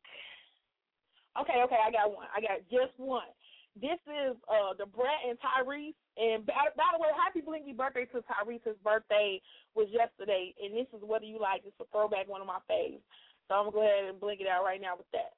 Okay, 1.39 1.59
okay, 1.63 1.79
I 1.79 1.91
got 1.91 2.11
one. 2.11 2.27
I 2.35 2.41
got 2.41 2.63
just 2.67 2.95
one. 2.97 3.31
This 3.77 4.01
is 4.09 4.33
uh 4.49 4.73
the 4.73 4.89
Brett 4.89 5.21
and 5.27 5.37
Tyrese. 5.37 5.93
And 6.17 6.45
by, 6.45 6.73
by 6.73 6.89
the 6.97 6.99
way, 6.99 7.13
happy 7.13 7.45
blingy 7.45 7.77
birthday 7.77 8.09
to 8.09 8.25
Tyrese. 8.25 8.65
His 8.65 8.79
birthday 8.83 9.39
was 9.75 9.87
yesterday, 9.93 10.55
and 10.57 10.73
this 10.73 10.89
is 10.97 11.05
whether 11.05 11.25
you 11.25 11.39
like. 11.39 11.61
It's 11.63 11.77
a 11.79 11.85
throwback, 11.93 12.27
one 12.27 12.41
of 12.41 12.47
my 12.47 12.59
faves. 12.65 13.05
So 13.47 13.55
I'm 13.55 13.69
gonna 13.69 13.77
go 13.77 13.83
ahead 13.85 14.09
and 14.09 14.19
bling 14.19 14.41
it 14.41 14.47
out 14.47 14.65
right 14.65 14.81
now 14.81 14.97
with 14.97 15.07
that. 15.13 15.37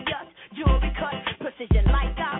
precision 1.67 1.91
like 1.91 2.17
I 2.17 2.39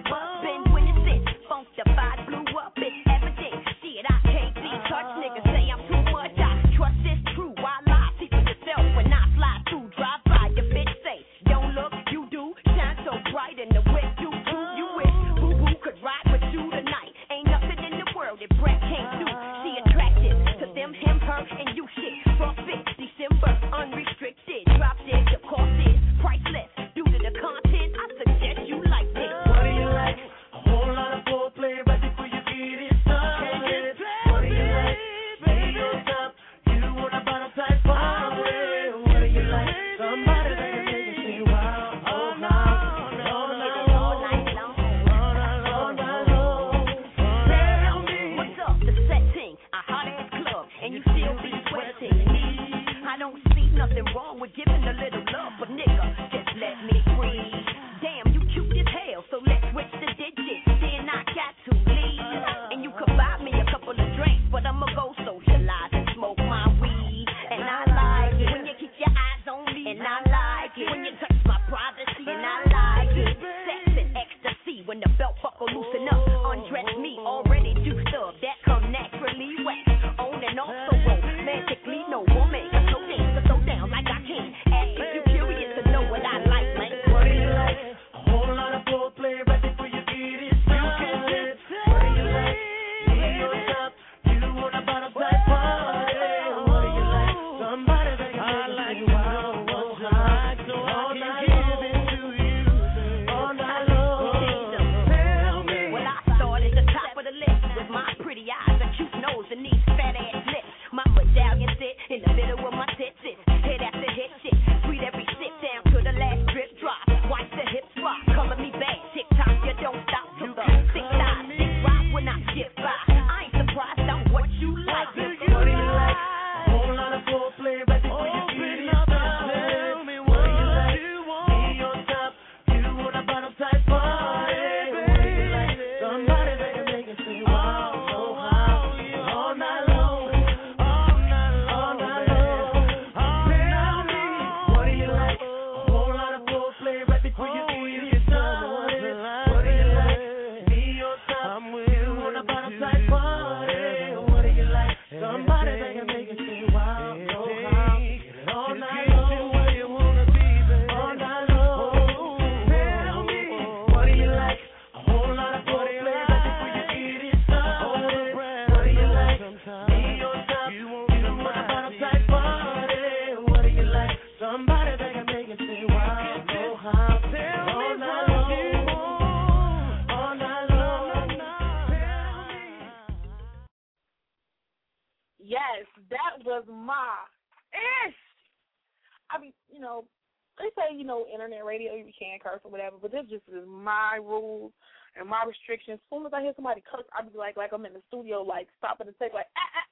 my 193.92 194.24
rules 194.24 194.72
and 195.20 195.28
my 195.28 195.44
restrictions. 195.44 196.00
As 196.00 196.08
soon 196.08 196.26
as 196.26 196.32
I 196.32 196.42
hear 196.42 196.56
somebody 196.56 196.84
curse, 196.88 197.08
I 197.12 197.24
be 197.28 197.36
like, 197.36 197.60
like 197.60 197.76
I'm 197.76 197.86
in 197.86 197.94
the 197.94 198.06
studio, 198.08 198.42
like 198.42 198.72
stopping 198.80 199.08
to 199.08 199.16
say, 199.20 199.28
like, 199.34 199.52
ah, 199.60 199.72
ah, 199.76 199.88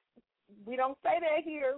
we 0.64 0.76
don't 0.76 0.96
say 1.04 1.20
that 1.20 1.44
here. 1.44 1.76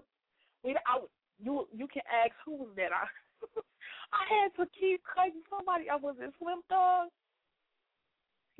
We, 0.63 0.79
I, 0.87 1.03
you, 1.43 1.67
you 1.75 1.87
can 1.91 2.07
ask 2.07 2.31
who 2.47 2.63
was 2.63 2.73
that. 2.79 2.95
I, 2.95 3.11
I 4.15 4.23
had 4.31 4.51
to 4.63 4.71
keep 4.79 5.03
cutting 5.03 5.43
somebody. 5.51 5.91
I 5.91 5.99
was 5.99 6.15
in 6.23 6.31
Slim 6.39 6.63
Thug. 6.71 7.11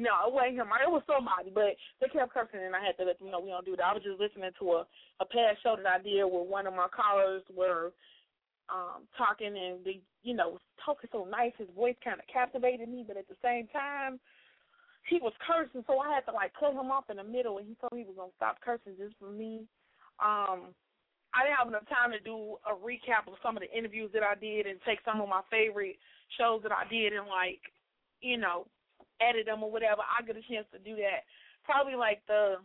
No, 0.01 0.11
it 0.27 0.33
wasn't 0.33 0.59
him. 0.59 0.73
It 0.73 0.91
was 0.91 1.05
somebody, 1.07 1.53
but 1.55 1.79
they 2.01 2.09
kept 2.09 2.33
cursing, 2.33 2.65
and 2.65 2.75
I 2.75 2.83
had 2.83 2.97
to 2.99 3.05
let 3.05 3.21
them 3.21 3.31
know 3.31 3.39
we 3.39 3.55
don't 3.55 3.63
do 3.63 3.77
that. 3.77 3.87
I 3.87 3.95
was 3.95 4.03
just 4.03 4.19
listening 4.19 4.51
to 4.59 4.83
a 4.83 4.89
a 5.21 5.27
past 5.29 5.63
show 5.63 5.77
that 5.77 5.87
I 5.87 6.03
did 6.03 6.25
where 6.25 6.43
one 6.43 6.67
of 6.67 6.75
my 6.75 6.89
callers 6.91 7.45
were 7.53 7.93
um 8.69 9.09
talking, 9.17 9.55
and 9.57 9.85
they, 9.85 10.01
you 10.23 10.35
know, 10.35 10.59
talking 10.85 11.11
so 11.13 11.25
nice. 11.25 11.53
His 11.59 11.69
voice 11.75 11.97
kind 12.03 12.21
of 12.21 12.27
captivated 12.33 12.89
me, 12.89 13.05
but 13.07 13.17
at 13.17 13.29
the 13.29 13.39
same 13.43 13.67
time, 13.69 14.21
he 15.09 15.19
was 15.19 15.33
cursing, 15.47 15.85
so 15.87 15.99
I 15.99 16.15
had 16.15 16.27
to 16.31 16.33
like 16.33 16.53
cut 16.59 16.73
him 16.73 16.91
off 16.91 17.11
in 17.11 17.17
the 17.17 17.25
middle, 17.25 17.59
and 17.59 17.67
he 17.67 17.75
told 17.81 17.93
me 17.93 18.03
he 18.03 18.09
was 18.09 18.17
gonna 18.17 18.37
stop 18.37 18.61
cursing 18.61 18.95
just 18.99 19.15
for 19.19 19.31
me. 19.31 19.67
Um, 20.23 20.75
I 21.33 21.49
didn't 21.49 21.59
have 21.59 21.69
enough 21.69 21.89
time 21.89 22.13
to 22.13 22.21
do 22.21 22.61
a 22.69 22.77
recap 22.77 23.25
of 23.27 23.41
some 23.43 23.57
of 23.57 23.63
the 23.65 23.73
interviews 23.73 24.13
that 24.13 24.23
I 24.23 24.37
did 24.37 24.67
and 24.67 24.79
take 24.85 25.01
some 25.01 25.21
of 25.21 25.29
my 25.29 25.41
favorite 25.51 25.97
shows 26.37 26.61
that 26.63 26.73
I 26.73 26.85
did 26.93 27.17
and 27.17 27.27
like, 27.27 27.65
you 28.21 28.37
know, 28.37 28.69
edit 29.17 29.47
them 29.47 29.65
or 29.65 29.73
whatever. 29.73 30.05
I 30.05 30.21
get 30.21 30.37
a 30.37 30.45
chance 30.45 30.69
to 30.77 30.79
do 30.79 30.95
that 31.01 31.25
probably 31.65 31.95
like 31.95 32.23
the 32.27 32.57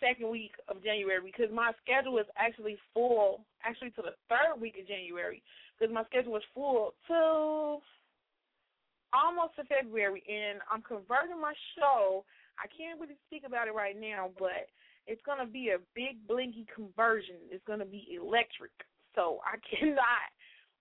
second 0.00 0.30
week 0.30 0.52
of 0.68 0.82
January 0.82 1.20
because 1.24 1.52
my 1.52 1.72
schedule 1.82 2.18
is 2.18 2.26
actually 2.36 2.78
full, 2.94 3.44
actually 3.64 3.90
to 3.90 4.02
the 4.02 4.14
third 4.28 4.60
week 4.60 4.74
of 4.80 4.86
January 4.86 5.42
because 5.78 5.92
my 5.92 6.04
schedule 6.04 6.36
is 6.36 6.42
full 6.54 6.94
till 7.06 7.82
almost 9.12 9.56
to 9.56 9.64
February 9.64 10.22
and 10.28 10.60
I'm 10.70 10.82
converting 10.82 11.40
my 11.40 11.54
show. 11.78 12.24
I 12.58 12.66
can't 12.66 13.00
really 13.00 13.18
speak 13.26 13.44
about 13.46 13.68
it 13.68 13.74
right 13.74 13.98
now, 13.98 14.30
but 14.38 14.68
it's 15.06 15.22
going 15.24 15.38
to 15.38 15.50
be 15.50 15.70
a 15.70 15.80
big 15.94 16.20
blingy 16.28 16.66
conversion. 16.74 17.38
It's 17.50 17.64
going 17.66 17.78
to 17.78 17.88
be 17.88 18.06
electric. 18.14 18.74
So 19.14 19.40
I 19.46 19.56
cannot 19.70 20.28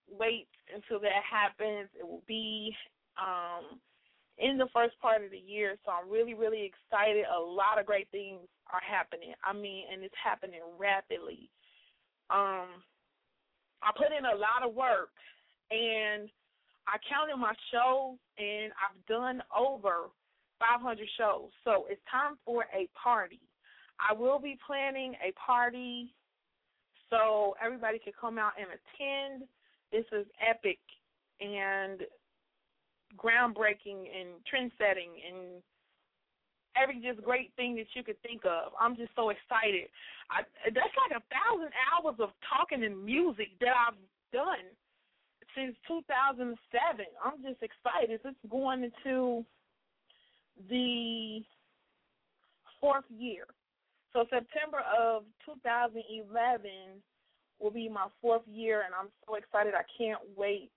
wait 0.10 0.48
until 0.74 1.00
that 1.02 1.24
happens. 1.24 1.90
It 1.98 2.08
will 2.08 2.24
be 2.28 2.76
um 3.18 3.80
in 4.38 4.58
the 4.58 4.70
first 4.72 4.94
part 5.02 5.24
of 5.26 5.32
the 5.32 5.42
year, 5.42 5.78
so 5.84 5.92
I'm 5.92 6.12
really, 6.12 6.36
really 6.36 6.62
excited. 6.62 7.26
A 7.26 7.42
lot 7.42 7.80
of 7.80 7.88
great 7.88 8.08
things 8.12 8.46
are 8.74 8.84
happening. 8.84 9.34
I 9.44 9.54
mean, 9.54 9.86
and 9.92 10.04
it's 10.04 10.16
happening 10.22 10.62
rapidly. 10.78 11.50
Um, 12.30 12.84
I 13.82 13.92
put 13.96 14.12
in 14.12 14.26
a 14.26 14.36
lot 14.36 14.68
of 14.68 14.74
work, 14.74 15.10
and 15.72 16.30
I 16.88 16.98
counted 17.08 17.38
my 17.38 17.54
shows, 17.72 18.18
and 18.38 18.72
I've 18.80 19.00
done 19.08 19.42
over 19.56 20.10
500 20.60 21.08
shows. 21.18 21.50
So 21.64 21.86
it's 21.90 22.02
time 22.10 22.38
for 22.46 22.66
a 22.74 22.90
party. 23.02 23.42
I 24.00 24.14
will 24.14 24.40
be 24.40 24.58
planning 24.66 25.16
a 25.26 25.32
party 25.34 26.14
so 27.10 27.56
everybody 27.64 28.00
can 28.00 28.14
come 28.20 28.38
out 28.38 28.54
and 28.58 28.68
attend. 28.68 29.50
This 29.92 30.06
is 30.12 30.28
epic, 30.44 30.80
and 31.40 32.02
groundbreaking 33.16 34.08
and 34.12 34.44
trend 34.50 34.72
setting 34.78 35.12
and 35.24 35.64
every 36.82 37.02
just 37.02 37.24
great 37.24 37.52
thing 37.56 37.76
that 37.76 37.88
you 37.94 38.04
could 38.04 38.22
think 38.22 38.46
of. 38.46 38.72
I'm 38.80 38.96
just 38.96 39.12
so 39.16 39.30
excited. 39.30 39.90
I, 40.30 40.44
that's 40.66 40.96
like 40.98 41.16
a 41.16 41.24
thousand 41.32 41.72
hours 41.90 42.16
of 42.20 42.30
talking 42.44 42.84
and 42.84 43.04
music 43.04 43.58
that 43.62 43.74
I've 43.74 44.00
done 44.34 44.68
since 45.56 45.76
2007. 45.88 46.58
I'm 47.24 47.42
just 47.42 47.62
excited. 47.64 48.20
It's 48.24 48.38
going 48.50 48.84
into 48.84 49.46
the 50.70 51.42
fourth 52.80 53.06
year. 53.10 53.46
So 54.14 54.26
September 54.30 54.82
of 54.98 55.24
2011 55.46 56.72
will 57.60 57.72
be 57.72 57.90
my 57.90 58.08
fourth 58.22 58.42
year, 58.48 58.84
and 58.86 58.94
I'm 58.94 59.10
so 59.26 59.36
excited. 59.36 59.74
I 59.74 59.86
can't 59.98 60.22
wait 60.36 60.70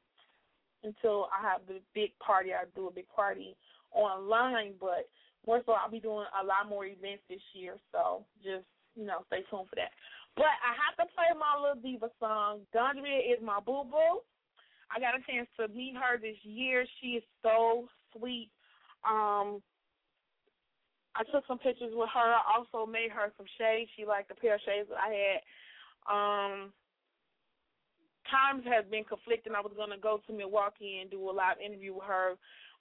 until 0.83 1.29
I 1.29 1.43
have 1.43 1.61
the 1.69 1.81
big 1.95 2.11
party. 2.19 2.51
I 2.53 2.65
do 2.75 2.89
a 2.89 2.93
big 2.93 3.09
party 3.09 3.57
online, 3.93 4.75
but 4.81 5.09
more 5.47 5.63
so 5.65 5.73
I'll 5.73 5.91
be 5.91 6.01
doing 6.01 6.27
a 6.37 6.45
lot 6.45 6.69
more 6.69 6.85
events 6.85 7.23
this 7.29 7.43
year. 7.55 7.77
So 7.93 8.25
just 8.43 8.67
you 8.97 9.07
know, 9.07 9.23
stay 9.27 9.43
tuned 9.49 9.69
for 9.69 9.77
that. 9.77 9.95
But 10.37 10.53
I 10.63 10.73
have 10.75 10.97
to 10.99 11.13
play 11.15 11.31
my 11.35 11.59
little 11.59 11.83
diva 11.83 12.11
song. 12.19 12.61
Gondria 12.75 13.19
is 13.19 13.43
my 13.43 13.59
boo 13.61 13.85
boo. 13.85 14.23
I 14.91 14.99
got 14.99 15.15
a 15.15 15.23
chance 15.23 15.49
to 15.59 15.69
meet 15.69 15.95
her 15.95 16.19
this 16.19 16.39
year. 16.43 16.85
She 17.01 17.19
is 17.19 17.25
so 17.43 17.87
sweet. 18.17 18.51
Um, 19.07 19.63
I 21.15 21.23
took 21.33 21.47
some 21.47 21.59
pictures 21.59 21.95
with 21.95 22.11
her. 22.15 22.31
I 22.35 22.43
also 22.57 22.91
made 22.91 23.11
her 23.11 23.33
some 23.37 23.47
shades. 23.59 23.91
She 23.97 24.05
liked 24.05 24.29
the 24.29 24.35
pair 24.35 24.55
of 24.55 24.61
shades 24.67 24.89
that 24.91 24.99
I 24.99 25.11
had. 25.11 25.41
Um, 26.11 26.73
times 28.31 28.63
has 28.67 28.85
been 28.91 29.05
conflicting. 29.05 29.55
I 29.55 29.61
was 29.61 29.75
to 29.75 29.99
go 29.99 30.23
to 30.27 30.33
Milwaukee 30.33 30.99
and 31.03 31.11
do 31.11 31.31
a 31.31 31.33
live 31.35 31.59
interview 31.65 31.95
with 31.95 32.07
her, 32.07 32.35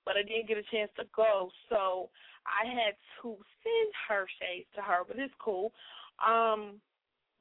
but 0.06 0.16
I 0.18 0.24
didn't 0.24 0.48
get 0.48 0.58
a 0.58 0.64
chance 0.72 0.92
to 0.98 1.06
go, 1.16 1.50
so 1.70 2.10
I 2.46 2.68
had 2.68 2.96
to 3.22 3.38
send 3.64 3.92
her 4.08 4.26
shades 4.40 4.68
to 4.76 4.82
her. 4.82 5.04
But 5.08 5.20
it's 5.20 5.34
cool. 5.40 5.72
Um, 6.26 6.82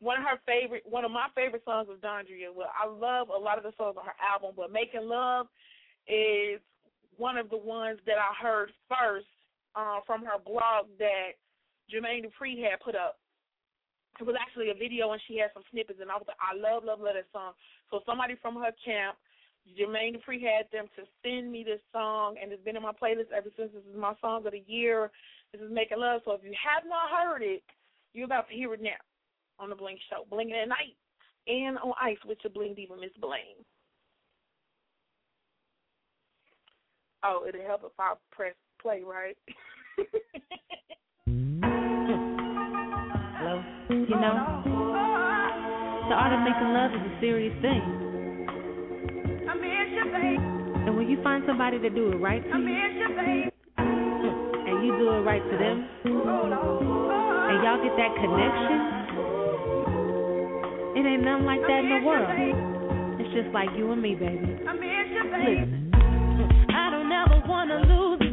one 0.00 0.18
of 0.18 0.24
her 0.24 0.38
favorite, 0.46 0.82
one 0.86 1.04
of 1.04 1.11
my 1.11 1.26
favorite 1.34 1.64
songs 1.64 1.88
is 1.92 2.00
Dondria. 2.00 2.54
Well, 2.54 2.70
I 2.70 2.86
love 2.86 3.28
a 3.28 3.38
lot 3.38 3.59
of 3.59 3.64
the 3.64 3.72
songs 3.76 3.96
on 3.98 4.06
her 4.06 4.18
album, 4.22 4.54
but 4.56 4.72
Making 4.72 5.09
Love 5.09 5.46
is 6.06 6.61
one 7.16 7.36
of 7.36 7.50
the 7.50 7.56
ones 7.59 7.98
that 8.06 8.16
I 8.18 8.30
heard 8.40 8.70
first 8.88 9.26
uh, 9.74 10.00
from 10.06 10.24
her 10.24 10.38
blog 10.38 10.86
that 10.98 11.38
Jermaine 11.92 12.24
Dupri 12.24 12.62
had 12.62 12.80
put 12.80 12.94
up 12.94 13.18
it 14.20 14.26
was 14.26 14.36
actually 14.38 14.70
a 14.70 14.74
video 14.74 15.12
and 15.12 15.22
she 15.26 15.38
had 15.38 15.50
some 15.54 15.62
snippets 15.70 16.02
and 16.02 16.11
I 16.11 16.18
was 16.18 16.26
like, 16.26 16.42
I 16.42 16.54
love, 16.54 16.82
love, 16.82 17.00
love 17.00 17.14
that 17.14 17.30
song. 17.32 17.54
So 17.90 18.02
somebody 18.04 18.34
from 18.42 18.56
her 18.56 18.74
camp, 18.82 19.16
Jermaine 19.76 20.16
Dupri 20.16 20.40
had 20.40 20.66
them 20.72 20.86
to 20.96 21.02
send 21.22 21.50
me 21.50 21.64
this 21.64 21.80
song 21.92 22.36
and 22.40 22.52
it's 22.52 22.64
been 22.64 22.76
in 22.76 22.82
my 22.82 22.92
playlist 22.92 23.32
ever 23.36 23.48
since. 23.56 23.70
This 23.72 23.82
is 23.90 23.96
my 23.98 24.14
song 24.20 24.46
of 24.46 24.52
the 24.52 24.62
year. 24.66 25.10
This 25.52 25.62
is 25.62 25.70
Making 25.72 25.98
Love. 26.00 26.22
So 26.24 26.32
if 26.32 26.44
you 26.44 26.52
have 26.52 26.84
not 26.86 27.10
heard 27.10 27.42
it, 27.42 27.62
you're 28.14 28.26
about 28.26 28.48
to 28.48 28.54
hear 28.54 28.72
it 28.74 28.82
now 28.82 29.00
on 29.58 29.70
the 29.70 29.76
Bling 29.76 29.98
Show. 30.10 30.24
Bling 30.30 30.52
at 30.52 30.68
night 30.68 30.96
and 31.46 31.78
on 31.78 31.92
ice 32.00 32.18
with 32.26 32.38
your 32.44 32.52
Bling 32.52 32.74
Diva, 32.74 32.94
Miss 32.96 33.10
Bling. 33.20 33.64
Oh, 37.24 37.44
it'll 37.48 37.66
help 37.66 37.82
if 37.84 37.92
I 37.98 38.14
press 38.30 38.54
play, 38.80 39.02
right? 39.04 39.36
Hello? 43.38 43.62
You 43.90 44.20
know, 44.20 44.62
the 46.08 46.14
art 46.14 46.32
of 46.32 46.40
making 46.40 46.72
love 46.72 46.92
is 46.94 47.12
a 47.12 47.20
serious 47.20 47.54
thing. 47.60 48.07
And 49.49 50.96
when 50.96 51.09
you 51.09 51.22
find 51.22 51.44
somebody 51.46 51.78
to 51.78 51.88
do 51.90 52.12
it 52.12 52.16
right 52.16 52.42
to 52.42 52.49
you, 52.49 52.55
and 53.78 54.84
you 54.84 54.92
do 54.99 55.11
it 55.11 55.20
right 55.24 55.42
to 55.42 55.57
them, 55.57 55.88
and 56.05 57.62
y'all 57.64 57.80
get 57.82 57.96
that 57.96 58.14
connection, 58.20 58.78
it 60.96 61.07
ain't 61.09 61.22
nothing 61.24 61.46
like 61.46 61.61
that 61.62 61.80
in 61.80 61.88
the 61.88 62.07
world. 62.07 62.28
It's 63.20 63.32
just 63.34 63.49
like 63.55 63.68
you 63.76 63.90
and 63.92 64.03
me, 64.03 64.14
baby. 64.14 64.59
Listen. 65.61 65.90
I 66.70 66.90
don't 66.90 67.11
ever 67.11 67.42
wanna 67.49 67.80
lose 67.86 68.28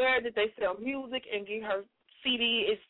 everywhere 0.00 0.20
that 0.22 0.34
they 0.34 0.52
sell 0.60 0.76
music, 0.80 1.24
and 1.32 1.46
get 1.46 1.62
her 1.62 1.82
CD. 2.24 2.66
It's 2.68 2.80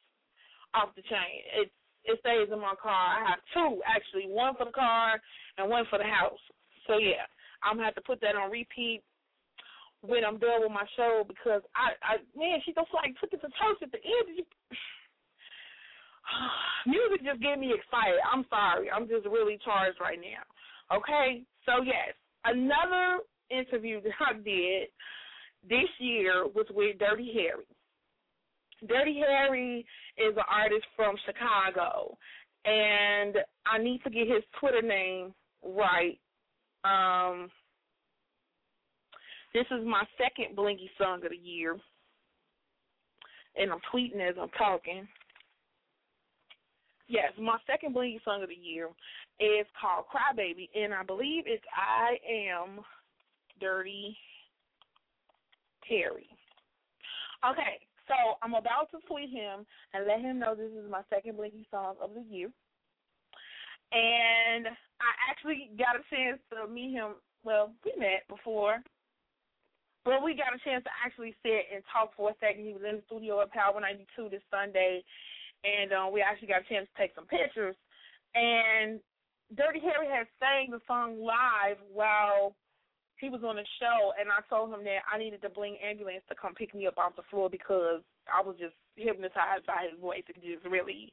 off 0.74 0.94
the 0.94 1.02
chain. 1.02 1.42
It's 1.54 1.70
it 2.04 2.18
stays 2.20 2.48
in 2.50 2.58
my 2.60 2.74
car. 2.80 3.20
I 3.20 3.28
have 3.28 3.40
two 3.52 3.82
actually, 3.84 4.24
one 4.30 4.54
for 4.56 4.64
the 4.64 4.72
car 4.72 5.20
and 5.58 5.68
one 5.68 5.84
for 5.90 5.98
the 5.98 6.08
house. 6.08 6.40
So 6.86 6.96
yeah, 6.96 7.28
I'm 7.62 7.76
gonna 7.76 7.86
have 7.86 7.94
to 7.96 8.06
put 8.06 8.20
that 8.22 8.36
on 8.36 8.50
repeat 8.50 9.02
when 10.00 10.24
I'm 10.24 10.38
done 10.38 10.62
with 10.64 10.72
my 10.72 10.86
show 10.96 11.24
because 11.28 11.60
I, 11.76 11.92
I 12.00 12.16
man, 12.38 12.60
she 12.64 12.72
just 12.72 12.88
like 12.94 13.12
took 13.20 13.32
it 13.34 13.42
to 13.42 13.52
toast 13.60 13.82
at 13.82 13.92
the 13.92 14.00
end. 14.00 14.46
Music 16.86 17.20
just 17.24 17.42
get 17.42 17.58
me 17.58 17.74
excited. 17.74 18.20
I'm 18.24 18.46
sorry, 18.48 18.88
I'm 18.90 19.08
just 19.08 19.26
really 19.26 19.58
charged 19.60 20.00
right 20.00 20.18
now. 20.18 20.40
Okay, 20.96 21.44
so 21.66 21.82
yes, 21.84 22.16
another 22.48 23.20
interview 23.50 24.00
that 24.00 24.16
I 24.24 24.32
did 24.40 24.88
this 25.68 25.88
year 25.98 26.46
was 26.46 26.66
with 26.70 26.98
Dirty 26.98 27.32
Harry. 27.34 27.66
Dirty 28.86 29.20
Harry 29.26 29.84
is 30.16 30.36
an 30.36 30.44
artist 30.48 30.86
from 30.96 31.14
Chicago, 31.26 32.16
and 32.64 33.36
I 33.66 33.78
need 33.78 34.02
to 34.04 34.10
get 34.10 34.26
his 34.26 34.42
Twitter 34.58 34.82
name 34.82 35.34
right. 35.62 36.18
Um, 36.84 37.50
this 39.52 39.66
is 39.70 39.84
my 39.84 40.04
second 40.16 40.56
Blingy 40.56 40.88
song 40.96 41.24
of 41.24 41.30
the 41.30 41.36
year, 41.36 41.76
and 43.56 43.70
I'm 43.70 43.80
tweeting 43.92 44.26
as 44.26 44.36
I'm 44.40 44.48
talking. 44.50 45.06
Yes, 47.06 47.32
my 47.38 47.58
second 47.66 47.94
Blingy 47.94 48.22
song 48.24 48.42
of 48.42 48.48
the 48.48 48.54
year 48.54 48.88
is 49.40 49.66
called 49.78 50.06
Crybaby, 50.06 50.68
and 50.74 50.94
I 50.94 51.02
believe 51.02 51.44
it's 51.46 51.64
I 51.76 52.16
Am 52.30 52.80
Dirty 53.60 54.16
Harry. 55.90 56.30
Okay, 57.44 57.82
so 58.06 58.14
I'm 58.42 58.54
about 58.54 58.90
to 58.92 58.98
tweet 59.06 59.30
him 59.30 59.66
and 59.92 60.06
let 60.06 60.20
him 60.20 60.38
know 60.38 60.54
this 60.54 60.72
is 60.72 60.90
my 60.90 61.02
second 61.10 61.36
Blingy 61.36 61.66
song 61.70 61.94
of 62.00 62.14
the 62.14 62.22
year. 62.22 62.50
And 63.92 64.66
I 64.66 65.10
actually 65.28 65.70
got 65.76 65.98
a 65.98 66.06
chance 66.14 66.38
to 66.54 66.70
meet 66.70 66.92
him. 66.92 67.18
Well, 67.42 67.72
we 67.84 67.92
met 67.98 68.28
before, 68.28 68.78
but 70.04 70.22
we 70.22 70.36
got 70.36 70.54
a 70.54 70.62
chance 70.62 70.84
to 70.84 70.90
actually 71.04 71.34
sit 71.42 71.66
and 71.72 71.82
talk 71.90 72.12
for 72.16 72.30
a 72.30 72.34
second. 72.38 72.64
He 72.64 72.72
was 72.72 72.84
in 72.86 73.00
the 73.00 73.06
studio 73.06 73.40
at 73.40 73.50
Power 73.50 73.80
92 73.80 74.28
this 74.30 74.44
Sunday, 74.50 75.02
and 75.64 75.92
um, 75.92 76.12
we 76.12 76.20
actually 76.20 76.48
got 76.48 76.62
a 76.62 76.68
chance 76.68 76.86
to 76.86 77.00
take 77.00 77.14
some 77.14 77.26
pictures. 77.26 77.74
And 78.34 79.00
Dirty 79.56 79.80
Harry 79.80 80.06
had 80.06 80.28
sang 80.38 80.70
the 80.70 80.84
song 80.86 81.18
live 81.18 81.78
while 81.90 82.54
he 83.20 83.28
was 83.28 83.44
on 83.44 83.56
the 83.56 83.68
show, 83.78 84.16
and 84.16 84.32
I 84.32 84.40
told 84.48 84.72
him 84.72 84.82
that 84.84 85.04
I 85.04 85.18
needed 85.18 85.40
the 85.44 85.52
Bling 85.52 85.76
ambulance 85.84 86.24
to 86.28 86.34
come 86.34 86.54
pick 86.54 86.74
me 86.74 86.86
up 86.86 86.96
off 86.96 87.16
the 87.16 87.28
floor 87.30 87.50
because 87.50 88.00
I 88.24 88.40
was 88.40 88.56
just 88.58 88.74
hypnotized 88.96 89.68
by 89.68 89.84
his 89.84 90.00
voice. 90.00 90.24
It 90.28 90.40
just 90.40 90.64
really, 90.64 91.12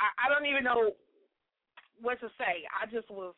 I, 0.00 0.08
I 0.16 0.32
don't 0.32 0.48
even 0.48 0.64
know 0.64 0.96
what 2.00 2.18
to 2.20 2.28
say. 2.40 2.64
I 2.72 2.88
just 2.88 3.10
was. 3.10 3.34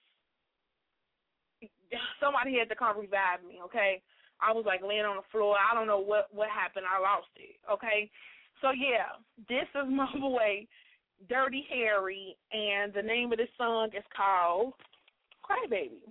Somebody 2.22 2.56
had 2.58 2.70
to 2.70 2.78
come 2.78 2.96
revive 2.96 3.42
me. 3.46 3.58
Okay, 3.66 4.00
I 4.40 4.52
was 4.52 4.64
like 4.64 4.80
laying 4.86 5.04
on 5.04 5.16
the 5.16 5.28
floor. 5.30 5.56
I 5.58 5.74
don't 5.74 5.90
know 5.90 6.00
what 6.00 6.28
what 6.32 6.48
happened. 6.48 6.86
I 6.86 7.02
lost 7.02 7.34
it. 7.36 7.58
Okay, 7.66 8.08
so 8.62 8.70
yeah, 8.70 9.18
this 9.50 9.66
is 9.74 9.90
my 9.90 10.06
boy, 10.14 10.66
Dirty 11.28 11.66
Harry, 11.74 12.36
and 12.52 12.94
the 12.94 13.02
name 13.02 13.32
of 13.32 13.38
this 13.38 13.50
song 13.58 13.90
is 13.96 14.06
called 14.14 14.74
Crybaby. 15.42 16.06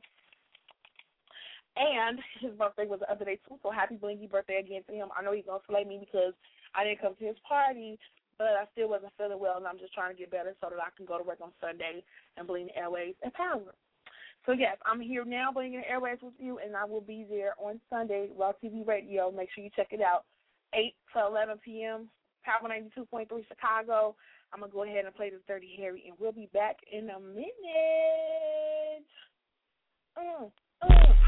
And 1.78 2.20
his 2.42 2.52
birthday 2.52 2.86
was 2.86 3.00
the 3.00 3.12
other 3.12 3.26
day 3.26 3.40
too, 3.48 3.58
so 3.64 3.72
happy 3.72 3.96
blingy 3.96 4.30
birthday 4.30 4.60
again 4.60 4.84
to 4.88 4.94
him. 4.94 5.10
I 5.18 5.24
know 5.24 5.32
he's 5.32 5.46
gonna 5.46 5.64
slay 5.68 5.84
me 5.84 5.98
because 6.00 6.34
I 6.76 6.84
didn't 6.84 7.02
come 7.02 7.16
to 7.16 7.26
his 7.26 7.40
party, 7.48 7.98
but 8.38 8.60
I 8.60 8.66
still 8.74 8.90
wasn't 8.90 9.14
feeling 9.18 9.40
well, 9.40 9.58
and 9.58 9.68
I'm 9.68 9.80
just 9.80 9.94
trying 9.94 10.14
to 10.14 10.20
get 10.20 10.32
better 10.32 10.56
so 10.60 10.68
that 10.70 10.80
I 10.80 10.90
can 10.96 11.06
go 11.06 11.18
to 11.18 11.24
work 11.24 11.40
on 11.42 11.52
Sunday 11.62 12.04
and 12.38 12.48
bling 12.48 12.68
the 12.68 12.78
airways 12.78 13.16
and 13.24 13.34
power. 13.34 13.74
So 14.46 14.54
yes, 14.54 14.78
I'm 14.86 15.00
here 15.00 15.24
now 15.24 15.52
blinging 15.56 15.82
the 15.82 15.90
airways 15.90 16.18
with 16.22 16.34
you, 16.40 16.60
and 16.60 16.76
I 16.76 16.86
will 16.86 17.02
be 17.02 17.26
there 17.30 17.54
on 17.58 17.80
Sunday, 17.90 18.30
Raw 18.36 18.54
TV 18.64 18.86
Radio. 18.86 19.32
Make 19.32 19.50
sure 19.54 19.64
you 19.64 19.70
check 19.76 19.90
it 19.92 20.02
out, 20.02 20.26
8 20.74 20.94
to 21.14 21.26
11 21.28 21.60
p.m. 21.64 22.10
Power 22.44 22.68
92.3 22.68 23.28
Chicago. 23.48 24.16
I'm 24.54 24.60
gonna 24.60 24.72
go 24.72 24.84
ahead 24.84 25.06
and 25.06 25.16
play 25.16 25.30
the 25.30 25.40
Dirty 25.48 25.76
Harry, 25.78 26.04
and 26.08 26.18
we'll 26.20 26.32
be 26.32 26.50
back 26.54 26.78
in 26.92 27.10
a 27.12 27.20
minute. 27.20 27.46
Mm, 30.18 30.52
mm. 30.84 31.21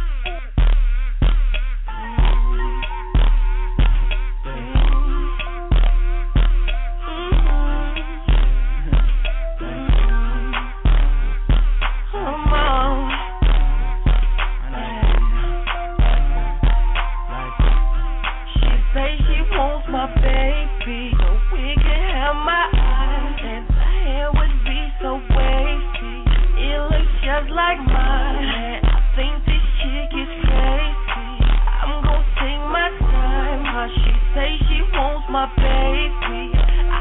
Like 27.64 27.80
mine. 27.80 28.84
I 28.84 28.99
think 29.16 29.39
this 29.47 29.64
chick 29.80 30.11
is 30.11 30.32
crazy. 30.43 31.32
I'm 31.80 32.03
gonna 32.03 32.20
take 32.43 32.64
my 32.76 32.91
time, 33.07 33.64
'cause 33.72 33.93
she 34.03 34.11
say 34.36 34.49
she 34.68 34.84
wants 34.91 35.24
my 35.32 35.47
baby. 35.55 36.43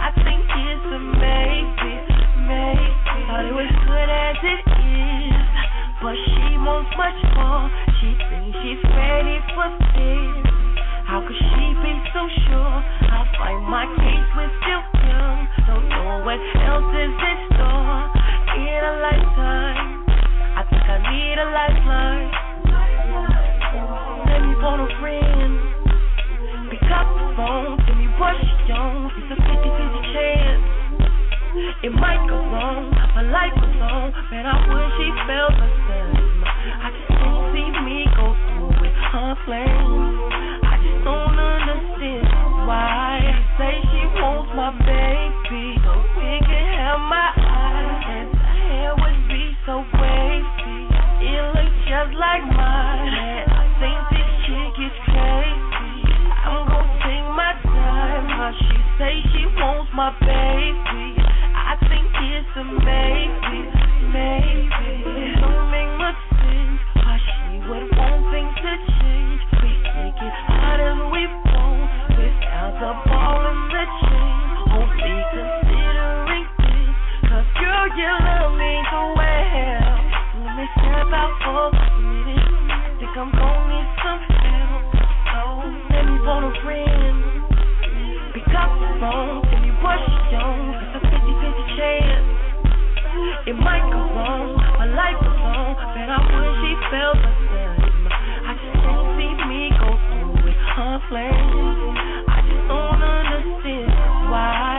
I 0.07 0.09
think 0.23 0.47
it's 0.47 0.87
a 0.87 1.01
maybe, 1.19 1.93
maybe. 2.47 2.91
Thought 3.27 3.45
it 3.51 3.55
was 3.59 3.73
good 3.91 4.09
as 4.27 4.39
it 4.55 4.63
is, 4.87 5.35
but 6.01 6.15
she 6.31 6.47
wants 6.59 6.95
much 6.97 7.21
more. 7.35 7.67
She 7.99 8.15
thinks 8.31 8.55
she's 8.63 8.85
ready 8.95 9.39
for 9.55 9.67
this. 9.99 10.47
How 11.11 11.27
could 11.27 11.43
she 11.51 11.65
be 11.83 11.93
so 12.15 12.23
sure? 12.47 12.77
I'll 13.11 13.27
fight 13.35 13.61
my 13.67 13.85
case 13.99 14.31
with 14.37 14.53
still 14.63 14.85
young. 15.11 15.39
Don't 15.67 15.89
know 15.89 16.23
what 16.23 16.41
else 16.71 16.95
is 16.95 17.15
in 17.31 17.39
store. 17.51 18.03
In 18.63 18.81
a 18.91 18.95
lifetime, 19.07 20.02
I 20.53 20.63
think 20.69 20.85
I 20.85 20.99
need 21.01 21.37
a 21.41 21.47
lifeline. 21.49 22.29
Let 24.29 24.41
me 24.45 24.53
phone 24.61 24.81
a 24.85 24.89
friend. 25.01 25.53
Pick 26.69 26.85
up 26.93 27.09
the 27.09 27.27
phone, 27.37 27.81
tell 27.85 27.97
me 27.97 28.09
what 28.21 28.37
she 28.37 28.73
on. 28.73 29.09
It's 29.17 29.33
a 29.33 29.37
50-50 29.41 30.13
chance. 30.13 30.65
It 31.83 31.93
might 31.93 32.21
go 32.29 32.37
wrong, 32.37 32.93
my 33.17 33.25
life 33.29 33.53
was 33.57 33.77
on, 33.81 34.13
man. 34.31 34.47
I 34.47 34.57
wish 34.73 34.93
she 34.97 35.09
felt 35.29 35.53
the 35.57 35.69
same. 35.89 36.45
I 36.45 36.89
just 36.93 37.13
don't 37.13 37.53
see 37.53 37.69
me 37.85 38.09
go 38.17 38.33
through 38.33 38.73
with 38.81 38.97
her 39.13 39.33
flames. 39.45 40.17
I 40.65 40.81
just 40.81 41.01
don't 41.05 41.37
understand 41.37 42.29
why. 42.69 43.21
She 43.21 43.45
say 43.57 43.75
she 43.89 44.03
wants 44.21 44.53
my 44.57 44.73
baby, 44.81 45.77
so 45.81 45.93
we 46.17 46.41
can 46.45 46.67
have 46.77 47.01
my 47.05 47.29
eyes, 47.37 48.01
and 48.05 48.33
hair 48.37 48.97
be 48.97 49.22
so 49.67 49.79
wavy. 49.79 50.91
It 51.23 51.43
looks 51.55 51.79
just 51.87 52.13
like 52.19 52.43
mine. 52.51 53.47
I 53.47 53.65
think 53.79 53.99
this 54.11 54.31
chick 54.43 54.75
is 54.91 54.97
crazy. 55.07 56.03
I'm 56.43 56.67
gonna 56.67 56.99
take 57.07 57.29
my 57.31 57.53
time. 57.63 58.27
How 58.27 58.51
she 58.59 58.75
say 58.99 59.15
she 59.31 59.47
wants 59.55 59.91
my 59.95 60.11
baby. 60.19 61.15
I 61.55 61.79
think 61.79 62.11
it's 62.11 62.53
a 62.59 62.65
maybe, 62.65 63.59
maybe. 64.11 64.91
It 65.31 65.39
don't 65.39 65.71
make 65.71 65.93
much 65.95 66.19
sense 66.43 66.81
why 66.99 67.17
she 67.23 67.63
would 67.63 67.87
want 67.95 68.35
things 68.35 68.57
to 68.67 68.73
change. 68.99 69.41
We 69.63 69.71
take 69.95 70.19
it 70.27 70.37
hard 70.51 70.81
as 70.83 70.99
we 71.15 71.23
want 71.55 71.87
without 72.19 72.75
the 72.83 72.93
ball 73.07 73.47
and 73.47 73.63
the 73.71 73.85
chain. 74.11 74.22
You 77.99 78.07
love 78.07 78.55
me 78.55 78.73
well. 79.19 79.99
Let 80.39 80.55
me 80.55 80.67
step 80.79 81.11
out 81.11 81.35
for 81.43 81.75
a 81.75 81.99
minute. 81.99 82.47
Think 83.03 83.11
I'm 83.19 83.31
gonna 83.35 83.75
need 83.75 83.89
some 83.99 84.23
help. 84.23 84.87
Oh, 85.35 85.67
so 85.67 85.91
let 85.91 86.05
me 86.07 86.17
a 86.47 86.53
friend. 86.63 87.19
Pick 88.39 88.55
up 88.55 88.71
the 88.79 88.87
phone, 89.03 89.43
tell 89.51 89.59
me. 89.67 90.79
It's 90.79 90.95
a 90.95 91.01
50-50 91.11 91.75
chance. 91.75 92.33
It 93.51 93.57
might 93.59 93.83
go 93.91 93.99
wrong, 94.15 94.55
my 94.79 94.87
life 94.87 95.19
I 96.07 96.23
wish 96.23 96.55
she 96.63 96.73
felt 96.87 97.19
the 97.19 97.33
same. 97.51 98.07
I 98.47 98.53
just 98.63 98.79
don't 98.87 99.11
see 99.19 99.35
me 99.51 99.75
go 99.75 99.91
through 99.91 100.39
flames. 101.11 101.99
I 102.31 102.39
just 102.47 102.63
don't 102.71 103.03
understand 103.03 103.91
why 104.31 104.72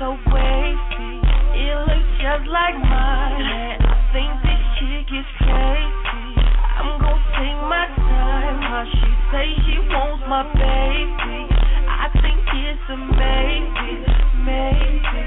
so 0.00 0.16
wavy. 0.32 1.20
It 1.60 1.76
looks 1.76 2.12
just 2.24 2.48
like 2.48 2.72
mine. 2.72 3.84
I 3.84 4.00
think 4.16 4.32
this 4.40 4.62
chick 4.80 5.06
is 5.12 5.28
crazy. 5.44 6.40
I'm 6.40 6.96
gonna 6.96 7.20
take 7.36 7.60
my 7.68 7.84
time. 8.00 8.64
How 8.64 8.88
she 8.88 9.10
say 9.28 9.52
she 9.68 9.76
wants 9.92 10.24
my 10.24 10.48
baby. 10.56 11.52
I 11.84 12.08
think 12.16 12.40
it's 12.48 12.80
a 12.88 12.96
maybe, 12.96 13.92
maybe. 14.40 15.20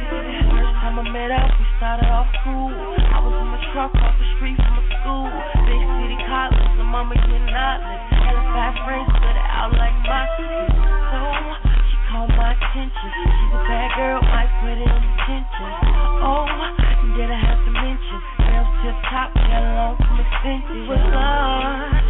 First 0.50 0.74
time 0.82 0.98
I 0.98 1.06
met 1.06 1.30
her, 1.30 1.48
we 1.54 1.66
started 1.78 2.10
off 2.10 2.34
cool. 2.42 2.74
I 2.74 3.22
was 3.22 3.30
in 3.30 3.48
my 3.54 3.62
truck 3.78 3.94
off 3.94 4.18
the 4.18 4.26
street 4.42 4.58
from 4.58 4.74
a 4.74 4.86
school. 4.90 5.30
Big 5.70 5.86
city 6.02 6.18
college, 6.26 6.74
the 6.82 6.86
mama 6.90 7.14
getting 7.22 7.46
outlets. 7.54 8.10
Had 8.10 8.42
a 8.42 8.44
five 8.58 8.76
friends, 8.90 9.06
it 9.22 9.38
out 9.38 9.70
like 9.78 9.94
my 10.02 10.26
kids. 10.34 10.74
So 11.14 11.73
caught 12.14 12.30
my 12.38 12.54
attention. 12.54 13.10
She's 13.10 13.54
a 13.58 13.62
bad 13.66 13.90
girl, 13.98 14.22
might 14.22 14.52
put 14.62 14.78
it 14.78 14.86
in 14.86 15.02
detention. 15.02 15.70
Oh, 16.22 16.46
did 17.18 17.26
I 17.26 17.40
have 17.42 17.58
to 17.66 17.72
mention? 17.74 18.18
Girls 18.38 18.70
tip 18.86 18.98
top, 19.10 19.34
get 19.34 19.62
along 19.66 19.98
from 19.98 20.22
extension. 20.22 20.94
Was 20.94 21.02
lost 21.10 22.06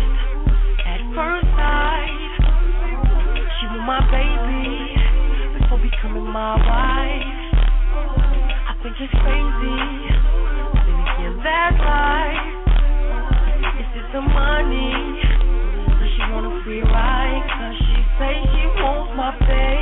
at 0.84 1.00
first 1.16 1.48
sight. 1.56 2.36
She 3.48 3.66
was 3.72 3.80
my 3.88 4.04
baby 4.12 4.92
before 5.56 5.80
becoming 5.80 6.28
my 6.28 6.60
wife. 6.60 7.40
I 8.68 8.76
think 8.84 9.00
it's 9.00 9.16
crazy. 9.24 9.80
Then 10.84 11.00
again, 11.00 11.36
that's 11.48 11.80
life. 11.80 12.52
Is 13.80 14.04
it 14.04 14.08
the 14.12 14.20
money? 14.20 15.00
Does 15.96 16.12
she 16.12 16.22
want 16.28 16.44
a 16.44 16.54
free 16.68 16.84
ride? 16.84 17.48
Cause 17.56 17.76
she 17.88 17.98
say 18.20 18.36
she 18.52 18.68
wants 18.84 19.16
my 19.16 19.32
baby. 19.48 19.73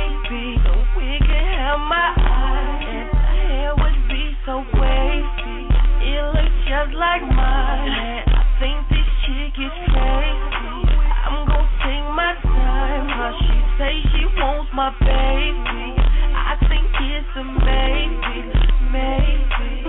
Like 7.02 7.26
mine. 7.34 8.22
I 8.30 8.46
think 8.62 8.78
this 8.86 9.08
chick 9.26 9.58
is 9.58 9.74
crazy. 9.90 10.86
I'm 11.26 11.42
gonna 11.50 11.66
take 11.82 12.06
my 12.14 12.30
time. 12.46 13.10
How 13.10 13.34
she 13.42 13.58
say 13.74 13.94
she 14.14 14.22
wants 14.38 14.70
my 14.70 14.94
baby. 15.02 15.98
I 15.98 16.54
think 16.70 16.86
it's 17.02 17.34
a 17.34 17.44
maybe, 17.58 18.54
maybe. 18.94 19.82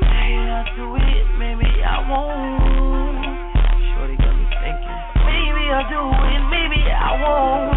Maybe 0.00 0.48
I'll 0.48 0.64
do 0.80 0.96
it, 0.96 1.26
maybe 1.36 1.68
I 1.84 2.00
won't. 2.08 3.36
Shorty 3.92 4.16
got 4.16 4.32
me 4.32 4.48
thinking. 4.64 5.00
Maybe 5.28 5.62
I'll 5.76 5.84
do 5.92 6.08
it, 6.08 6.40
maybe 6.48 6.80
I 6.88 7.20
won't. 7.20 7.71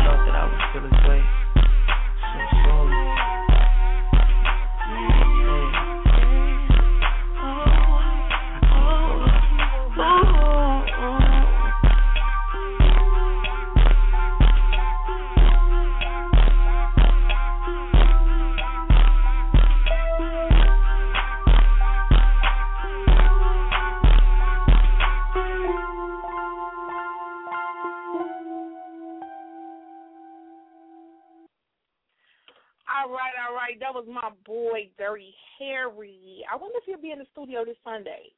I 35.96 36.56
wonder 36.56 36.78
if 36.80 36.86
he'll 36.86 37.02
be 37.02 37.12
in 37.12 37.20
the 37.20 37.32
studio 37.32 37.64
this 37.66 37.80
Sunday. 37.84 38.34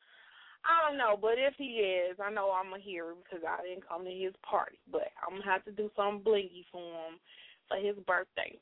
I 0.66 0.90
don't 0.90 0.98
know, 0.98 1.16
but 1.16 1.38
if 1.38 1.54
he 1.58 1.80
is, 1.80 2.18
I 2.20 2.32
know 2.32 2.52
I'm 2.52 2.70
gonna 2.70 2.82
hear 2.82 3.12
him 3.12 3.24
because 3.24 3.46
I 3.48 3.64
didn't 3.64 3.88
come 3.88 4.04
to 4.04 4.12
his 4.12 4.34
party. 4.44 4.80
But 4.92 5.10
I'm 5.24 5.40
gonna 5.40 5.52
have 5.52 5.64
to 5.66 5.72
do 5.72 5.90
something 5.96 6.26
blingy 6.26 6.66
for 6.72 6.82
him 6.82 7.20
for 7.68 7.78
his 7.78 7.96
birthday. 8.06 8.58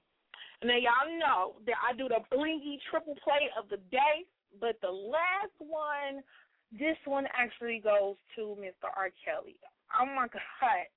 Then 0.61 0.81
y'all 0.81 1.19
know 1.19 1.61
that 1.65 1.77
I 1.77 1.95
do 1.95 2.07
the 2.07 2.21
blingy 2.33 2.77
triple 2.89 3.15
play 3.23 3.49
of 3.57 3.69
the 3.69 3.77
day. 3.91 4.25
But 4.59 4.79
the 4.81 4.91
last 4.91 5.55
one, 5.59 6.23
this 6.71 6.97
one 7.05 7.27
actually 7.37 7.79
goes 7.83 8.15
to 8.35 8.55
Mr. 8.59 8.89
R. 8.95 9.09
Kelly. 9.23 9.57
Oh 9.99 10.05
my 10.05 10.27
God. 10.31 10.87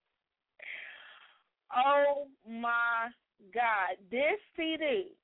Oh 1.75 2.27
my 2.49 3.09
God, 3.53 3.97
this 4.11 4.41
CD. 4.57 5.17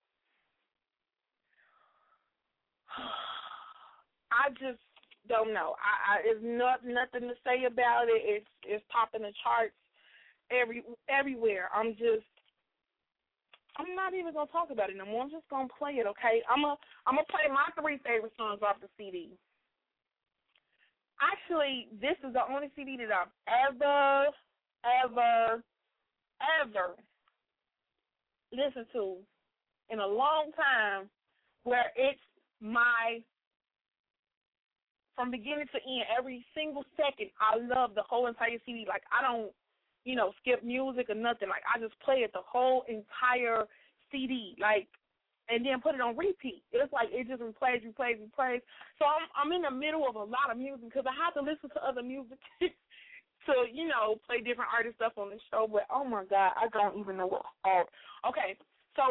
I 4.33 4.51
just 4.59 4.83
don't 5.29 5.55
know. 5.55 5.75
I, 5.81 5.93
I 5.95 6.15
it's 6.25 6.41
not 6.43 6.85
nothing 6.85 7.29
to 7.29 7.35
say 7.45 7.65
about 7.65 8.09
it. 8.09 8.21
It's 8.25 8.53
it's 8.67 8.85
topping 8.93 9.23
the 9.23 9.33
charts 9.43 9.77
every 10.51 10.85
everywhere. 11.09 11.71
I'm 11.75 11.93
just 11.97 12.29
I'm 13.77 13.95
not 13.97 14.15
even 14.15 14.35
gonna 14.35 14.51
talk 14.53 14.71
about 14.71 14.91
it 14.91 14.97
no 14.97 15.07
more. 15.07 15.25
I'm 15.25 15.31
just 15.31 15.49
gonna 15.51 15.69
play 15.79 15.99
it, 15.99 16.07
okay? 16.07 16.43
I'm 16.49 16.63
gonna 16.63 16.79
I'm 17.07 17.17
gonna 17.17 17.31
play 17.33 17.49
my 17.49 17.67
three 17.81 17.99
favorite 18.05 18.33
songs 18.37 18.61
off 18.63 18.81
the 18.81 18.89
CD. 18.97 19.33
Actually, 21.23 21.89
this 22.01 22.19
is 22.27 22.35
the 22.35 22.43
only 22.45 22.71
CD 22.77 22.99
that 22.99 23.09
I've 23.11 23.35
ever, 23.49 24.29
ever, 24.85 25.63
ever 26.61 26.95
listened 28.53 28.87
to 28.93 29.17
in 29.91 30.01
a 30.01 30.07
long 30.07 30.51
time 30.57 31.09
where 31.63 31.91
it's 31.97 32.21
my 32.61 33.23
from 35.15 35.31
beginning 35.31 35.67
to 35.71 35.79
end, 35.79 36.05
every 36.11 36.45
single 36.55 36.85
second, 36.97 37.31
I 37.39 37.57
love 37.59 37.95
the 37.95 38.03
whole 38.03 38.27
entire 38.27 38.59
CD. 38.67 38.85
Like 38.89 39.03
I 39.15 39.23
don't, 39.23 39.51
you 40.05 40.17
know, 40.17 40.33
skip 40.41 40.65
music 40.65 41.09
or 41.09 41.15
nothing. 41.15 41.49
Like 41.49 41.63
I 41.71 41.79
just 41.79 41.99
play 42.01 42.27
it 42.27 42.33
the 42.33 42.45
whole 42.45 42.85
entire 42.89 43.65
CD, 44.11 44.57
like, 44.61 44.89
and 45.49 45.65
then 45.65 45.81
put 45.81 45.95
it 45.95 46.01
on 46.01 46.17
repeat. 46.17 46.63
It's 46.73 46.93
like 46.93 47.09
it 47.13 47.29
just 47.29 47.43
replays, 47.43 47.85
replays, 47.87 48.19
replays. 48.19 48.63
So 48.99 49.07
I'm 49.07 49.29
I'm 49.39 49.53
in 49.53 49.63
the 49.63 49.71
middle 49.71 50.09
of 50.09 50.17
a 50.17 50.27
lot 50.27 50.51
of 50.51 50.59
music 50.59 50.91
because 50.91 51.07
I 51.07 51.15
have 51.15 51.35
to 51.35 51.43
listen 51.43 51.71
to 51.71 51.85
other 51.85 52.03
music 52.03 52.39
to 53.47 53.55
you 53.71 53.87
know 53.87 54.19
play 54.27 54.39
different 54.43 54.73
artist 54.75 54.97
stuff 54.97 55.15
on 55.17 55.31
the 55.31 55.39
show. 55.51 55.69
But 55.71 55.87
oh 55.95 56.05
my 56.05 56.25
god, 56.25 56.59
I 56.59 56.67
don't 56.73 56.99
even 56.99 57.17
know 57.17 57.29
what's 57.29 57.49
called. 57.63 57.87
Okay, 58.27 58.57
so 58.97 59.03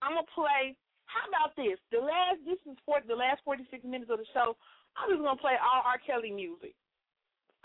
I'm 0.00 0.16
gonna 0.16 0.34
play. 0.34 0.76
How 1.10 1.26
about 1.26 1.58
this? 1.58 1.78
The 1.90 1.98
last 1.98 2.38
this 2.46 2.62
is 2.70 2.78
for 2.86 3.02
the 3.02 3.18
last 3.18 3.42
46 3.44 3.82
minutes 3.82 4.10
of 4.10 4.22
the 4.22 4.28
show. 4.30 4.54
I'm 4.94 5.10
just 5.10 5.22
gonna 5.22 5.42
play 5.42 5.58
all 5.58 5.82
R. 5.82 5.98
Kelly 5.98 6.30
music. 6.30 6.74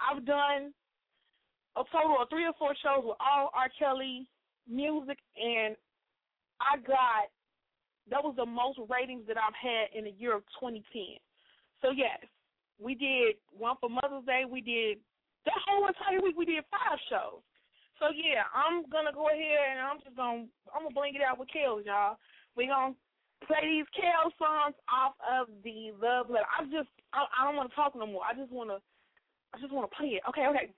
I've 0.02 0.26
done 0.26 0.74
a 1.78 1.84
total 1.94 2.18
of 2.22 2.30
three 2.30 2.46
or 2.50 2.58
four 2.58 2.74
shows 2.82 3.06
with 3.06 3.22
all 3.22 3.54
R. 3.54 3.70
Kelly 3.78 4.26
music, 4.66 5.22
and 5.38 5.78
I 6.58 6.82
got 6.82 7.30
that 8.10 8.24
was 8.24 8.34
the 8.38 8.46
most 8.46 8.80
ratings 8.90 9.26
that 9.28 9.38
I've 9.38 9.58
had 9.58 9.94
in 9.98 10.06
the 10.06 10.14
year 10.18 10.36
of 10.38 10.46
2010. 10.62 10.82
So 11.82 11.90
yes, 11.94 12.22
we 12.82 12.94
did 12.94 13.38
one 13.54 13.78
for 13.82 13.90
Mother's 13.90 14.26
Day. 14.26 14.44
We 14.50 14.62
did 14.62 14.98
that 15.46 15.58
whole 15.66 15.86
entire 15.86 16.22
week. 16.22 16.38
We 16.38 16.46
did 16.46 16.66
five 16.70 16.98
shows. 17.10 17.42
So 18.02 18.10
yeah, 18.10 18.50
I'm 18.54 18.90
gonna 18.90 19.14
go 19.14 19.30
ahead 19.30 19.78
and 19.78 19.86
I'm 19.86 20.02
just 20.02 20.18
gonna 20.18 20.50
I'm 20.74 20.90
gonna 20.90 20.98
bring 20.98 21.16
it 21.16 21.22
out 21.22 21.38
with 21.38 21.50
Kels, 21.54 21.86
y'all. 21.86 22.18
We 22.58 22.68
gonna 22.68 22.98
play 23.46 23.64
these 23.64 23.90
Kel 23.96 24.32
songs 24.38 24.76
off 24.92 25.14
of 25.24 25.48
the 25.64 25.94
Love 26.02 26.30
Letter. 26.30 26.50
I 26.50 26.66
just 26.66 26.90
I, 27.14 27.26
I 27.30 27.46
don't 27.46 27.56
want 27.56 27.70
to 27.70 27.76
talk 27.76 27.94
no 27.96 28.06
more. 28.06 28.22
I 28.26 28.34
just 28.34 28.52
wanna 28.52 28.78
I 29.54 29.60
just 29.60 29.74
wanna 29.74 29.92
play 29.92 30.20
it. 30.20 30.24
Okay, 30.30 30.48
okay. 30.48 30.72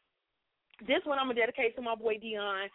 This 0.85 1.01
one 1.05 1.19
I'm 1.19 1.27
gonna 1.27 1.39
dedicate 1.39 1.75
to 1.75 1.81
my 1.81 1.95
boy 1.95 2.17
Dion 2.19 2.69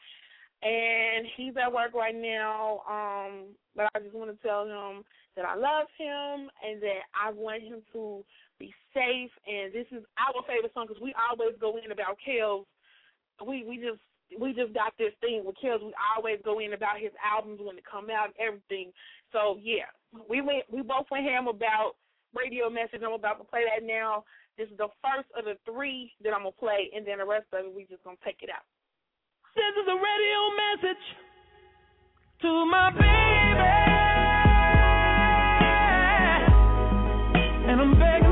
and 0.63 1.27
he's 1.37 1.55
at 1.57 1.73
work 1.73 1.95
right 1.95 2.15
now. 2.15 2.83
Um, 2.89 3.55
but 3.75 3.91
I 3.95 4.01
just 4.01 4.15
want 4.15 4.31
to 4.31 4.47
tell 4.47 4.65
him 4.65 5.03
that 5.37 5.45
I 5.45 5.57
love 5.57 5.89
him 5.99 6.51
and 6.63 6.81
that 6.83 7.03
I 7.13 7.33
want 7.33 7.63
him 7.63 7.83
to 7.93 8.25
be 8.59 8.73
safe. 8.95 9.31
And 9.47 9.73
this 9.73 9.87
is 9.91 10.05
our 10.19 10.43
favorite 10.47 10.73
song 10.75 10.87
because 10.89 11.03
we 11.03 11.15
always 11.19 11.57
go 11.61 11.79
in 11.83 11.91
about 11.91 12.19
Kels. 12.23 12.65
We 13.45 13.65
we 13.65 13.77
just 13.77 14.01
we 14.39 14.53
just 14.53 14.73
got 14.75 14.93
this 14.99 15.13
thing 15.21 15.43
with 15.45 15.57
Kels. 15.63 15.83
We 15.83 15.95
always 16.17 16.39
go 16.45 16.59
in 16.59 16.73
about 16.73 16.99
his 17.01 17.13
albums 17.21 17.61
when 17.63 17.77
they 17.77 17.83
come 17.83 18.09
out 18.11 18.33
and 18.33 18.39
everything. 18.41 18.93
So 19.33 19.59
yeah, 19.61 19.89
we 20.29 20.41
went 20.41 20.65
we 20.71 20.83
both 20.83 21.07
went 21.11 21.25
ham 21.25 21.49
about 21.49 21.97
radio 22.35 22.71
message. 22.71 23.03
I'm 23.05 23.13
about 23.13 23.39
to 23.39 23.45
play 23.45 23.65
that 23.69 23.87
now. 23.87 24.25
This 24.59 24.69
is 24.69 24.77
the 24.77 24.89
first 25.01 25.29
of 25.37 25.45
the 25.45 25.57
three 25.65 26.13
that 26.23 26.33
I'm 26.33 26.45
gonna 26.45 26.53
play, 26.53 26.91
and 26.95 27.07
then 27.07 27.19
the 27.19 27.27
rest 27.27 27.47
of 27.53 27.65
it 27.67 27.75
we 27.75 27.85
just 27.89 28.05
gonna 28.05 28.21
take 28.25 28.43
it 28.43 28.51
out. 28.51 28.65
This 29.55 29.73
is 29.77 29.87
a 29.89 29.97
radio 29.97 30.39
message 30.57 31.05
to 32.43 32.67
my 32.67 32.91
baby. 32.91 33.13
And 37.69 37.81
I'm 37.81 37.99
begging 37.99 38.32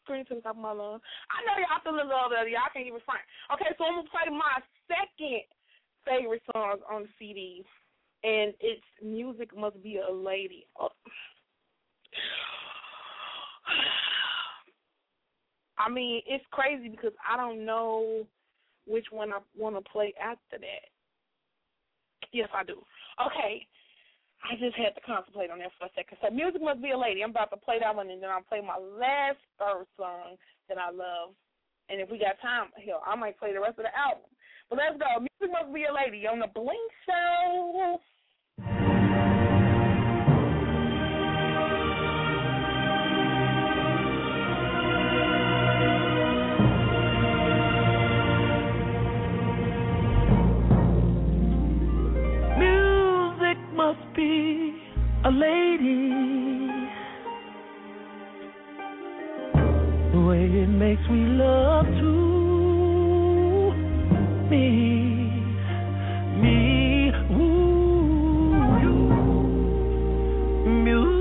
scream 0.11 0.25
to 0.25 0.41
top 0.41 0.55
of 0.57 0.61
my 0.61 0.71
lungs. 0.71 1.01
I 1.31 1.39
know 1.47 1.55
y'all 1.55 1.79
feeling 1.83 2.09
love 2.09 2.31
that 2.35 2.49
y'all 2.49 2.67
can't 2.73 2.87
even 2.87 2.99
front. 3.07 3.23
Okay, 3.53 3.71
so 3.77 3.85
I'm 3.85 4.03
gonna 4.03 4.11
play 4.11 4.27
my 4.27 4.59
second 4.91 5.47
favorite 6.03 6.43
song 6.51 6.83
on 6.91 7.03
the 7.03 7.09
CD, 7.17 7.63
and 8.23 8.53
it's 8.59 8.83
"Music 9.01 9.55
Must 9.55 9.81
Be 9.81 9.97
a 9.97 10.11
Lady." 10.11 10.67
Oh. 10.79 10.89
I 15.77 15.89
mean, 15.89 16.21
it's 16.27 16.45
crazy 16.51 16.89
because 16.89 17.13
I 17.27 17.37
don't 17.37 17.65
know 17.65 18.27
which 18.85 19.05
one 19.11 19.31
I 19.31 19.39
want 19.57 19.75
to 19.77 19.81
play 19.89 20.13
after 20.21 20.59
that. 20.59 20.89
Yes, 22.33 22.49
I 22.53 22.63
do. 22.63 22.83
Okay. 23.25 23.65
I 24.41 24.57
just 24.57 24.75
had 24.75 24.97
to 24.97 25.01
contemplate 25.05 25.49
on 25.49 25.59
that 25.59 25.71
for 25.77 25.85
a 25.85 25.93
second. 25.93 26.17
So, 26.21 26.33
Music 26.33 26.61
Must 26.61 26.81
Be 26.81 26.91
a 26.91 26.97
Lady. 26.97 27.21
I'm 27.23 27.29
about 27.29 27.51
to 27.53 27.61
play 27.61 27.77
that 27.79 27.95
one, 27.95 28.09
and 28.09 28.21
then 28.21 28.29
I'll 28.29 28.41
play 28.41 28.61
my 28.61 28.77
last 28.77 29.37
third 29.61 29.85
song 29.97 30.35
that 30.67 30.77
I 30.77 30.89
love. 30.89 31.37
And 31.89 32.01
if 32.01 32.09
we 32.09 32.17
got 32.17 32.41
time, 32.41 32.73
hell, 32.81 33.03
I 33.05 33.15
might 33.15 33.37
play 33.37 33.53
the 33.53 33.61
rest 33.61 33.77
of 33.77 33.85
the 33.85 33.93
album. 33.93 34.29
But 34.69 34.79
let's 34.79 34.97
go. 34.97 35.19
Music 35.19 35.51
Must 35.51 35.73
Be 35.73 35.85
a 35.85 35.93
Lady 35.93 36.25
on 36.25 36.39
the 36.39 36.49
Bling 36.49 36.87
Show. 37.05 37.99
Lady. 55.31 56.09
The 60.11 60.19
way 60.19 60.43
it 60.43 60.67
makes 60.67 61.01
me 61.09 61.25
love 61.39 61.85
to 61.85 62.11
me, 64.49 64.67
me. 66.41 66.61
Music, 70.83 71.17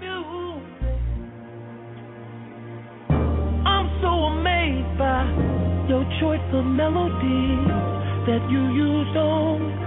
music. 0.00 0.98
I'm 3.66 3.88
so 4.00 4.08
amazed 4.08 4.98
by 4.98 5.24
your 5.88 6.04
choice 6.20 6.48
of 6.52 6.64
melodies 6.64 7.68
that 8.26 8.42
you 8.50 8.62
used 8.74 9.16
on 9.16 9.85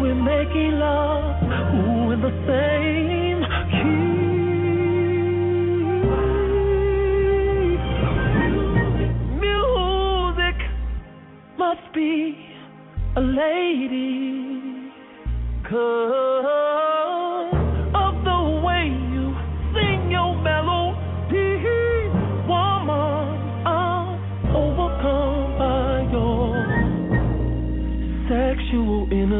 we're 0.00 0.14
making 0.14 0.78
love, 0.78 1.42
ooh, 1.74 2.10
in 2.12 2.20
the 2.22 2.30
same 2.48 3.44
key. 3.70 4.20
Music 9.40 10.56
must 11.58 11.92
be 11.94 12.36
a 13.16 13.20
lady 13.20 14.90
cause 15.68 16.39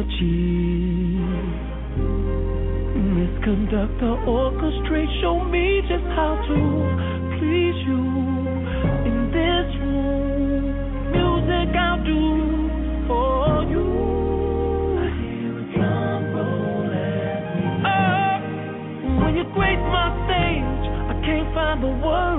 energy 0.01 1.19
Miss 3.13 3.43
Conductor 3.43 4.15
orchestrate. 4.25 5.21
Show 5.21 5.43
me 5.45 5.81
just 5.81 6.03
how 6.15 6.35
to 6.47 6.57
please 7.37 7.77
you. 7.85 8.03
In 9.05 9.17
this 9.31 9.69
room 9.81 10.63
music 11.11 11.75
I'll 11.75 12.03
do 12.03 13.07
for 13.07 13.63
you. 13.69 14.01
Grace 19.53 19.77
ah, 19.81 19.91
my 19.91 20.07
stage, 20.25 20.83
I 21.11 21.13
can't 21.25 21.53
find 21.53 21.83
the 21.83 21.91
words 22.05 22.30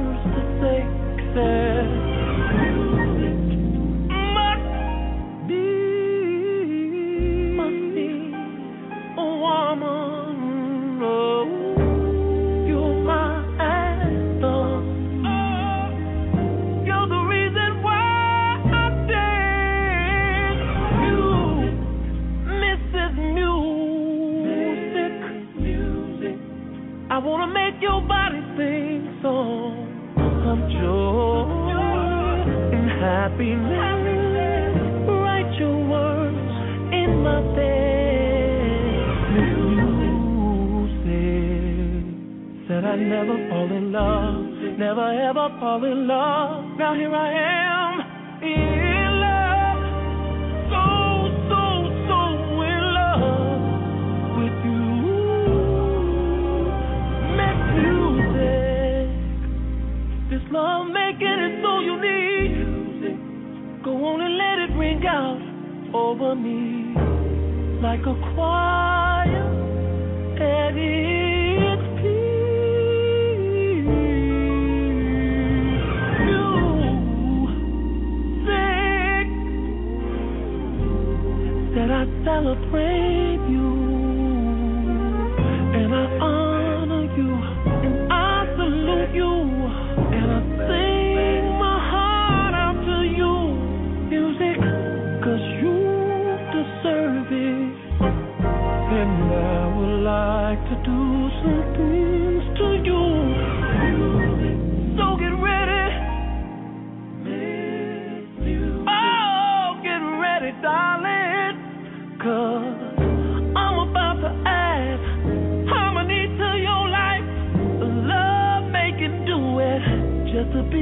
love 43.92 44.42
never 44.78 45.08
ever 45.28 45.48
fall 45.60 45.84
in 45.84 46.06
love. 46.06 46.78
Now 46.78 46.94
here 46.94 47.14
I 47.14 47.30
am 47.30 48.00
in 48.42 49.20
love. 49.24 49.82
So, 50.72 50.82
so, 51.48 51.62
so 52.08 52.18
we 52.58 52.70
love 52.98 53.62
with 54.38 54.58
you. 54.66 54.84
Make 57.40 57.64
you. 57.84 58.00
This 60.30 60.44
love 60.50 60.86
making 60.88 61.38
it 61.46 61.62
so 61.62 61.72
unique. 61.80 62.01
Ring 64.82 65.06
out 65.06 65.40
over 65.94 66.34
me 66.34 66.92
like 67.80 68.00
a 68.00 68.14
choir 68.34 69.46
at 70.40 70.74
its 70.76 71.86
peak. 71.98 72.22
Music 76.26 76.98
that 81.76 81.90
I 82.00 82.02
celebrate 82.24 83.01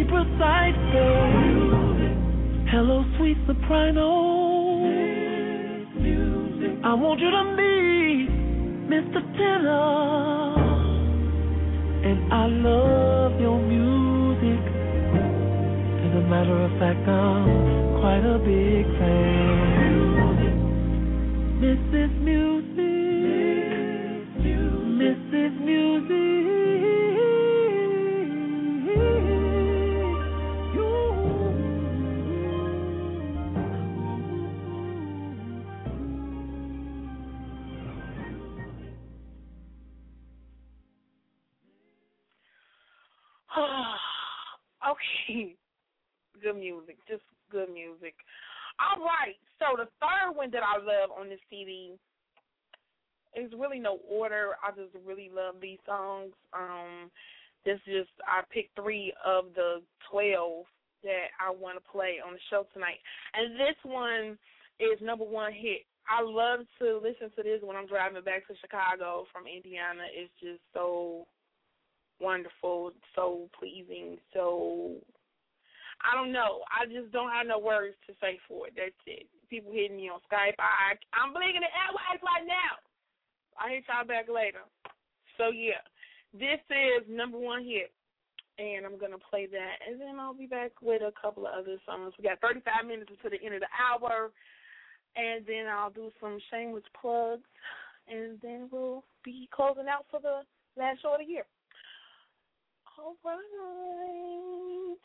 precise, 0.05 0.77
babe. 0.93 2.69
Hello, 2.71 3.05
sweet 3.19 3.37
soprano. 3.47 4.09
I 6.83 6.95
want 6.95 7.21
you 7.21 7.31
to 7.31 7.45
meet 7.59 8.31
Mr. 8.89 9.21
Tenor. 9.37 10.57
And 12.03 12.33
I 12.33 12.47
love 12.47 13.41
your 13.41 13.59
music. 13.61 14.65
As 16.07 16.13
a 16.17 16.23
matter 16.29 16.57
of 16.65 16.71
fact, 16.79 17.07
I'm 17.09 18.01
quite 18.01 18.25
a 18.25 18.39
big 18.39 18.87
fan. 18.99 20.31
Mrs. 21.61 22.13
Music. 22.23 22.60
Is 53.41 53.53
really 53.59 53.79
no 53.79 53.99
order. 54.09 54.53
I 54.63 54.71
just 54.71 54.95
really 55.07 55.31
love 55.35 55.57
these 55.63 55.79
songs. 55.87 56.33
Um, 56.53 57.11
this 57.65 57.81
just 57.87 58.13
I 58.27 58.43
picked 58.53 58.77
three 58.77 59.13
of 59.25 59.47
the 59.55 59.83
twelve 60.11 60.67
that 61.03 61.33
I 61.41 61.51
want 61.51 61.81
to 61.81 61.91
play 61.91 62.21
on 62.21 62.35
the 62.35 62.41
show 62.51 62.67
tonight, 62.75 63.01
and 63.33 63.57
this 63.57 63.77
one 63.83 64.37
is 64.79 65.01
number 65.01 65.25
one 65.25 65.53
hit. 65.53 65.89
I 66.05 66.21
love 66.21 66.67
to 66.81 67.01
listen 67.01 67.31
to 67.37 67.43
this 67.43 67.61
when 67.63 67.77
I'm 67.77 67.87
driving 67.87 68.23
back 68.25 68.47
to 68.49 68.55
Chicago 68.61 69.25
from 69.33 69.47
Indiana. 69.47 70.05
It's 70.13 70.33
just 70.41 70.61
so 70.75 71.27
wonderful, 72.21 72.93
so 73.17 73.49
pleasing, 73.57 74.19
so 74.35 75.01
I 76.05 76.17
don't 76.17 76.33
know. 76.33 76.65
I 76.69 76.85
just 76.89 77.13
don't 77.13 77.33
have 77.33 77.47
no 77.47 77.59
words 77.59 77.97
to 78.09 78.13
say 78.21 78.41
for 78.49 78.69
it. 78.69 78.75
That's 78.77 78.97
it. 79.07 79.29
People 79.49 79.73
hitting 79.73 79.97
me 79.97 80.09
on 80.09 80.21
Skype. 80.29 80.57
I 80.61 80.97
I'm 81.13 81.33
blinging 81.33 81.65
the 81.65 81.73
airways 81.73 82.21
right 82.21 82.45
now. 82.45 82.81
I 83.61 83.71
hit 83.71 83.85
y'all 83.89 84.07
back 84.07 84.27
later. 84.33 84.65
So 85.37 85.51
yeah, 85.51 85.85
this 86.33 86.61
is 86.71 87.05
number 87.09 87.39
one 87.39 87.65
hit, 87.65 87.93
and 88.59 88.85
I'm 88.85 88.99
gonna 88.99 89.21
play 89.31 89.47
that, 89.47 89.77
and 89.87 90.01
then 90.01 90.19
I'll 90.19 90.35
be 90.35 90.47
back 90.47 90.73
with 90.81 91.03
a 91.03 91.13
couple 91.21 91.47
of 91.47 91.53
other 91.53 91.77
songs. 91.87 92.15
We 92.19 92.25
got 92.25 92.41
35 92.41 92.87
minutes 92.87 93.11
until 93.11 93.31
the 93.31 93.45
end 93.45 93.55
of 93.55 93.61
the 93.61 93.73
hour, 93.77 94.33
and 95.17 95.45
then 95.47 95.67
I'll 95.69 95.91
do 95.91 96.11
some 96.21 96.39
shameless 96.51 96.85
plugs, 97.01 97.47
and 98.09 98.41
then 98.43 98.69
we'll 98.73 99.05
be 99.25 99.49
closing 99.55 99.89
out 99.89 100.07
for 100.11 100.21
the 100.21 100.43
last 100.77 101.03
show 101.03 101.15
of 101.15 101.21
the 101.21 101.31
year. 101.31 101.47
All 102.99 103.17
right. 103.25 104.97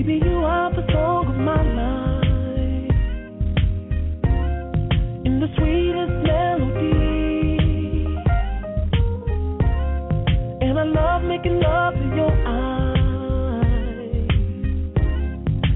Baby, 0.00 0.16
you 0.24 0.38
are 0.46 0.72
the 0.72 0.80
song 0.94 1.28
of 1.28 1.36
my 1.36 1.62
life. 1.76 2.96
In 5.26 5.40
the 5.40 5.48
sweetest 5.58 6.12
melody. 6.24 8.16
And 10.62 10.78
I 10.78 10.84
love 10.84 11.22
making 11.24 11.60
love 11.60 11.92
to 11.92 12.06
your 12.16 12.32
eyes. 12.48 13.68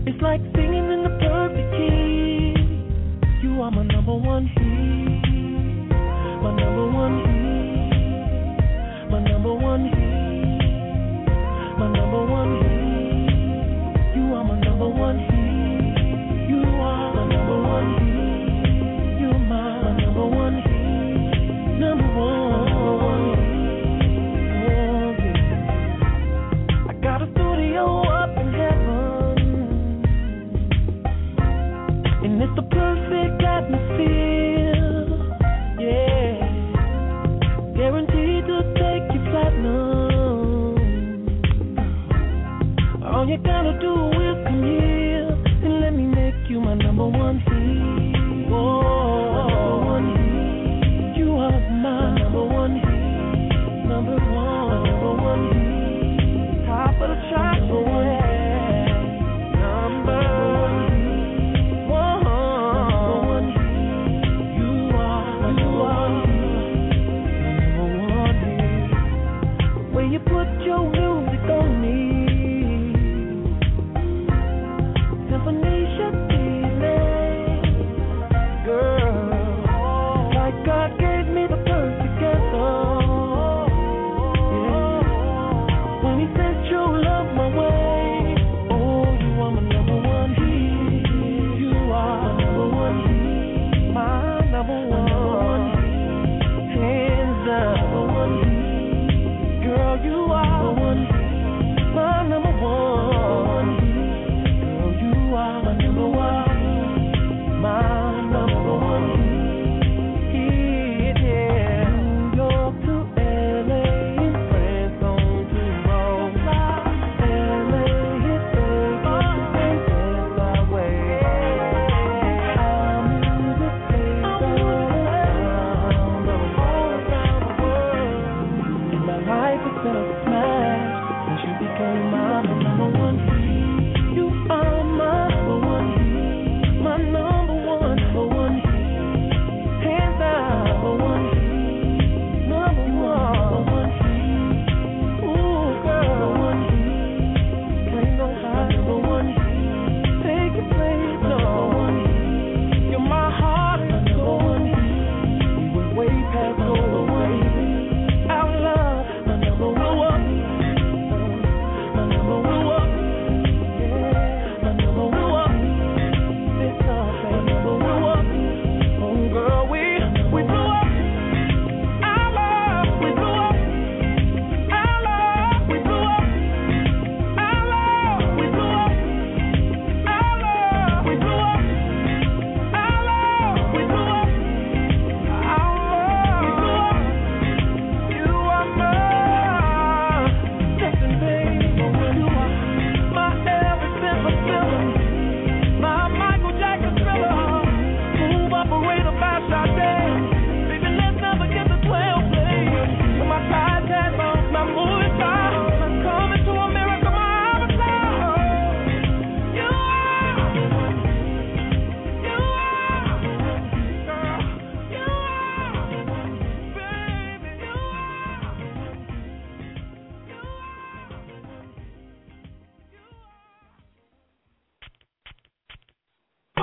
It's 0.06 0.22
like 0.22 0.40
singing 0.56 0.90
in 0.90 1.02
the 1.02 1.10
perfect 1.20 1.70
key. 1.76 2.54
You 3.46 3.60
are 3.60 3.70
my 3.70 3.82
number 3.82 4.14
one 4.14 4.46
hit. 4.46 5.92
My 6.42 6.50
number 6.56 6.86
one. 6.96 7.33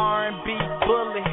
R&B 0.02 0.58
bully. 0.88 1.31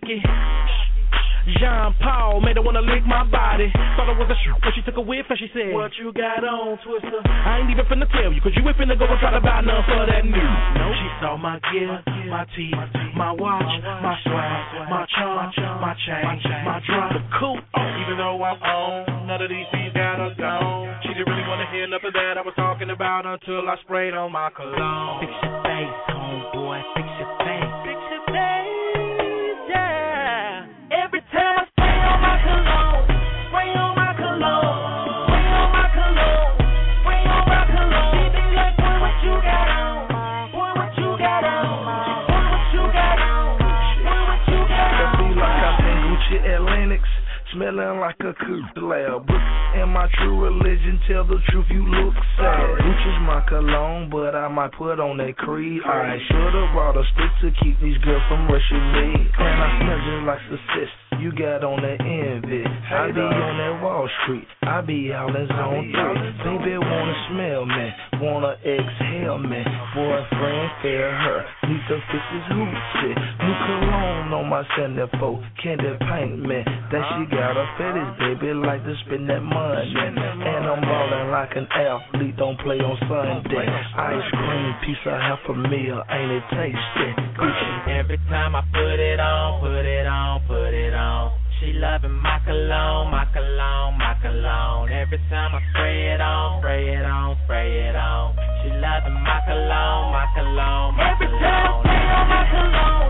Miyake. 0.00 0.22
Jean 1.58 1.94
Paul 2.00 2.40
made 2.40 2.56
her 2.56 2.62
wanna 2.62 2.82
lick 2.82 3.04
my 3.06 3.24
body. 3.24 3.72
Thought 3.96 4.12
it 4.12 4.18
was 4.18 4.28
a 4.28 4.38
shoot, 4.44 4.54
but 4.62 4.70
she 4.76 4.82
took 4.82 4.96
a 4.96 5.00
whiff 5.00 5.26
and 5.28 5.38
she 5.38 5.48
said, 5.52 5.72
What 5.72 5.90
you 5.98 6.12
got 6.12 6.44
on, 6.44 6.78
Twister? 6.84 7.20
I 7.24 7.60
ain't 7.60 7.70
even 7.70 7.84
finna 7.86 8.06
tell 8.12 8.30
you, 8.30 8.40
cause 8.40 8.52
you 8.54 8.62
ain't 8.62 8.76
finna 8.76 8.96
go 8.98 9.08
and 9.08 9.18
try 9.18 9.32
to 9.32 9.40
buy 9.40 9.60
none 9.64 9.82
for 9.88 10.04
that 10.06 10.24
new. 10.24 10.50
No, 10.76 10.86
she 10.94 11.08
saw 11.18 11.36
my 11.36 11.58
gear, 11.72 11.90
my 12.28 12.44
teeth, 12.54 12.76
my 13.16 13.32
watch, 13.32 13.64
my 13.82 14.14
swag, 14.22 14.88
my 14.92 15.06
charm, 15.16 15.80
my 15.80 15.96
chain, 16.06 16.24
my 16.64 16.78
drop, 16.86 17.12
the 17.16 17.22
coupe. 17.40 17.64
Even 18.04 18.16
though 18.20 18.38
I'm 18.44 18.60
on, 18.60 19.26
none 19.26 19.42
of 19.42 19.48
these 19.48 19.66
things 19.72 19.92
got 19.94 20.20
her 20.20 20.34
gone. 20.36 21.00
She 21.02 21.08
didn't 21.08 21.26
really 21.26 21.48
want 21.48 21.64
to 21.64 21.68
hear 21.74 21.88
nothing 21.88 22.12
that 22.14 22.36
I 22.36 22.42
was 22.42 22.54
talking 22.54 22.90
about 22.90 23.24
until 23.26 23.66
I 23.68 23.76
sprayed 23.82 24.14
on 24.14 24.30
my 24.30 24.50
cologne. 24.54 25.24
Fix 25.24 25.32
your 25.42 25.56
face, 25.64 25.96
homeboy, 26.12 26.78
fix 26.94 27.08
your 27.18 27.32
face. 27.42 27.69
Smelling 47.60 48.00
like 48.00 48.16
a 48.20 48.32
coupe 48.32 48.82
lab. 48.82 49.28
And 49.28 49.92
my 49.92 50.08
true 50.18 50.40
religion, 50.42 50.98
tell 51.06 51.24
the 51.26 51.36
truth, 51.50 51.66
you 51.70 51.84
look 51.84 52.14
sad. 52.36 52.80
Gucci's 52.80 53.20
my 53.22 53.44
cologne, 53.46 54.08
but 54.10 54.34
I 54.34 54.48
might 54.48 54.72
put 54.72 54.98
on 54.98 55.18
that 55.18 55.36
creed. 55.36 55.82
I 55.84 56.16
should've 56.26 56.72
brought 56.72 56.96
a 56.96 57.04
stick 57.12 57.32
to 57.42 57.62
keep 57.62 57.78
these 57.80 57.98
girls 57.98 58.22
from 58.28 58.48
rushing 58.48 58.86
me. 58.96 59.28
And 59.38 59.56
I 59.60 59.68
smell 59.78 60.00
just 60.08 60.24
like 60.26 60.42
success. 60.48 60.90
You 61.20 61.30
got 61.36 61.62
on 61.62 61.82
that 61.84 62.00
envy. 62.00 62.64
I 62.64 63.12
be 63.12 63.20
on 63.20 63.54
that 63.60 63.84
Wall 63.84 64.08
Street. 64.24 64.48
I 64.62 64.80
be 64.80 65.12
out 65.12 65.36
in 65.36 65.46
zone 65.52 65.92
three. 65.92 66.58
Baby 66.64 66.78
wanna 66.80 67.16
smell 67.28 67.66
me, 67.66 67.86
wanna 68.20 68.54
exhale 68.64 69.38
me. 69.38 69.64
Boyfriend, 69.94 70.70
fair 70.82 71.10
her, 71.10 71.44
need 71.66 71.82
to 71.88 71.96
fix 72.12 72.24
his 72.30 72.46
hoochie. 72.52 73.14
New 73.16 73.56
cologne 73.66 74.32
on 74.32 74.48
my 74.48 74.62
74, 74.76 75.42
candy 75.62 75.96
paint 76.06 76.38
me. 76.44 76.62
That 76.92 77.02
she 77.10 77.26
got 77.34 77.56
a 77.56 77.66
fetish, 77.76 78.12
baby, 78.20 78.54
like 78.54 78.84
to 78.84 78.94
spend 79.06 79.28
that 79.30 79.42
money. 79.42 79.90
And 79.96 80.64
I'm 80.68 80.80
ballin' 80.80 81.30
like 81.30 81.56
an 81.56 81.66
athlete, 81.72 82.36
don't 82.36 82.58
play 82.60 82.78
on 82.78 82.96
Sunday. 83.08 83.66
Ice 83.66 84.28
cream, 84.30 84.74
piece 84.86 85.02
of 85.06 85.18
half 85.18 85.40
a 85.48 85.54
meal, 85.54 86.02
ain't 86.10 86.30
it 86.30 86.44
tasty? 86.54 87.10
Gucci. 87.34 87.98
Every 87.98 88.18
time 88.28 88.54
I 88.54 88.62
put 88.72 89.00
it 89.00 89.18
on, 89.18 89.60
put 89.60 89.84
it 89.84 90.06
on, 90.06 90.40
put 90.46 90.74
it 90.74 90.94
on. 90.94 91.32
She 91.60 91.74
loving 91.74 92.16
my 92.16 92.40
cologne, 92.46 93.10
my 93.10 93.28
cologne, 93.36 93.98
my 93.98 94.16
cologne. 94.22 94.88
Every 94.88 95.18
time 95.28 95.52
I 95.54 95.60
spray 95.68 96.08
it 96.08 96.20
on, 96.20 96.62
spray 96.62 96.96
it 96.96 97.04
on, 97.04 97.36
spray 97.44 97.84
it 97.84 97.94
on. 97.94 98.32
She 98.64 98.72
loving 98.80 99.20
my 99.20 99.44
cologne, 99.44 100.08
my 100.08 100.24
cologne, 100.32 100.96
my 100.96 101.12
Every 101.12 101.28
time 101.36 101.68
I 101.68 101.84
spray 101.84 102.08
on 102.16 102.28
my 102.32 102.42
cologne, 102.48 103.09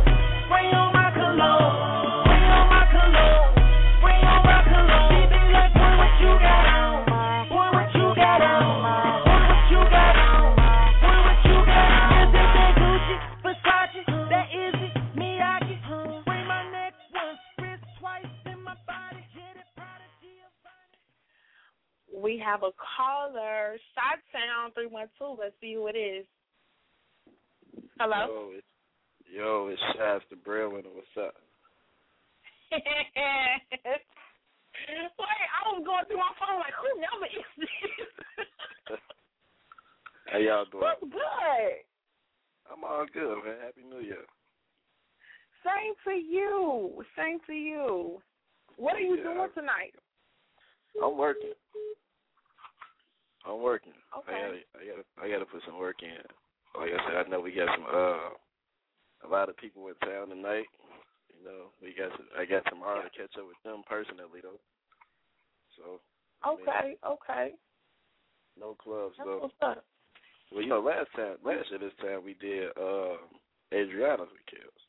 have 22.51 22.63
a 22.67 22.75
caller, 22.75 23.79
Shot 23.95 24.19
Sound 24.35 24.75
312. 24.75 25.39
Let's 25.39 25.55
see 25.61 25.75
who 25.75 25.87
it 25.87 25.95
is. 25.95 26.27
Hello? 27.99 28.27
Yo, 28.27 28.51
it's, 28.59 28.67
yo, 29.31 29.69
it's 29.71 29.83
Shasta 29.95 30.35
Breadwinner. 30.35 30.91
What's 30.91 31.15
up? 31.15 31.35
Wait, 32.75 32.83
I 35.55 35.61
was 35.71 35.83
going 35.85 36.05
through 36.07 36.19
my 36.19 36.35
phone 36.43 36.59
like, 36.59 36.75
who 36.75 36.91
number 36.99 37.31
is 37.31 37.47
this? 37.59 38.99
How 40.27 40.39
y'all 40.39 40.65
doing? 40.71 40.83
What's 40.83 41.03
good? 41.03 41.87
I'm 42.71 42.83
all 42.85 43.07
good, 43.13 43.45
man. 43.45 43.57
Happy 43.63 43.83
New 43.89 44.03
Year. 44.03 44.27
Same 45.63 45.95
to 46.07 46.13
you. 46.19 47.05
Same 47.17 47.39
to 47.47 47.53
you. 47.53 48.23
What 48.77 48.95
are 48.97 49.01
you 49.01 49.17
Yeah. 49.17 49.23
doing 49.25 49.51
tonight? 49.55 49.95
I'm 51.03 51.17
working. 51.19 51.53
I'm 53.47 53.61
working. 53.63 53.93
Okay. 54.19 54.33
I 54.37 54.41
gotta, 54.41 54.61
I 54.77 54.83
gotta, 54.85 55.05
I 55.23 55.25
gotta 55.33 55.47
put 55.51 55.63
some 55.65 55.79
work 55.79 56.03
in. 56.03 56.21
Like 56.79 56.93
I 56.93 57.01
said, 57.09 57.17
I 57.27 57.29
know 57.29 57.41
we 57.41 57.53
got 57.53 57.69
some, 57.75 57.87
uh, 57.89 58.31
a 59.25 59.29
lot 59.29 59.49
of 59.49 59.57
people 59.57 59.89
in 59.89 59.95
town 60.07 60.29
tonight. 60.29 60.67
You 61.33 61.45
know, 61.45 61.73
we 61.83 61.95
got, 61.97 62.13
some, 62.17 62.29
I 62.39 62.45
got 62.45 62.65
tomorrow 62.69 63.03
to 63.03 63.11
catch 63.11 63.33
up 63.39 63.49
with 63.49 63.57
them 63.65 63.83
personally 63.89 64.41
though. 64.43 64.61
So 65.77 66.01
I 66.45 66.51
mean, 66.57 66.69
Okay, 66.69 66.97
okay. 67.07 67.47
no 68.59 68.75
clubs 68.75 69.15
That's 69.19 69.27
though. 69.27 69.39
what's 69.49 69.55
up. 69.63 69.85
Well, 70.53 70.63
you 70.63 70.69
know, 70.69 70.81
last 70.81 71.09
time, 71.17 71.37
last 71.45 71.71
year 71.71 71.79
this 71.79 71.97
time 72.03 72.25
we 72.25 72.35
did 72.35 72.69
uh, 72.77 73.17
Adriana's 73.73 74.29
with 74.35 74.45
Kills. 74.51 74.83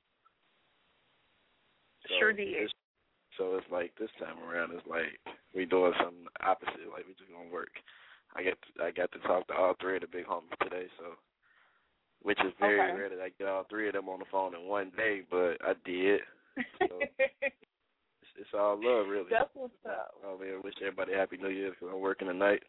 So 2.07 2.15
Sure 2.19 2.34
did. 2.34 2.48
it's- 2.68 2.76
So 3.38 3.56
it's 3.56 3.69
like 3.72 3.94
this 3.95 4.11
time 4.19 4.38
around, 4.44 4.73
it's 4.73 4.86
like 4.88 5.15
we 5.56 5.65
doing 5.65 5.94
something 5.99 6.28
opposite. 6.41 6.90
Like 6.91 7.07
we 7.07 7.14
just 7.15 7.32
gonna 7.32 7.49
work. 7.49 7.72
I 8.35 8.43
get, 8.43 8.57
to, 8.61 8.83
I 8.83 8.91
got 8.91 9.11
to 9.11 9.19
talk 9.19 9.47
to 9.47 9.53
all 9.53 9.75
three 9.79 9.95
of 9.95 10.01
the 10.01 10.07
big 10.07 10.25
homies 10.25 10.57
today. 10.61 10.87
So 10.97 11.17
which 12.21 12.39
is 12.45 12.53
very 12.59 12.79
Okay. 12.79 12.93
rare 12.95 13.09
that 13.09 13.19
I 13.21 13.29
get 13.29 13.47
all 13.47 13.63
three 13.65 13.87
of 13.87 13.93
them 13.93 14.09
on 14.09 14.19
the 14.19 14.25
phone 14.25 14.53
in 14.55 14.67
one 14.67 14.91
day, 14.95 15.23
but 15.29 15.57
I 15.65 15.73
did. 15.85 16.21
So 16.87 16.99
it's, 17.19 18.31
it's 18.37 18.53
all 18.53 18.77
love, 18.77 19.07
really. 19.07 19.29
That's 19.29 19.49
what's 19.53 19.73
up. 19.85 20.13
I 20.23 20.37
mean, 20.37 20.61
wish 20.63 20.75
everybody 20.81 21.13
happy 21.13 21.37
New 21.37 21.49
Year 21.49 21.71
because 21.71 21.89
I'm 21.91 21.99
working 21.99 22.27
tonight. 22.27 22.63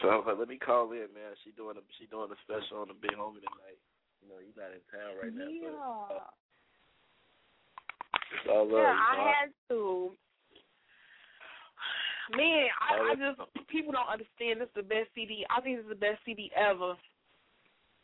So 0.00 0.24
uh, 0.26 0.34
let 0.38 0.48
me 0.48 0.56
call 0.56 0.92
in, 0.92 1.12
man. 1.12 1.36
She 1.44 1.50
doing 1.52 1.76
a 1.76 1.80
she 1.98 2.06
doing 2.06 2.30
a 2.32 2.38
special 2.44 2.80
on 2.80 2.88
the 2.88 2.94
big 2.94 3.12
homie 3.12 3.44
tonight. 3.44 3.80
You 4.22 4.28
know, 4.28 4.40
he's 4.40 4.56
not 4.56 4.72
in 4.72 4.80
town 4.88 5.16
right 5.20 5.34
now, 5.34 5.48
but 5.60 5.76
Yeah. 5.76 6.24
it's 8.32 8.48
all 8.48 8.64
love. 8.64 8.80
Yeah, 8.80 8.96
I 8.96 9.32
had 9.40 9.52
to. 9.68 10.12
Man, 12.36 12.66
I, 12.78 13.10
I 13.10 13.14
just 13.18 13.40
people 13.66 13.92
don't 13.92 14.06
understand. 14.06 14.60
This 14.62 14.70
is 14.70 14.78
the 14.78 14.86
best 14.86 15.10
CD. 15.14 15.44
I 15.50 15.60
think 15.60 15.78
this 15.78 15.84
is 15.84 15.94
the 15.94 15.98
best 15.98 16.22
CD 16.24 16.50
ever. 16.54 16.94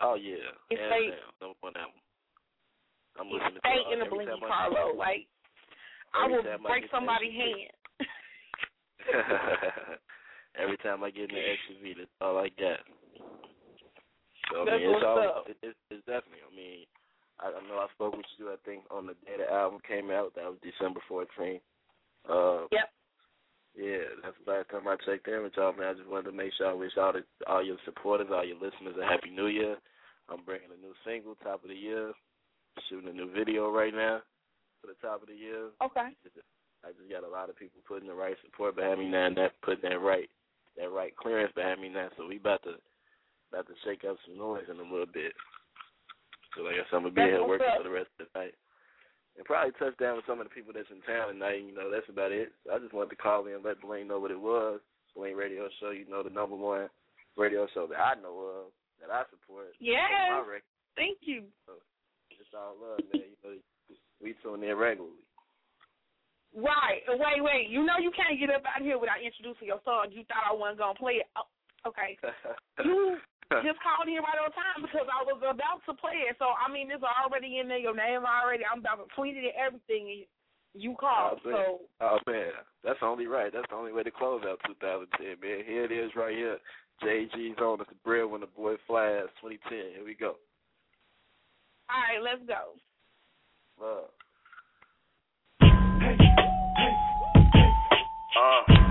Oh 0.01 0.15
yeah, 0.15 0.53
It's 0.69 0.82
down, 0.82 1.15
number 1.40 1.57
one 1.61 1.77
album. 1.77 2.01
I'm 3.16 3.27
It's 3.32 3.40
listening 3.40 3.62
to 3.65 3.70
it 3.70 3.93
in 3.93 3.98
the 4.03 4.09
time 4.28 4.44
Carlo. 4.44 4.93
Like 4.97 5.24
I 6.12 6.28
will 6.28 6.43
break 6.66 6.85
somebody's 6.90 7.32
hand. 7.32 7.73
Every 10.61 10.77
time 10.78 11.05
I 11.05 11.11
get 11.11 11.31
in 11.31 11.36
the 11.36 11.44
SUV, 11.69 11.97
that's 11.97 12.11
all 12.20 12.39
I 12.39 12.48
got. 12.57 12.81
So 14.51 14.62
I 14.62 14.65
That's 14.65 14.81
mean, 14.81 14.94
it's 14.94 15.05
up. 15.05 15.44
it, 15.48 15.57
it's, 15.62 15.78
it's 15.90 16.07
definitely. 16.07 16.44
I 16.44 16.53
mean, 16.55 16.86
I, 17.40 17.53
I 17.53 17.61
know 17.69 17.82
I 17.82 17.89
spoke 17.93 18.16
with 18.16 18.27
you. 18.39 18.48
I 18.48 18.57
think 18.65 18.85
on 18.90 19.07
the 19.07 19.15
day 19.27 19.36
the 19.39 19.53
album 19.53 19.81
came 19.86 20.11
out, 20.11 20.32
that 20.35 20.44
was 20.44 20.57
December 20.65 21.01
14th. 21.11 21.61
Uh, 22.24 22.66
yep. 22.73 22.89
Yeah, 23.77 24.09
that's 24.24 24.36
the 24.40 24.51
last 24.51 24.70
time 24.73 24.89
I 24.89 24.97
checked 25.05 25.28
in 25.28 25.44
with 25.44 25.53
y'all, 25.57 25.77
man. 25.77 25.93
I 25.93 25.94
just 26.01 26.09
wanted 26.09 26.32
to 26.32 26.36
make 26.36 26.53
sure 26.57 26.69
I 26.69 26.73
wish 26.73 26.97
all 26.97 27.12
the 27.12 27.20
all 27.47 27.62
your 27.62 27.77
supporters, 27.85 28.32
all 28.32 28.44
your 28.44 28.57
listeners, 28.57 28.97
a 28.97 29.05
happy 29.05 29.28
New 29.28 29.48
Year. 29.53 29.77
I'm 30.32 30.43
bringing 30.44 30.73
a 30.73 30.81
new 30.81 30.97
single, 31.05 31.36
top 31.44 31.62
of 31.62 31.69
the 31.69 31.77
year. 31.77 32.12
Shooting 32.89 33.09
a 33.09 33.12
new 33.12 33.32
video 33.32 33.70
right 33.70 33.93
now 33.93 34.20
for 34.81 34.89
the 34.89 34.98
top 35.01 35.23
of 35.23 35.28
the 35.28 35.36
year. 35.36 35.69
Okay. 35.85 36.12
I 36.85 36.93
just 36.93 37.09
got 37.09 37.24
a 37.24 37.31
lot 37.31 37.48
of 37.48 37.57
people 37.57 37.81
putting 37.89 38.09
the 38.09 38.15
right 38.15 38.36
support 38.44 38.77
behind 38.77 39.01
me 39.01 39.09
now, 39.09 39.27
and 39.27 39.36
that 39.36 39.53
putting 39.62 39.89
that 39.90 40.01
right 40.01 40.28
that 40.77 40.93
right 40.93 41.15
clearance 41.16 41.53
behind 41.55 41.81
me 41.81 41.89
now. 41.89 42.09
So 42.16 42.27
we 42.27 42.36
about 42.36 42.62
to 42.65 42.77
about 43.53 43.66
to 43.69 43.74
shake 43.85 44.05
up 44.09 44.16
some 44.24 44.36
noise 44.39 44.69
in 44.70 44.77
a 44.81 44.82
little 44.89 45.09
bit. 45.09 45.32
So 46.57 46.62
like 46.62 46.81
I 46.81 46.85
said, 46.89 46.97
I'm 46.97 47.09
gonna 47.09 47.15
be 47.16 47.20
That's 47.20 47.32
here 47.32 47.48
working 47.48 47.69
up. 47.69 47.78
for 47.78 47.89
the 47.89 47.97
rest 47.97 48.09
of 48.20 48.27
the 48.32 48.39
night. 48.39 48.55
And 49.36 49.44
probably 49.44 49.72
touch 49.76 49.96
down 50.00 50.16
with 50.16 50.24
some 50.24 50.40
of 50.40 50.48
the 50.48 50.54
people 50.54 50.72
that's 50.72 50.88
in 50.88 51.04
town 51.04 51.28
tonight. 51.28 51.60
You 51.60 51.76
know, 51.76 51.92
that's 51.92 52.08
about 52.08 52.32
it. 52.32 52.52
So 52.64 52.72
I 52.72 52.78
just 52.80 52.96
wanted 52.96 53.10
to 53.10 53.20
call 53.20 53.46
in 53.46 53.60
and 53.60 53.64
let 53.64 53.80
Bling 53.80 54.08
know 54.08 54.18
what 54.18 54.30
it 54.30 54.40
was. 54.40 54.80
Bling 55.14 55.36
Radio 55.36 55.68
Show, 55.80 55.90
you 55.90 56.08
know, 56.08 56.22
the 56.22 56.30
number 56.30 56.56
one 56.56 56.88
radio 57.36 57.68
show 57.72 57.86
that 57.86 58.00
I 58.00 58.20
know 58.20 58.64
of, 58.64 58.72
that 59.00 59.12
I 59.12 59.24
support. 59.28 59.76
Yes. 59.80 60.08
My. 60.32 60.60
Thank 60.96 61.20
you. 61.28 61.44
It's 62.32 62.52
all 62.56 62.76
love, 62.80 63.00
man. 63.12 63.28
You 63.28 63.36
know, 63.44 63.56
we 64.22 64.34
tune 64.42 64.64
in 64.64 64.76
regularly. 64.76 65.20
Right. 66.56 67.04
Wait, 67.08 67.44
wait. 67.44 67.68
You 67.68 67.84
know 67.84 68.00
you 68.00 68.10
can't 68.16 68.40
get 68.40 68.48
up 68.48 68.64
out 68.64 68.80
here 68.80 68.98
without 68.98 69.20
introducing 69.20 69.68
your 69.68 69.80
song. 69.84 70.08
You 70.10 70.24
thought 70.24 70.48
I 70.48 70.56
wasn't 70.56 70.80
gonna 70.80 70.96
play 70.96 71.20
it. 71.20 71.28
Oh, 71.36 71.48
okay. 71.88 72.16
You 72.84 73.18
just 73.62 73.78
called 73.78 74.10
in 74.10 74.18
right 74.18 74.43
on 74.43 74.51
time 74.51 74.82
because 74.82 75.06
I 75.06 75.23
was 75.23 75.39
about 75.39 75.82
to 75.86 75.94
play 75.94 76.27
it. 76.27 76.36
So 76.39 76.51
I 76.51 76.66
mean, 76.70 76.90
it's 76.90 77.05
already 77.05 77.59
in 77.59 77.68
there. 77.68 77.78
Your 77.78 77.94
name 77.94 78.27
already. 78.27 78.64
I'm 78.66 78.81
about 78.81 79.06
to 79.06 79.09
tweet 79.14 79.36
it 79.36 79.55
and 79.55 79.59
everything. 79.59 80.27
You 80.74 80.94
called. 80.98 81.40
Oh, 81.44 81.48
man. 81.48 81.55
So 81.55 81.81
oh 82.02 82.18
man, 82.27 82.52
that's 82.82 82.98
only 83.02 83.27
right. 83.27 83.52
That's 83.52 83.68
the 83.70 83.77
only 83.77 83.93
way 83.93 84.02
to 84.02 84.10
close 84.10 84.43
out 84.44 84.59
2010, 84.66 85.39
man. 85.40 85.64
Here 85.66 85.85
it 85.85 85.93
is, 85.93 86.10
right 86.16 86.35
here. 86.35 86.59
JG's 87.02 87.59
on 87.60 87.81
it's 87.81 87.90
a 87.90 87.94
bread 88.05 88.27
when 88.27 88.40
the 88.40 88.47
boy 88.47 88.74
flash 88.86 89.28
2010. 89.43 89.94
Here 89.94 90.05
we 90.05 90.14
go. 90.14 90.36
all 91.89 92.02
right, 92.02 92.23
let's 92.23 92.43
go. 92.47 92.74
Love. 93.78 94.10
Uh, 98.36 98.85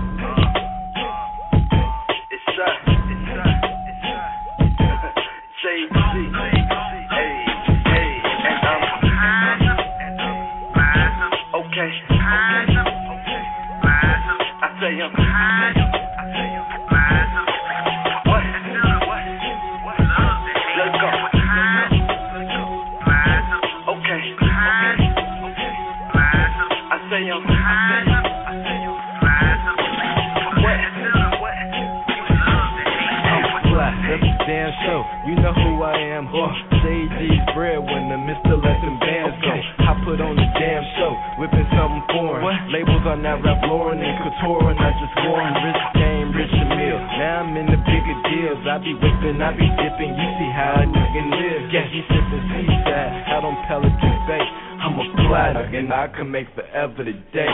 say 14.86 15.15
forever 56.96 57.12
the 57.12 57.18
day. 57.32 57.45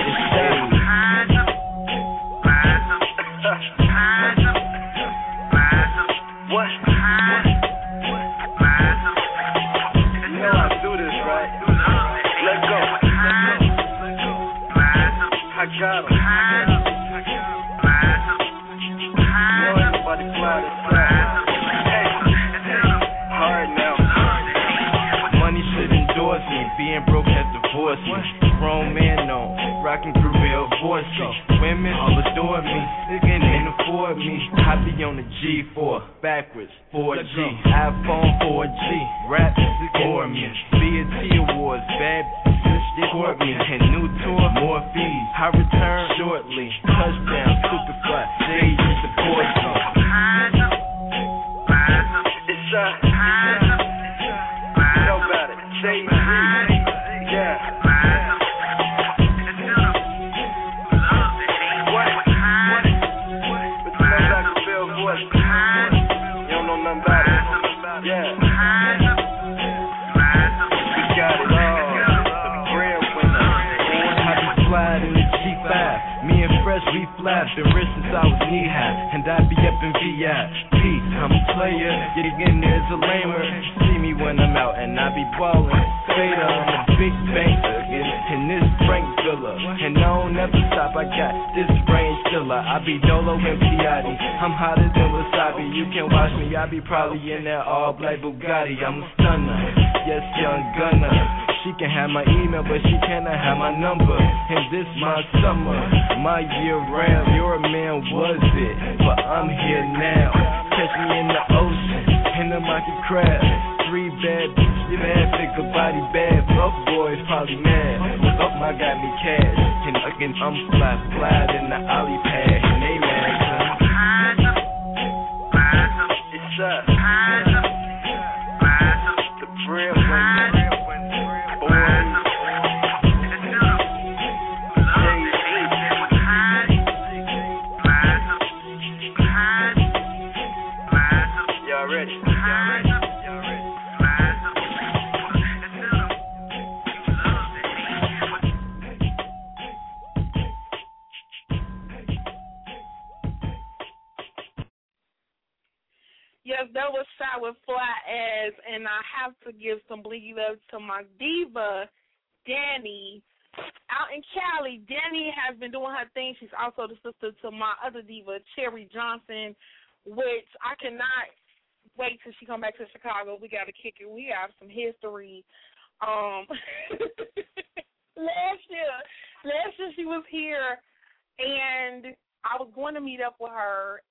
And 181.38 182.14
I 182.44 182.58
was 182.58 182.68
going 182.74 182.94
to 182.94 183.00
meet 183.00 183.20
up 183.20 183.36
with 183.40 183.52
her. 183.52 184.02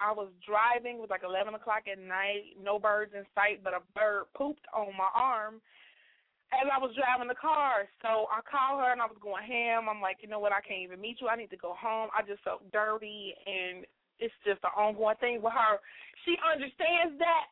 I 0.00 0.12
was 0.12 0.28
driving. 0.44 0.96
It 0.96 1.00
was 1.00 1.10
like 1.10 1.24
11 1.24 1.54
o'clock 1.54 1.88
at 1.90 1.98
night. 1.98 2.56
No 2.60 2.78
birds 2.78 3.12
in 3.16 3.24
sight, 3.34 3.64
but 3.64 3.72
a 3.72 3.80
bird 3.94 4.24
pooped 4.36 4.66
on 4.74 4.92
my 4.96 5.08
arm 5.14 5.60
as 6.54 6.68
I 6.70 6.78
was 6.78 6.94
driving 6.94 7.28
the 7.28 7.38
car. 7.38 7.90
So 8.02 8.30
I 8.30 8.38
called 8.46 8.84
her 8.84 8.92
and 8.92 9.02
I 9.02 9.10
was 9.10 9.18
going 9.18 9.42
ham. 9.42 9.88
I'm 9.90 10.00
like, 10.00 10.22
you 10.22 10.28
know 10.28 10.38
what? 10.38 10.52
I 10.52 10.62
can't 10.62 10.84
even 10.84 11.00
meet 11.00 11.18
you. 11.20 11.28
I 11.28 11.36
need 11.36 11.50
to 11.50 11.58
go 11.58 11.74
home. 11.74 12.10
I 12.14 12.22
just 12.22 12.44
felt 12.44 12.62
dirty 12.70 13.34
and 13.46 13.84
it's 14.18 14.34
just 14.46 14.62
an 14.64 14.72
ongoing 14.76 15.18
thing 15.18 15.42
with 15.42 15.52
her. 15.52 15.80
She 16.24 16.38
understands 16.40 17.18
that. 17.18 17.44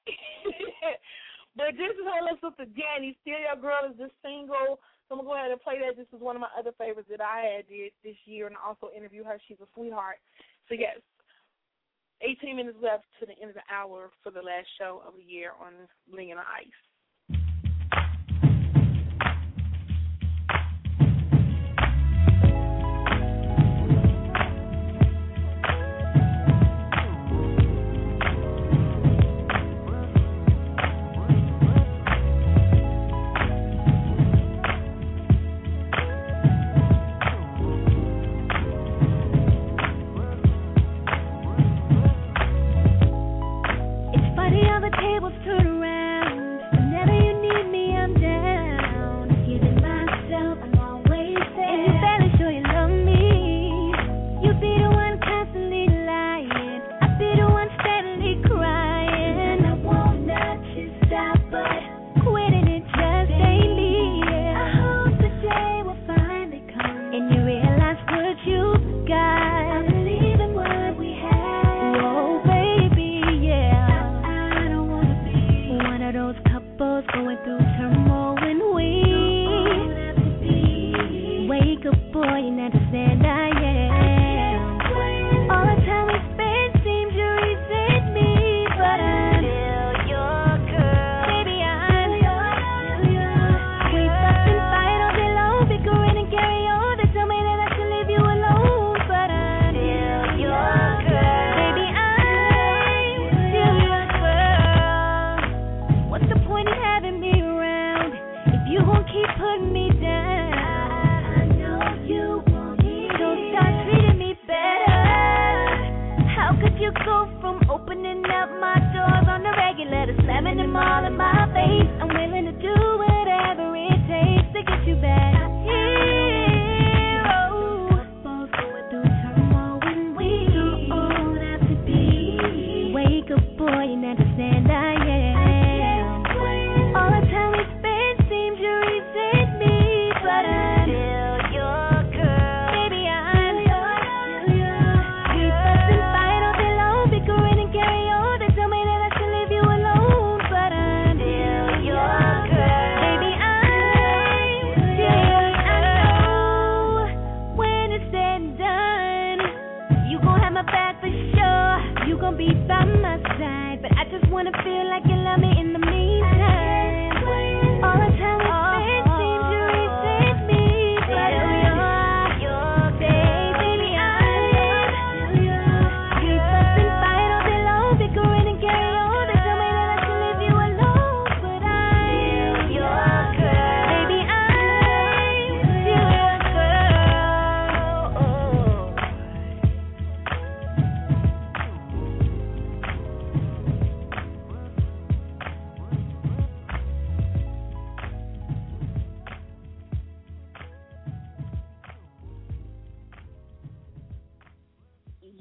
but 1.58 1.74
this 1.76 1.92
is 1.92 2.06
her 2.06 2.22
little 2.22 2.40
sister 2.40 2.70
Danny. 2.72 3.18
Still 3.20 3.40
your 3.40 3.58
girl 3.58 3.90
is 3.90 3.98
just 3.98 4.16
single. 4.22 4.80
I'm 5.14 5.22
gonna 5.22 5.30
go 5.30 5.38
ahead 5.38 5.54
and 5.54 5.62
play 5.62 5.78
that. 5.78 5.94
This 5.94 6.10
is 6.10 6.18
one 6.18 6.34
of 6.34 6.42
my 6.42 6.50
other 6.58 6.74
favorites 6.74 7.06
that 7.10 7.22
I 7.22 7.62
had 7.62 7.68
did 7.70 7.94
this 8.02 8.18
year, 8.26 8.50
and 8.50 8.58
I 8.58 8.66
also 8.66 8.90
interviewed 8.90 9.26
her. 9.26 9.38
She's 9.46 9.62
a 9.62 9.70
sweetheart. 9.70 10.18
So 10.66 10.74
yes, 10.74 10.98
18 12.20 12.56
minutes 12.56 12.78
left 12.82 13.06
to 13.20 13.26
the 13.26 13.38
end 13.38 13.54
of 13.54 13.58
the 13.62 13.68
hour 13.70 14.10
for 14.22 14.34
the 14.34 14.42
last 14.42 14.66
show 14.74 15.02
of 15.06 15.14
the 15.14 15.22
year 15.22 15.52
on 15.62 15.86
Bling 16.10 16.32
and 16.32 16.40
Ice. 16.40 16.82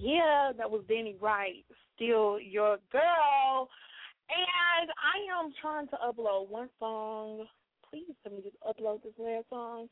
yeah, 0.03 0.51
that 0.57 0.69
was 0.69 0.83
Danny 0.89 1.15
Wright, 1.21 1.63
still 1.95 2.39
your 2.39 2.77
girl. 2.91 3.69
And 4.29 4.89
I 4.91 5.39
am 5.39 5.53
trying 5.61 5.87
to 5.87 5.97
upload 6.03 6.49
one 6.49 6.69
song. 6.79 7.45
Please 7.89 8.13
let 8.25 8.33
me 8.33 8.41
just 8.43 8.57
upload 8.63 9.03
this 9.03 9.13
last 9.17 9.45
song. 9.49 9.87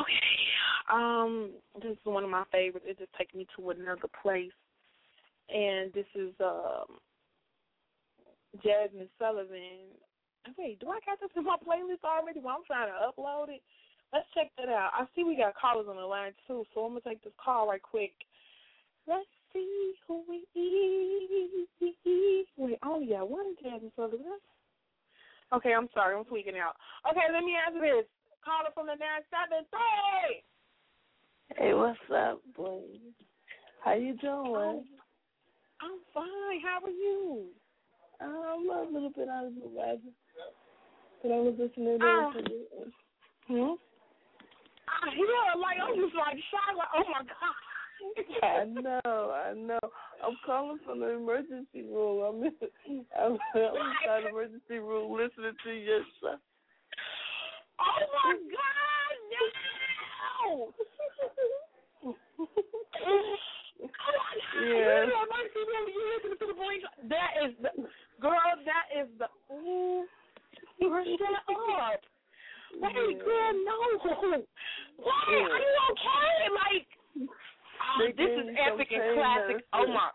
Okay. 0.00 0.92
Um, 0.92 1.52
this 1.80 1.92
is 1.92 1.98
one 2.04 2.24
of 2.24 2.30
my 2.30 2.44
favorites. 2.52 2.86
It 2.88 2.98
just 2.98 3.12
takes 3.14 3.34
me 3.34 3.46
to 3.56 3.70
another 3.70 4.08
place. 4.22 4.52
And 5.48 5.92
this 5.92 6.06
is 6.14 6.34
um 6.40 6.98
Jazmine 8.64 9.08
Sullivan. 9.18 9.96
Wait, 10.58 10.78
do 10.80 10.88
I 10.90 11.00
got 11.06 11.20
this 11.20 11.30
in 11.36 11.44
my 11.44 11.56
playlist 11.56 12.04
already? 12.04 12.40
Well, 12.40 12.56
I'm 12.58 12.64
trying 12.66 12.88
to 12.88 13.00
upload 13.08 13.48
it. 13.54 13.62
Let's 14.12 14.26
check 14.34 14.50
that 14.58 14.68
out. 14.68 14.90
I 14.92 15.06
see 15.14 15.24
we 15.24 15.36
got 15.36 15.54
callers 15.56 15.86
on 15.88 15.96
the 15.96 16.02
line 16.02 16.32
too, 16.46 16.64
so 16.74 16.82
I'm 16.82 16.90
gonna 16.90 17.00
take 17.00 17.22
this 17.24 17.32
call 17.42 17.68
right 17.68 17.82
quick. 17.82 18.12
Let's 19.08 19.26
see 19.52 19.94
who 20.06 20.22
we 20.28 20.46
is. 20.58 21.66
Wait, 22.56 22.78
I 22.82 22.88
only 22.88 23.06
got 23.06 23.30
one 23.30 23.54
Jazmine 23.64 23.92
Sullivan. 23.94 24.38
Okay, 25.52 25.72
I'm 25.74 25.88
sorry, 25.94 26.16
I'm 26.16 26.24
tweaking 26.24 26.58
out. 26.58 26.76
Okay, 27.08 27.26
let 27.32 27.44
me 27.44 27.54
answer 27.54 27.80
this. 27.80 28.06
Caller 28.44 28.70
from 28.74 28.86
the 28.86 28.94
nine 28.94 29.22
seven 29.30 29.66
three. 29.70 30.42
Hey, 31.56 31.74
what's 31.74 31.98
up, 32.14 32.40
boy? 32.56 32.82
How 33.84 33.94
you 33.94 34.16
doing? 34.16 34.84
I'm 35.80 35.98
fine. 36.12 36.60
How 36.64 36.80
are 36.84 36.90
you? 36.90 37.46
I'm 38.20 38.68
a 38.70 38.90
little 38.90 39.10
bit 39.10 39.28
out 39.28 39.46
of 39.46 39.54
the 39.54 39.68
weather, 39.68 40.10
but 41.22 41.30
I 41.30 41.38
was 41.38 41.54
listening 41.58 41.98
to 41.98 42.32
you. 42.48 42.92
Hmm? 43.46 43.74
I 44.88 45.14
hear 45.14 45.60
like 45.60 45.78
I'm 45.82 45.94
just 45.94 46.14
like 46.16 46.38
shocked. 46.50 46.78
Like, 46.78 46.88
oh 46.96 47.04
my 47.12 47.22
god. 47.22 47.54
I 48.42 48.64
know, 48.64 49.00
I 49.04 49.52
know. 49.54 49.78
I'm 50.24 50.36
calling 50.44 50.78
from 50.84 51.00
the 51.00 51.10
emergency 51.10 51.82
room. 51.82 52.22
I'm 52.22 52.42
in, 52.44 52.52
I'm, 53.18 53.38
I'm 53.54 53.54
inside 53.54 54.24
the 54.24 54.28
emergency 54.30 54.78
room 54.78 55.12
listening 55.12 55.54
to 55.64 55.70
your 55.70 56.02
show. 56.20 56.36
Oh 57.78 58.06
my 58.24 58.34
god, 58.50 59.16
no! 60.42 60.72
Yes. 64.56 64.72
That 64.72 65.04
is 66.24 66.32
the 66.40 66.48
voice? 66.56 66.80
That 67.08 67.32
is, 67.44 67.52
girl. 68.20 68.56
That 68.64 68.88
is 68.96 69.08
the 69.18 69.28
ooh. 69.52 70.06
Girl, 70.80 71.04
shut 71.04 71.34
up. 71.36 71.44
Wait, 72.80 73.20
girl, 73.24 73.52
no. 73.64 73.76
Wait, 74.32 74.48
are 75.28 75.60
you 75.60 75.72
okay? 75.92 76.48
Like, 76.52 76.88
oh, 78.00 78.06
this 78.06 78.30
is 78.30 78.56
epic 78.66 78.88
and 78.92 79.14
classic. 79.16 79.64
Oh 79.72 79.78
medicine. 79.86 79.94
my. 79.94 80.10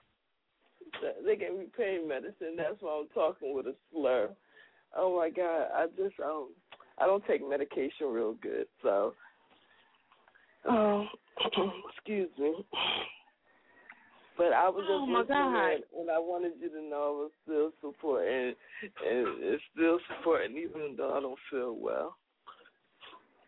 They 1.25 1.35
gave 1.37 1.53
me 1.57 1.65
pain 1.77 2.07
medicine. 2.07 2.55
That's 2.57 2.75
why 2.81 2.99
I'm 3.01 3.07
talking 3.13 3.55
with 3.55 3.67
a 3.67 3.75
slur. 3.91 4.29
Oh 4.95 5.17
my 5.17 5.29
god, 5.29 5.67
I 5.73 5.85
just 5.97 6.19
um, 6.19 6.49
I 6.97 7.05
don't 7.05 7.25
take 7.25 7.47
medication 7.47 8.07
real 8.07 8.33
good, 8.41 8.67
so. 8.83 9.13
Oh, 10.67 11.05
excuse 11.95 12.29
me. 12.37 12.53
But 14.37 14.53
I 14.53 14.69
was 14.69 14.81
just 14.83 14.91
Oh, 14.91 15.05
my 15.05 15.19
listening, 15.21 15.37
God. 15.37 15.71
and- 15.73 15.83
and 15.99 16.11
I 16.11 16.17
wanted 16.19 16.53
you 16.61 16.69
to 16.69 16.81
know 16.81 16.95
I 16.95 17.21
was 17.23 17.31
still 17.43 17.71
supporting, 17.81 18.55
and 18.83 19.27
it's 19.39 19.63
still 19.73 19.99
supporting 20.17 20.57
even 20.57 20.95
though 20.97 21.15
I 21.15 21.19
don't 21.21 21.39
feel 21.49 21.75
well. 21.75 22.15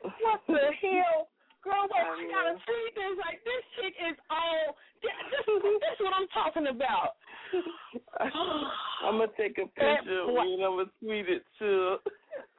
What 0.01 0.41
the 0.47 0.53
hell? 0.81 1.29
Girl, 1.63 1.87
wait, 1.87 2.03
I 2.03 2.27
gotta 2.27 2.59
see 2.67 2.83
this. 2.91 3.15
Like, 3.23 3.39
this 3.47 3.63
shit 3.79 3.95
is 4.11 4.17
all. 4.27 4.75
This, 4.99 5.15
this, 5.31 5.47
this 5.79 5.95
is 5.95 6.03
what 6.03 6.11
I'm 6.11 6.27
talking 6.35 6.67
about. 6.67 7.15
I'm 8.19 9.19
gonna 9.19 9.31
take 9.37 9.57
a 9.57 9.67
picture 9.71 10.27
of 10.27 10.27
you 10.27 10.59
and 10.59 10.63
I'm 10.63 10.75
gonna 10.77 10.91
tweet 10.99 11.29
it 11.29 11.43
too, 11.59 11.97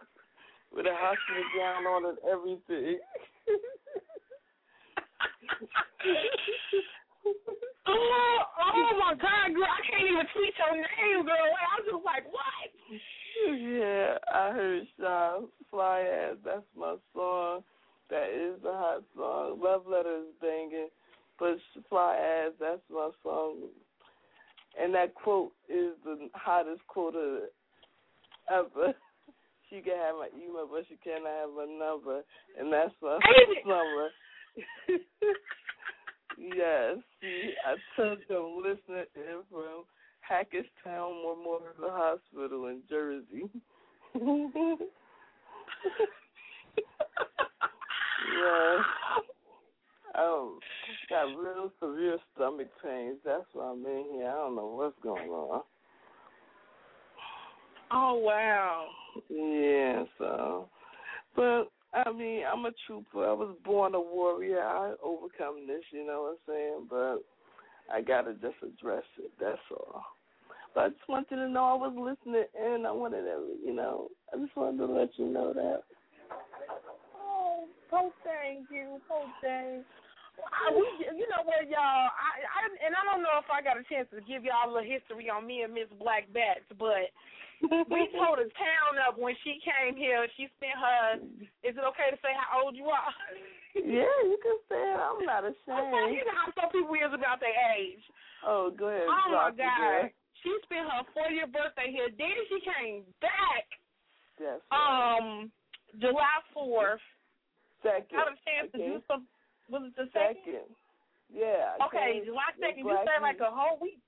with 0.73 0.87
a 0.87 0.95
hospital 0.97 1.45
gown 1.53 1.85
on 1.85 2.09
and 2.09 2.19
everything. 2.25 2.99
Oh, 7.87 8.39
oh 8.61 8.99
my 8.99 9.15
God, 9.15 9.55
girl! 9.55 9.65
I 9.65 9.81
can't 9.89 10.09
even 10.09 10.27
tweet 10.35 10.55
your 10.57 10.77
name, 10.77 11.25
girl. 11.25 11.37
I 11.37 11.81
was 11.81 11.87
just 11.93 12.05
like, 12.05 12.25
what? 12.33 12.69
yeah, 13.61 14.17
I 14.33 14.53
heard 14.53 14.87
Shy 14.99 15.39
Fly 15.71 16.01
Ass. 16.01 16.37
That's 16.45 16.63
my 16.77 16.97
song. 17.15 17.63
That 18.11 18.29
is 18.29 18.63
the 18.63 18.73
hot 18.73 19.03
song. 19.17 19.61
Love 19.63 19.87
Letter 19.87 20.19
is 20.19 20.35
banging, 20.41 20.89
but 21.39 21.57
Fly 21.89 22.17
Ass. 22.17 22.53
That's 22.61 22.83
my 22.91 23.11
song. 23.23 23.69
And 24.81 24.95
that 24.95 25.15
quote 25.15 25.53
is 25.69 25.93
the 26.05 26.29
hottest 26.35 26.87
quote 26.87 27.15
ever. 28.51 28.95
She 29.71 29.81
can 29.81 29.97
have 29.97 30.17
my 30.17 30.29
email, 30.37 30.69
but 30.71 30.85
she 30.89 30.97
cannot 31.03 31.33
have 31.41 31.51
my 31.57 31.65
number, 31.65 32.23
and 32.57 32.73
that's 32.73 32.93
my 33.03 33.19
summer. 33.65 34.09
yes, 36.39 36.99
see, 37.21 37.55
I 37.67 37.75
told 37.97 38.19
them 38.29 38.63
listening 38.63 39.07
in 39.17 39.43
from 39.51 39.85
Hackettstown 40.31 41.23
Memorial 41.23 41.91
Hospital 41.91 42.67
in 42.67 42.83
Jersey. 42.89 43.51
Yeah. 48.33 48.79
Um, 50.17 50.61
got 51.11 51.25
real 51.25 51.73
severe 51.81 52.19
stomach 52.35 52.69
pains. 52.83 53.19
That's 53.25 53.45
why 53.53 53.73
I'm 53.73 53.85
in 53.85 54.05
here. 54.13 54.29
I 54.29 54.35
don't 54.35 54.57
know 54.57 54.67
what's 54.77 54.97
going 55.03 55.29
on. 55.29 55.63
Oh 57.91 58.15
wow. 58.15 58.87
Yeah, 59.29 60.05
so 60.19 60.69
but 61.37 61.65
I 61.93 62.11
mean, 62.13 62.43
I'm 62.51 62.65
a 62.65 62.71
trooper. 62.87 63.29
I 63.29 63.33
was 63.33 63.57
born 63.65 63.95
a 63.95 64.01
warrior. 64.01 64.63
I 64.63 64.95
overcome 65.03 65.67
this, 65.67 65.83
you 65.93 66.07
know 66.07 66.37
what 66.47 66.55
I'm 66.55 66.55
saying? 66.55 66.87
But 66.91 67.95
I 67.95 68.01
gotta 68.03 68.35
just 68.35 68.57
address 68.63 69.05
it, 69.19 69.31
that's 69.41 69.59
all. 69.71 70.03
But 70.75 70.81
I 70.81 70.89
just 70.89 71.09
wanted 71.09 71.37
to 71.37 71.49
know 71.49 71.65
I 71.65 71.75
was 71.75 71.95
listening 71.97 72.45
and 72.61 72.87
I 72.87 72.93
wanted 72.93 73.23
to 73.23 73.55
you 73.65 73.75
know, 73.75 74.09
I 74.33 74.39
just 74.39 74.57
wanted 74.57 74.79
to 74.79 74.87
let 74.87 75.11
you 75.17 75.27
know 75.27 75.53
that. 75.53 75.83
Oh, 77.95 78.11
thank 78.27 78.67
you. 78.75 78.99
Oh, 79.07 79.27
thank. 79.39 79.87
I, 80.35 80.75
we, 80.75 80.83
you 81.15 81.31
know 81.31 81.47
what, 81.47 81.63
y'all? 81.71 82.11
I, 82.11 82.43
I, 82.43 82.61
and 82.83 82.91
I 82.91 83.07
don't 83.07 83.23
know 83.23 83.39
if 83.39 83.47
I 83.47 83.63
got 83.63 83.79
a 83.79 83.87
chance 83.87 84.11
to 84.11 84.19
give 84.27 84.43
y'all 84.43 84.67
a 84.67 84.73
little 84.75 84.83
history 84.83 85.31
on 85.31 85.47
me 85.47 85.63
and 85.63 85.71
Miss 85.71 85.87
Black 86.03 86.27
Bats, 86.35 86.67
but 86.75 87.07
we 87.63 88.11
tore 88.19 88.43
the 88.43 88.51
town 88.59 88.99
up 89.07 89.15
when 89.15 89.39
she 89.47 89.63
came 89.63 89.95
here. 89.95 90.27
She 90.35 90.51
spent 90.59 90.75
her. 90.75 91.23
Is 91.63 91.79
it 91.79 91.87
okay 91.95 92.11
to 92.11 92.19
say 92.19 92.35
how 92.35 92.67
old 92.67 92.75
you 92.75 92.91
are? 92.91 93.15
Yeah, 93.79 94.11
you 94.27 94.39
can 94.43 94.59
say 94.67 94.83
it. 94.83 94.99
I'm 94.99 95.23
not 95.23 95.47
Okay, 95.51 95.55
ashamed. 95.71 96.19
you 96.19 96.27
know 96.27 96.35
how 96.35 96.51
some 96.59 96.71
people 96.75 96.99
is 96.99 97.15
about 97.15 97.39
their 97.39 97.55
age. 97.79 98.03
Oh, 98.43 98.75
go 98.75 98.91
ahead. 98.91 99.07
Oh 99.07 99.31
my 99.31 99.55
drop 99.55 99.55
it, 99.55 99.63
girl. 99.63 100.11
God. 100.11 100.11
She 100.43 100.51
spent 100.67 100.91
her 100.91 101.07
40th 101.15 101.55
birthday 101.55 101.95
here. 101.95 102.11
Then 102.11 102.35
she 102.51 102.59
came 102.67 103.07
back 103.23 103.71
Yes. 104.43 104.59
um 104.75 105.47
July 106.03 106.43
4th. 106.59 106.99
Second. 107.85 108.17
Got 108.17 108.33
a 108.33 108.37
chance 108.49 108.73
to 108.73 108.79
do 108.79 108.95
okay. 108.97 109.05
some. 109.07 109.27
Was 109.69 109.83
it 109.87 109.95
the 109.97 110.09
second? 110.13 110.41
Second. 110.45 110.69
Yeah. 111.33 111.77
I 111.81 111.87
Okay, 111.87 112.21
July 112.25 112.51
2nd. 112.59 112.79
You 112.81 112.97
stayed 113.05 113.23
like 113.23 113.41
a 113.41 113.51
whole 113.53 113.79
week. 113.81 113.99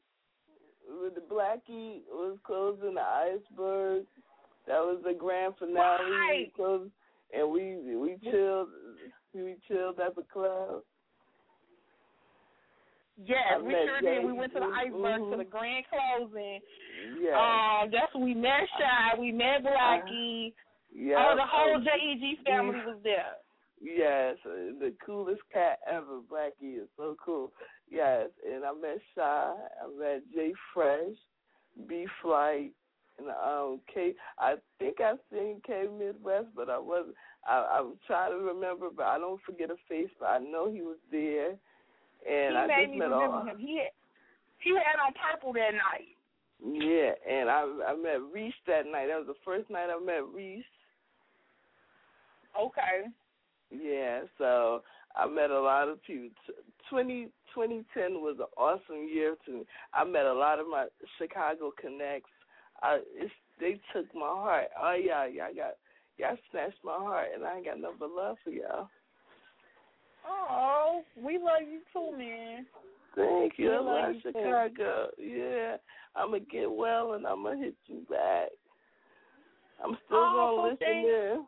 with 0.88 1.14
the 1.14 1.20
Blackie 1.22 2.00
was 2.10 2.38
closing 2.44 2.94
the 2.94 3.02
iceberg. 3.04 4.04
That 4.66 4.80
was 4.80 5.00
the 5.04 5.12
grand 5.14 5.54
finale. 5.58 5.76
Right. 6.10 6.46
We 6.48 6.52
closed, 6.56 6.90
and 7.36 7.50
we 7.50 7.76
we 7.96 8.16
chilled. 8.30 8.68
We 9.34 9.56
chilled 9.68 10.00
at 10.00 10.14
the 10.16 10.22
club. 10.32 10.82
Yes, 13.24 13.56
I 13.56 13.58
we 13.62 13.72
sure 13.72 14.00
did. 14.00 14.24
We 14.24 14.32
went 14.32 14.52
to 14.52 14.60
the 14.60 14.66
iceberg 14.66 15.20
to 15.20 15.24
Mhm. 15.24 15.38
the 15.38 15.44
grand 15.44 15.86
closing. 15.88 16.60
Yeah. 17.18 17.80
Um, 17.80 17.90
that's 17.90 18.12
when 18.14 18.24
we 18.24 18.34
met 18.34 18.68
Shy. 18.78 19.14
We 19.18 19.32
met 19.32 19.62
Blackie. 19.64 20.52
yeah. 20.92 21.30
oh, 21.32 21.36
the 21.36 21.46
whole 21.46 21.80
JEG 21.80 22.36
family 22.44 22.78
was 22.84 23.00
there. 23.02 23.36
Yes, 23.82 24.36
the 24.44 24.92
coolest 25.04 25.42
cat 25.52 25.78
ever. 25.90 26.20
Blackie 26.30 26.78
is 26.78 26.88
so 26.96 27.16
cool. 27.24 27.52
Yes, 27.90 28.28
and 28.50 28.64
I 28.64 28.72
met 28.72 28.98
Shy. 29.14 29.20
I 29.22 29.98
met 29.98 30.22
Jay 30.34 30.52
Fresh, 30.72 31.16
B 31.86 32.06
Flight, 32.22 32.72
and 33.18 33.28
um 33.28 33.80
K. 33.92 34.14
I 34.38 34.54
think 34.78 35.00
I 35.00 35.14
seen 35.30 35.60
K 35.66 35.86
Midwest, 35.98 36.48
but 36.54 36.70
I 36.70 36.78
wasn't. 36.78 37.16
I, 37.46 37.78
I'm 37.78 37.92
trying 38.06 38.32
to 38.32 38.38
remember, 38.38 38.88
but 38.94 39.06
I 39.06 39.18
don't 39.18 39.40
forget 39.42 39.70
a 39.70 39.76
face. 39.88 40.10
But 40.18 40.26
I 40.26 40.38
know 40.38 40.70
he 40.70 40.80
was 40.80 40.98
there, 41.12 41.50
and 41.50 42.54
he 42.54 42.56
I 42.56 42.66
made 42.66 42.86
just 42.86 42.92
me 42.92 42.98
met 42.98 43.10
remember 43.10 43.36
all. 43.36 43.44
him. 43.44 43.58
He 43.58 43.76
had, 43.76 43.92
he 44.58 44.70
had 44.70 44.98
on 45.04 45.12
purple 45.12 45.52
that 45.52 45.72
night. 45.72 46.16
Yeah, 46.64 47.12
and 47.30 47.50
I 47.50 47.92
I 47.92 47.94
met 47.94 48.32
Reese 48.32 48.54
that 48.66 48.86
night. 48.86 49.08
That 49.08 49.18
was 49.18 49.26
the 49.26 49.34
first 49.44 49.68
night 49.68 49.90
I 49.90 50.02
met 50.02 50.24
Reese. 50.34 50.64
Okay. 52.58 53.12
Yeah, 53.70 54.20
so 54.38 54.82
I 55.16 55.26
met 55.26 55.50
a 55.50 55.60
lot 55.60 55.88
of 55.88 56.02
people. 56.04 56.28
T- 56.46 56.52
20, 56.90 57.24
2010 57.54 58.20
was 58.22 58.36
an 58.38 58.46
awesome 58.56 59.08
year 59.12 59.34
to 59.46 59.52
me. 59.52 59.62
I 59.92 60.04
met 60.04 60.24
a 60.26 60.32
lot 60.32 60.60
of 60.60 60.66
my 60.68 60.86
Chicago 61.18 61.72
connects. 61.80 62.30
I 62.82 63.00
it's 63.14 63.32
they 63.58 63.80
took 63.92 64.06
my 64.14 64.20
heart. 64.26 64.66
Oh 64.80 64.92
yeah, 64.94 65.26
y'all 65.26 65.54
got 65.56 65.74
y'all 66.18 66.36
snatched 66.50 66.84
my 66.84 66.92
heart, 66.96 67.28
and 67.34 67.44
I 67.44 67.56
ain't 67.56 67.64
got 67.64 67.80
no 67.80 67.92
but 67.98 68.10
love 68.10 68.36
for 68.44 68.50
y'all. 68.50 68.88
Oh, 70.28 71.02
we 71.16 71.38
love 71.38 71.62
you 71.62 71.80
too, 71.92 72.16
man. 72.16 72.66
Thank 73.14 73.54
you. 73.58 73.72
I 73.72 73.78
love 73.80 74.14
you 74.14 74.20
too. 74.20 74.38
Chicago. 74.38 75.08
Yeah, 75.18 75.76
I'm 76.14 76.28
gonna 76.32 76.40
get 76.40 76.70
well, 76.70 77.14
and 77.14 77.26
I'm 77.26 77.42
gonna 77.42 77.58
hit 77.58 77.74
you 77.86 78.02
back. 78.10 78.48
I'm 79.82 79.96
still 80.06 80.18
Oh, 80.18 80.54
gonna 80.56 80.68
listen 80.70 80.86
thank- 80.86 81.06
in. 81.06 81.46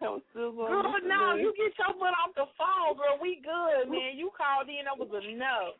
I'm 0.00 0.22
still 0.30 0.52
Girl, 0.52 0.82
no, 1.02 1.34
you 1.34 1.52
get 1.58 1.74
your 1.74 1.94
butt 1.98 2.14
off 2.14 2.34
the 2.34 2.46
phone, 2.54 2.94
girl. 2.96 3.18
We 3.20 3.42
good, 3.42 3.90
man. 3.90 4.14
You 4.14 4.30
called 4.30 4.68
in, 4.68 4.86
that 4.86 4.94
was 4.94 5.10
enough. 5.26 5.74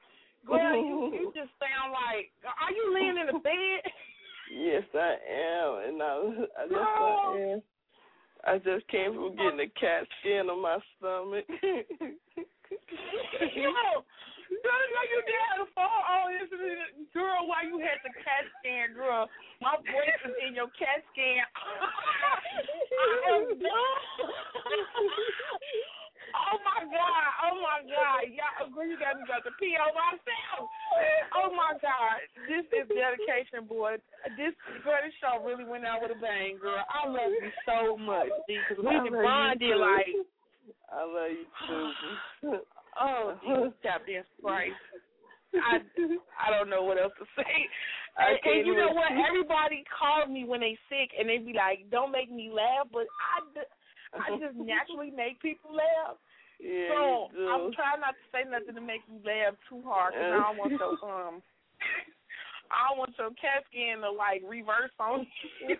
Girl, 0.47 0.75
you 0.75 1.15
you 1.15 1.33
just 1.39 1.55
sound 1.63 1.95
like. 1.95 2.35
Are 2.43 2.73
you 2.75 2.95
laying 2.95 3.19
in 3.19 3.27
the 3.27 3.39
bed? 3.39 3.83
Yes, 4.51 4.83
I 4.95 5.15
am, 5.29 5.71
and 5.87 6.03
I, 6.03 6.09
I 6.59 6.67
just 6.67 6.75
I 6.75 7.37
am. 7.53 7.63
I 8.47 8.59
just 8.59 8.89
came 8.89 9.15
from 9.15 9.37
getting 9.37 9.61
a 9.61 9.69
CAT 9.79 10.07
scan 10.21 10.49
on 10.49 10.63
my 10.63 10.79
stomach. 10.97 11.45
Yo, 13.55 13.71
girl, 14.49 14.81
girl, 14.89 15.07
you 15.13 15.21
did 15.29 15.41
have 15.53 15.61
the 15.65 15.71
phone 15.77 16.03
on 16.09 16.33
this 16.33 16.49
girl 17.13 17.45
while 17.45 17.65
you 17.65 17.77
had 17.81 18.01
the 18.01 18.13
CAT 18.25 18.45
scan, 18.61 18.97
girl. 18.97 19.29
My 19.61 19.77
voice 19.85 20.21
is 20.25 20.37
in 20.49 20.57
your 20.57 20.73
CAT 20.73 21.05
scan. 21.13 21.45
I 22.99 23.37
am 23.37 23.45
done. 23.61 24.01
oh 26.33 26.57
my 26.65 26.81
god, 26.89 27.29
oh 27.45 27.57
my 27.61 27.79
god, 27.85 28.23
y'all, 28.33 28.73
girl, 28.73 28.89
you 28.89 28.97
got 28.97 29.21
me 29.21 29.29
about 29.29 29.45
to 29.45 29.53
pee 29.61 29.77
on 29.77 29.93
myself. 29.93 30.65
Oh 31.37 31.53
my 31.53 31.77
god, 31.85 32.25
this 32.49 32.65
is 32.73 32.89
dedication, 32.89 33.69
boy. 33.69 34.01
This 34.41 34.57
girl, 34.81 35.01
this 35.05 35.13
show 35.21 35.45
really 35.45 35.69
went 35.69 35.85
out 35.85 36.01
with 36.01 36.17
a 36.17 36.21
bang, 36.21 36.57
girl. 36.57 36.81
I 36.89 37.05
love 37.09 37.37
you 37.37 37.53
so 37.69 38.01
much, 38.01 38.33
because 38.49 38.81
we 38.81 38.89
I 38.89 39.05
love 39.05 39.61
you 39.61 39.77
like. 39.77 40.17
I 40.89 41.05
love 41.05 41.33
you 41.37 41.45
too. 42.43 42.65
Oh, 43.01 43.39
Jesus, 43.43 43.73
goddamn 43.83 44.25
Christ. 44.43 44.75
I 45.55 45.81
I 46.37 46.53
don't 46.53 46.69
know 46.69 46.85
what 46.85 47.01
else 47.01 47.15
to 47.19 47.27
say. 47.37 47.55
And, 48.19 48.37
and 48.45 48.67
you 48.67 48.75
know 48.77 48.93
what? 48.93 49.15
Everybody 49.15 49.87
calls 49.89 50.29
me 50.29 50.45
when 50.45 50.61
they 50.61 50.77
sick, 50.91 51.15
and 51.17 51.29
they 51.29 51.39
be 51.39 51.55
like, 51.55 51.89
"Don't 51.91 52.13
make 52.13 52.31
me 52.31 52.51
laugh," 52.53 52.91
but 52.93 53.07
I, 53.17 53.41
I 54.19 54.37
just 54.43 54.59
naturally 54.59 55.11
make 55.15 55.41
people 55.41 55.73
laugh. 55.73 56.19
Yeah, 56.59 56.91
so. 56.91 57.31
I'm 57.49 57.71
trying 57.73 58.03
not 58.03 58.19
to 58.19 58.25
say 58.35 58.43
nothing 58.43 58.75
to 58.75 58.83
make 58.83 59.07
you 59.07 59.23
laugh 59.23 59.55
too 59.71 59.81
hard, 59.87 60.13
because 60.13 60.35
I 60.35 60.43
don't 60.43 60.59
want 60.59 60.75
your 60.75 60.99
um, 61.07 61.39
I 62.75 62.91
don't 62.91 62.99
want 62.99 63.15
your 63.17 63.31
cat 63.39 63.65
scan 63.71 64.03
to 64.03 64.11
like 64.11 64.43
reverse 64.43 64.93
on 64.99 65.25
you. 65.63 65.79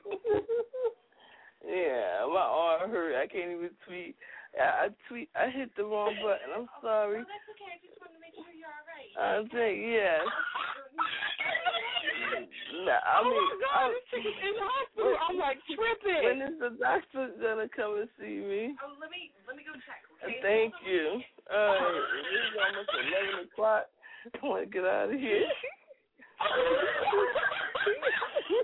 Yeah, 1.67 2.25
my 2.31 2.47
arm 2.47 2.91
hurt. 2.91 3.19
I 3.19 3.27
can't 3.27 3.51
even 3.51 3.71
tweet. 3.85 4.15
I, 4.59 4.87
I 4.87 4.89
tweet. 5.09 5.31
I 5.39 5.49
hit 5.51 5.71
the 5.77 5.85
wrong 5.85 6.15
button. 6.23 6.51
I'm 6.55 6.69
sorry. 6.83 7.23
that's 7.23 7.49
okay. 7.55 7.71
I 7.75 7.79
just 7.81 7.97
want 8.03 8.13
to 8.15 8.21
make 8.21 8.35
sure 8.35 8.51
you're 8.53 8.69
all 8.69 8.87
right. 8.91 9.15
I 9.15 9.47
think 9.49 9.75
yes. 9.87 10.27
Nah, 12.85 13.01
I 13.03 13.23
oh 13.23 13.31
mean, 13.31 13.39
my 13.39 13.57
God, 13.63 13.79
I'm- 13.79 13.95
this 13.95 14.05
chick 14.11 14.25
is 14.27 14.37
in 14.45 14.55
the 14.59 14.67
hospital. 14.67 15.17
I'm 15.29 15.39
like 15.39 15.59
tripping. 15.73 16.23
When 16.27 16.39
is 16.43 16.57
the 16.61 16.71
doctor 16.79 17.31
gonna 17.41 17.69
come 17.71 17.99
and 18.03 18.11
see 18.19 18.39
me? 18.43 18.75
Oh, 18.83 18.95
let 19.01 19.11
me 19.11 19.31
let 19.47 19.57
me 19.57 19.63
go 19.65 19.73
check. 19.87 20.03
Uh, 20.23 20.27
Okay. 20.29 20.41
Thank 20.43 20.75
you. 20.85 21.23
Right, 21.49 21.79
it's 21.79 22.59
almost 22.59 22.91
eleven 22.93 23.47
o'clock. 23.47 23.87
I 24.35 24.47
want 24.47 24.67
to 24.67 24.71
get 24.71 24.85
out 24.85 25.11
of 25.15 25.19
here. 25.19 25.47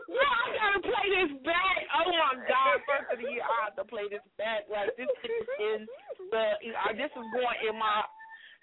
No, 0.08 0.22
I 0.22 0.46
gotta 0.54 0.80
play 0.84 1.06
this 1.10 1.32
back. 1.44 1.76
Oh 1.90 2.10
my 2.10 2.34
God! 2.46 2.76
First 2.86 3.08
of 3.12 3.18
the 3.18 3.26
year, 3.30 3.42
I 3.44 3.66
have 3.68 3.76
to 3.76 3.84
play 3.84 4.06
this 4.10 4.24
back. 4.38 4.64
Like 4.70 4.94
this 4.96 5.10
is 5.26 5.46
in 5.58 5.86
the. 6.30 6.44
Uh, 6.70 6.92
this 6.94 7.10
is 7.10 7.26
going 7.34 7.58
in 7.68 7.74
my. 7.78 8.02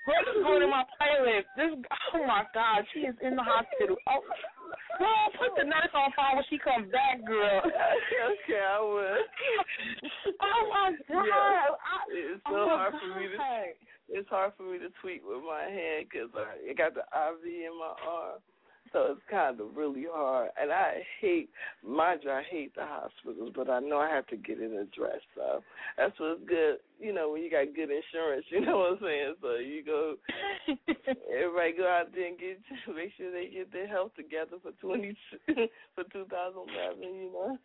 This 0.08 0.34
is 0.34 0.42
going 0.42 0.64
in 0.66 0.72
my 0.72 0.84
playlist. 0.98 1.46
This. 1.60 1.72
Oh 2.16 2.24
my 2.26 2.44
God! 2.56 2.88
She 2.94 3.06
is 3.06 3.16
in 3.22 3.36
the 3.36 3.44
hospital. 3.44 3.98
Oh, 4.10 4.24
girl, 4.98 5.28
put 5.38 5.52
the 5.60 5.66
nurse 5.68 5.92
on 5.94 6.10
phone 6.16 6.40
when 6.42 6.46
she 6.50 6.58
comes 6.58 6.90
back, 6.92 7.22
girl. 7.28 7.62
okay, 7.68 8.64
I 8.64 8.80
will. 8.82 9.22
Oh 10.40 10.62
my 10.72 10.96
God! 11.06 11.26
Yeah. 11.28 11.76
I- 11.76 12.10
It's 12.12 12.42
oh 12.48 12.52
so 12.52 12.66
my 12.66 12.76
hard 12.80 12.94
for 12.98 13.12
me 13.20 13.28
to. 13.28 13.38
It's 14.12 14.28
hard 14.28 14.52
for 14.58 14.64
me 14.68 14.76
to 14.80 14.90
tweet 15.00 15.22
with 15.24 15.40
my 15.48 15.64
hand 15.72 16.08
because 16.12 16.28
I 16.36 16.74
got 16.74 16.92
the 16.96 17.06
IV 17.08 17.44
in 17.48 17.72
my 17.80 17.96
arm, 18.04 18.44
so 18.94 19.08
it's 19.12 19.22
kind 19.30 19.60
of 19.60 19.76
really 19.76 20.06
hard. 20.12 20.50
And 20.62 20.72
I 20.72 21.02
hate, 21.20 21.50
mind 21.86 22.22
you, 22.24 22.32
I 22.32 22.44
hate 22.50 22.76
the 22.76 22.86
hospitals, 22.86 23.54
but 23.56 23.70
I 23.70 23.80
know 23.80 23.98
I 24.00 24.10
have 24.10 24.28
to 24.28 24.36
get 24.38 24.60
it 24.60 24.72
addressed. 24.72 25.26
So 25.36 25.64
that's 25.98 26.20
what's 26.20 26.42
good, 26.48 26.78
you 27.00 27.14
know, 27.14 27.32
when 27.32 27.42
you 27.44 27.50
got 27.52 27.74
good 27.76 27.90
insurance. 27.90 28.46
You 28.50 28.62
know 28.66 28.78
what 28.80 28.92
I'm 28.94 29.00
saying? 29.02 29.36
So 29.42 29.56
you 29.56 29.84
go, 29.86 30.16
everybody 31.32 31.74
go 31.78 31.88
out 31.88 32.08
there 32.14 32.28
and 32.28 32.38
get, 32.38 32.60
make 32.96 33.12
sure 33.18 33.32
they 33.32 33.50
get 33.54 33.72
their 33.72 33.88
health 33.88 34.12
together 34.16 34.58
for 34.62 34.72
twenty 34.82 35.16
for 35.96 36.04
2011. 36.12 37.02
You 37.02 37.32
know. 37.34 37.58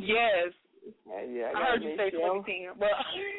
Yes. 0.00 0.52
Yeah, 1.06 1.22
yeah. 1.28 1.50
I, 1.54 1.60
I 1.60 1.64
heard 1.72 1.82
you 1.82 1.96
say 1.96 2.10
sure- 2.10 2.42
2010, 2.44 2.78
but 2.78 2.88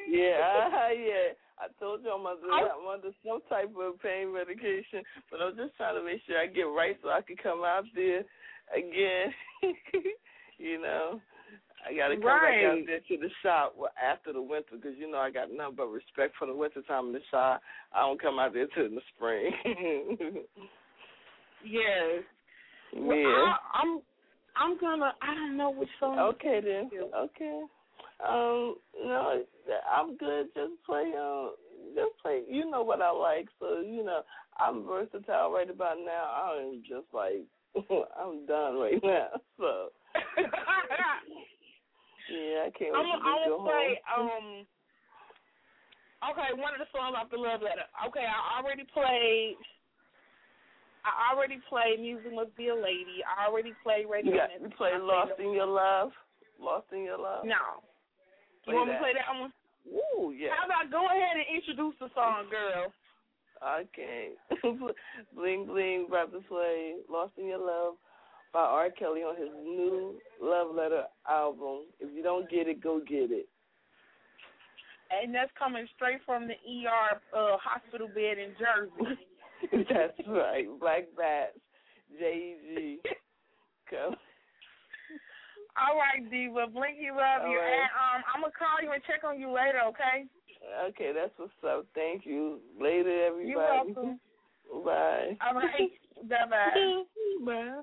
yeah, 0.09 0.67
uh, 0.67 0.91
yeah. 0.93 1.33
I 1.59 1.67
told 1.79 2.03
you 2.03 2.09
I'm 2.09 2.25
under, 2.25 2.47
I'm 2.47 2.87
under 2.87 3.11
some 3.25 3.41
type 3.49 3.71
of 3.75 4.01
pain 4.01 4.33
medication, 4.33 5.03
but 5.29 5.41
I'm 5.41 5.55
just 5.55 5.75
trying 5.75 5.95
to 5.95 6.03
make 6.03 6.21
sure 6.25 6.39
I 6.39 6.47
get 6.47 6.63
right 6.63 6.97
so 7.03 7.09
I 7.09 7.21
can 7.21 7.35
come 7.35 7.63
out 7.63 7.83
there 7.93 8.23
again. 8.71 9.33
you 10.57 10.81
know, 10.81 11.19
I 11.83 11.95
got 11.95 12.09
to 12.09 12.15
come 12.15 12.23
back 12.23 12.63
out 12.63 12.79
there 12.85 12.99
to 12.99 13.17
the 13.17 13.29
shop 13.43 13.75
after 14.01 14.31
the 14.31 14.41
winter 14.41 14.75
because 14.75 14.97
you 14.97 15.11
know 15.11 15.17
I 15.17 15.31
got 15.31 15.51
nothing 15.51 15.75
but 15.75 15.87
respect 15.87 16.35
for 16.39 16.47
the 16.47 16.55
winter 16.55 16.81
time 16.87 17.07
in 17.07 17.13
the 17.13 17.19
shop. 17.31 17.61
I 17.93 18.01
don't 18.01 18.21
come 18.21 18.39
out 18.39 18.53
there 18.53 18.67
till 18.75 18.89
the 18.89 19.01
spring. 19.15 19.51
yes. 21.65 22.23
Well, 22.95 23.17
yeah. 23.17 23.25
I, 23.25 23.57
I'm. 23.81 24.01
I'm 24.55 24.79
gonna. 24.79 25.13
I 25.21 25.33
don't 25.35 25.57
know 25.57 25.71
which 25.71 25.89
song. 25.99 26.19
Okay 26.19 26.59
then. 26.63 26.89
Okay. 27.15 27.61
Um, 28.19 28.75
no, 28.99 29.43
I'm 29.89 30.17
good. 30.17 30.47
Just 30.53 30.73
play. 30.85 31.13
Um, 31.17 31.51
just 31.95 32.17
play. 32.21 32.43
You 32.49 32.69
know 32.69 32.83
what 32.83 33.01
I 33.01 33.11
like, 33.11 33.47
so 33.59 33.79
you 33.79 34.03
know 34.03 34.21
I'm 34.59 34.85
versatile 34.85 35.51
right 35.51 35.69
about 35.69 35.97
now. 36.03 36.27
I'm 36.27 36.83
just 36.87 37.07
like 37.13 37.47
I'm 38.19 38.45
done 38.45 38.75
right 38.75 38.99
now. 39.01 39.29
So 39.57 39.89
yeah, 42.27 42.67
I 42.67 42.71
can't 42.77 42.95
I'm. 42.95 43.07
wait 43.07 43.11
to 43.11 43.23
I'm 43.23 43.49
gonna 43.49 43.63
play. 43.63 44.01
Um. 44.17 44.65
Okay, 46.19 46.51
one 46.59 46.75
of 46.75 46.83
the 46.83 46.91
songs 46.91 47.15
off 47.15 47.31
the 47.31 47.39
love 47.39 47.61
letter. 47.61 47.87
Okay, 48.07 48.27
I 48.27 48.59
already 48.59 48.83
played. 48.93 49.55
I 51.07 51.31
already 51.33 51.61
played 51.69 52.01
"Music 52.01 52.33
Must 52.33 52.53
Be 52.57 52.67
a 52.67 52.75
Lady." 52.75 53.23
I 53.23 53.47
already 53.47 53.71
played 53.81 54.11
"Radio." 54.11 54.33
you 54.33 54.37
got 54.37 54.51
you 54.51 54.67
play 54.75 54.91
Lost 54.99 55.39
in 55.39 55.53
Your 55.53 55.67
Love. 55.67 56.11
Lost 56.59 56.87
in 56.91 57.03
Your 57.03 57.17
Love. 57.17 57.45
No. 57.45 57.79
Play 58.69 58.77
you 58.77 58.79
want 58.79 58.89
me 58.89 58.93
that. 58.93 59.01
to 59.01 59.03
play 59.03 59.13
that 59.17 59.33
one? 59.33 59.53
Ooh, 59.89 60.29
yeah. 60.31 60.53
How 60.53 60.69
about 60.69 60.93
go 60.93 61.09
ahead 61.09 61.41
and 61.41 61.49
introduce 61.49 61.97
the 61.97 62.13
song, 62.13 62.45
girl? 62.53 62.93
Can't. 63.95 64.37
bling 65.35 65.65
bling, 65.65 66.07
to 66.09 66.39
play 66.47 66.95
"Lost 67.09 67.33
in 67.37 67.47
Your 67.47 67.59
Love" 67.59 67.95
by 68.53 68.59
R. 68.61 68.89
Kelly 68.91 69.21
on 69.21 69.35
his 69.35 69.49
new 69.63 70.19
Love 70.41 70.75
Letter 70.75 71.03
album. 71.27 71.85
If 71.99 72.13
you 72.15 72.23
don't 72.23 72.49
get 72.49 72.67
it, 72.67 72.81
go 72.81 72.99
get 72.99 73.31
it. 73.31 73.47
And 75.11 75.33
that's 75.33 75.51
coming 75.57 75.87
straight 75.95 76.19
from 76.25 76.47
the 76.47 76.53
ER 76.53 77.19
uh, 77.35 77.57
hospital 77.57 78.07
bed 78.07 78.37
in 78.37 78.53
Jersey. 78.59 79.17
That's 79.89 80.27
right. 80.27 80.67
Black 80.79 81.05
Bats, 81.17 81.57
J.G. 82.19 82.99
Come. 83.89 84.15
All 85.79 85.97
right, 85.97 86.29
Diva. 86.29 86.67
Blingy 86.67 87.09
love 87.09 87.47
you. 87.47 87.57
All 87.57 87.63
right. 87.63 87.79
And 87.79 87.89
um, 87.95 88.23
I'm 88.33 88.41
gonna 88.41 88.53
call 88.57 88.83
you 88.83 88.91
and 88.91 89.01
check 89.03 89.23
on 89.23 89.39
you 89.39 89.47
later, 89.47 89.79
okay? 89.87 90.25
Okay, 90.89 91.11
that's 91.13 91.31
what's 91.37 91.51
up. 91.65 91.85
Thank 91.95 92.25
you. 92.25 92.59
Later, 92.79 93.27
everybody. 93.27 93.49
You're 93.49 93.59
welcome. 93.59 94.19
Bye. 94.85 95.37
All 95.45 95.55
right. 95.55 95.91
Bye 96.29 96.45
bye. 96.49 97.03
Bye. 97.45 97.81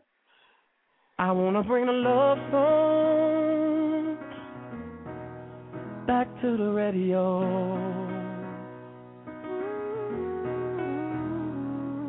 I 1.19 1.33
wanna 1.33 1.63
bring 1.63 1.87
the 1.87 1.93
love 1.93 2.39
song 2.51 4.19
back 6.07 6.29
to 6.43 6.57
the 6.57 6.71
radio. 6.71 7.41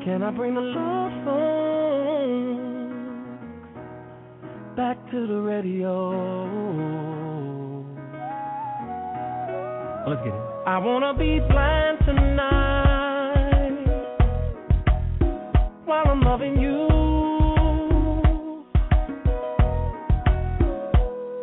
Can 0.03 0.23
I 0.23 0.31
bring 0.31 0.53
the 0.55 0.61
love 0.61 1.11
song 1.26 1.77
back 4.78 4.95
to 5.10 5.26
the 5.26 5.41
radio. 5.41 6.12
Let's 10.08 10.22
get 10.24 10.36
it. 10.36 10.41
I 10.68 10.78
wanna 10.78 11.16
be 11.16 11.40
blind 11.49 11.98
tonight 12.06 13.74
while 15.86 16.08
I'm 16.08 16.22
loving 16.22 16.62
you. 16.62 16.88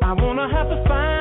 I 0.01 0.13
wanna 0.13 0.49
have 0.55 0.69
to 0.69 0.85
find. 0.87 1.14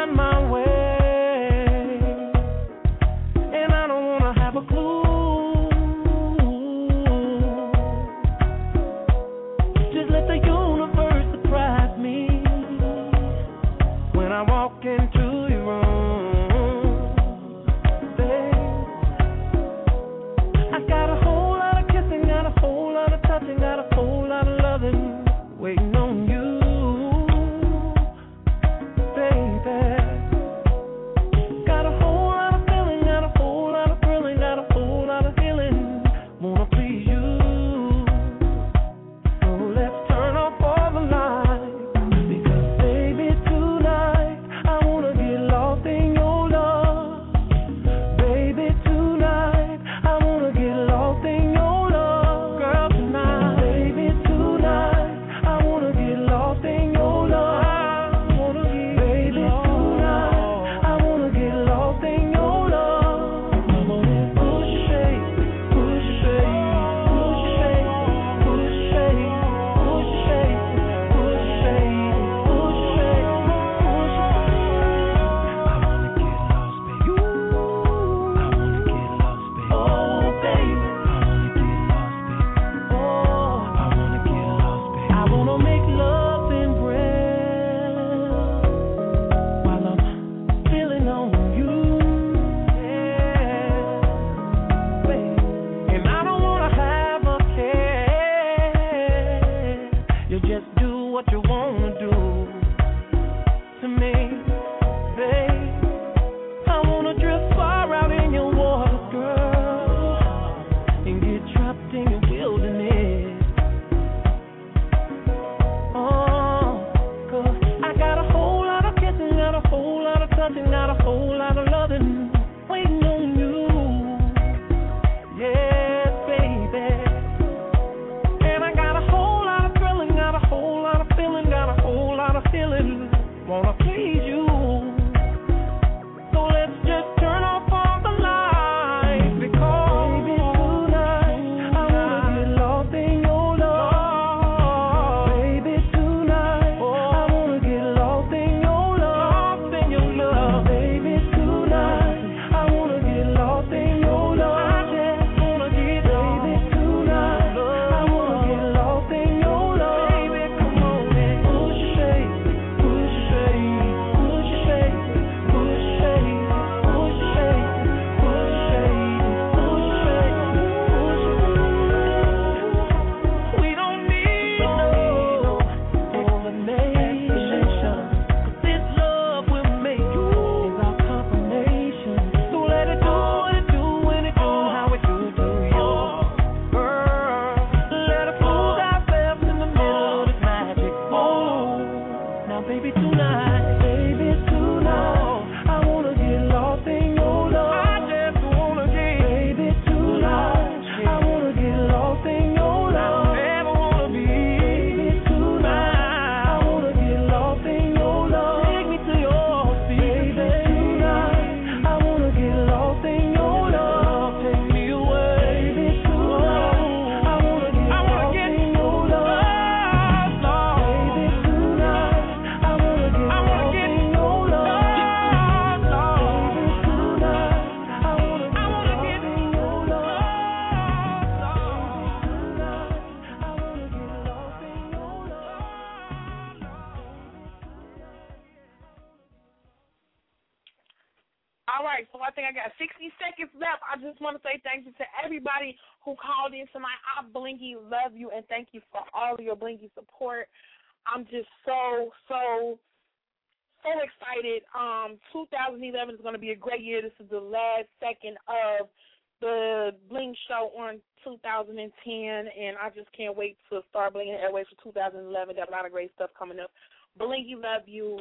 2011. 265.13 265.55
Got 265.55 265.69
a 265.69 265.71
lot 265.71 265.85
of 265.85 265.91
great 265.91 266.11
stuff 266.15 266.31
coming 266.37 266.59
up. 266.59 266.71
Blingy 267.19 267.55
love 267.55 267.83
you, 267.85 268.17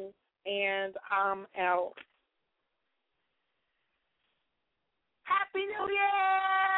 and 0.46 0.94
I'm 1.10 1.46
out. 1.58 1.94
Happy 5.24 5.64
New 5.64 5.92
Year! 5.92 6.71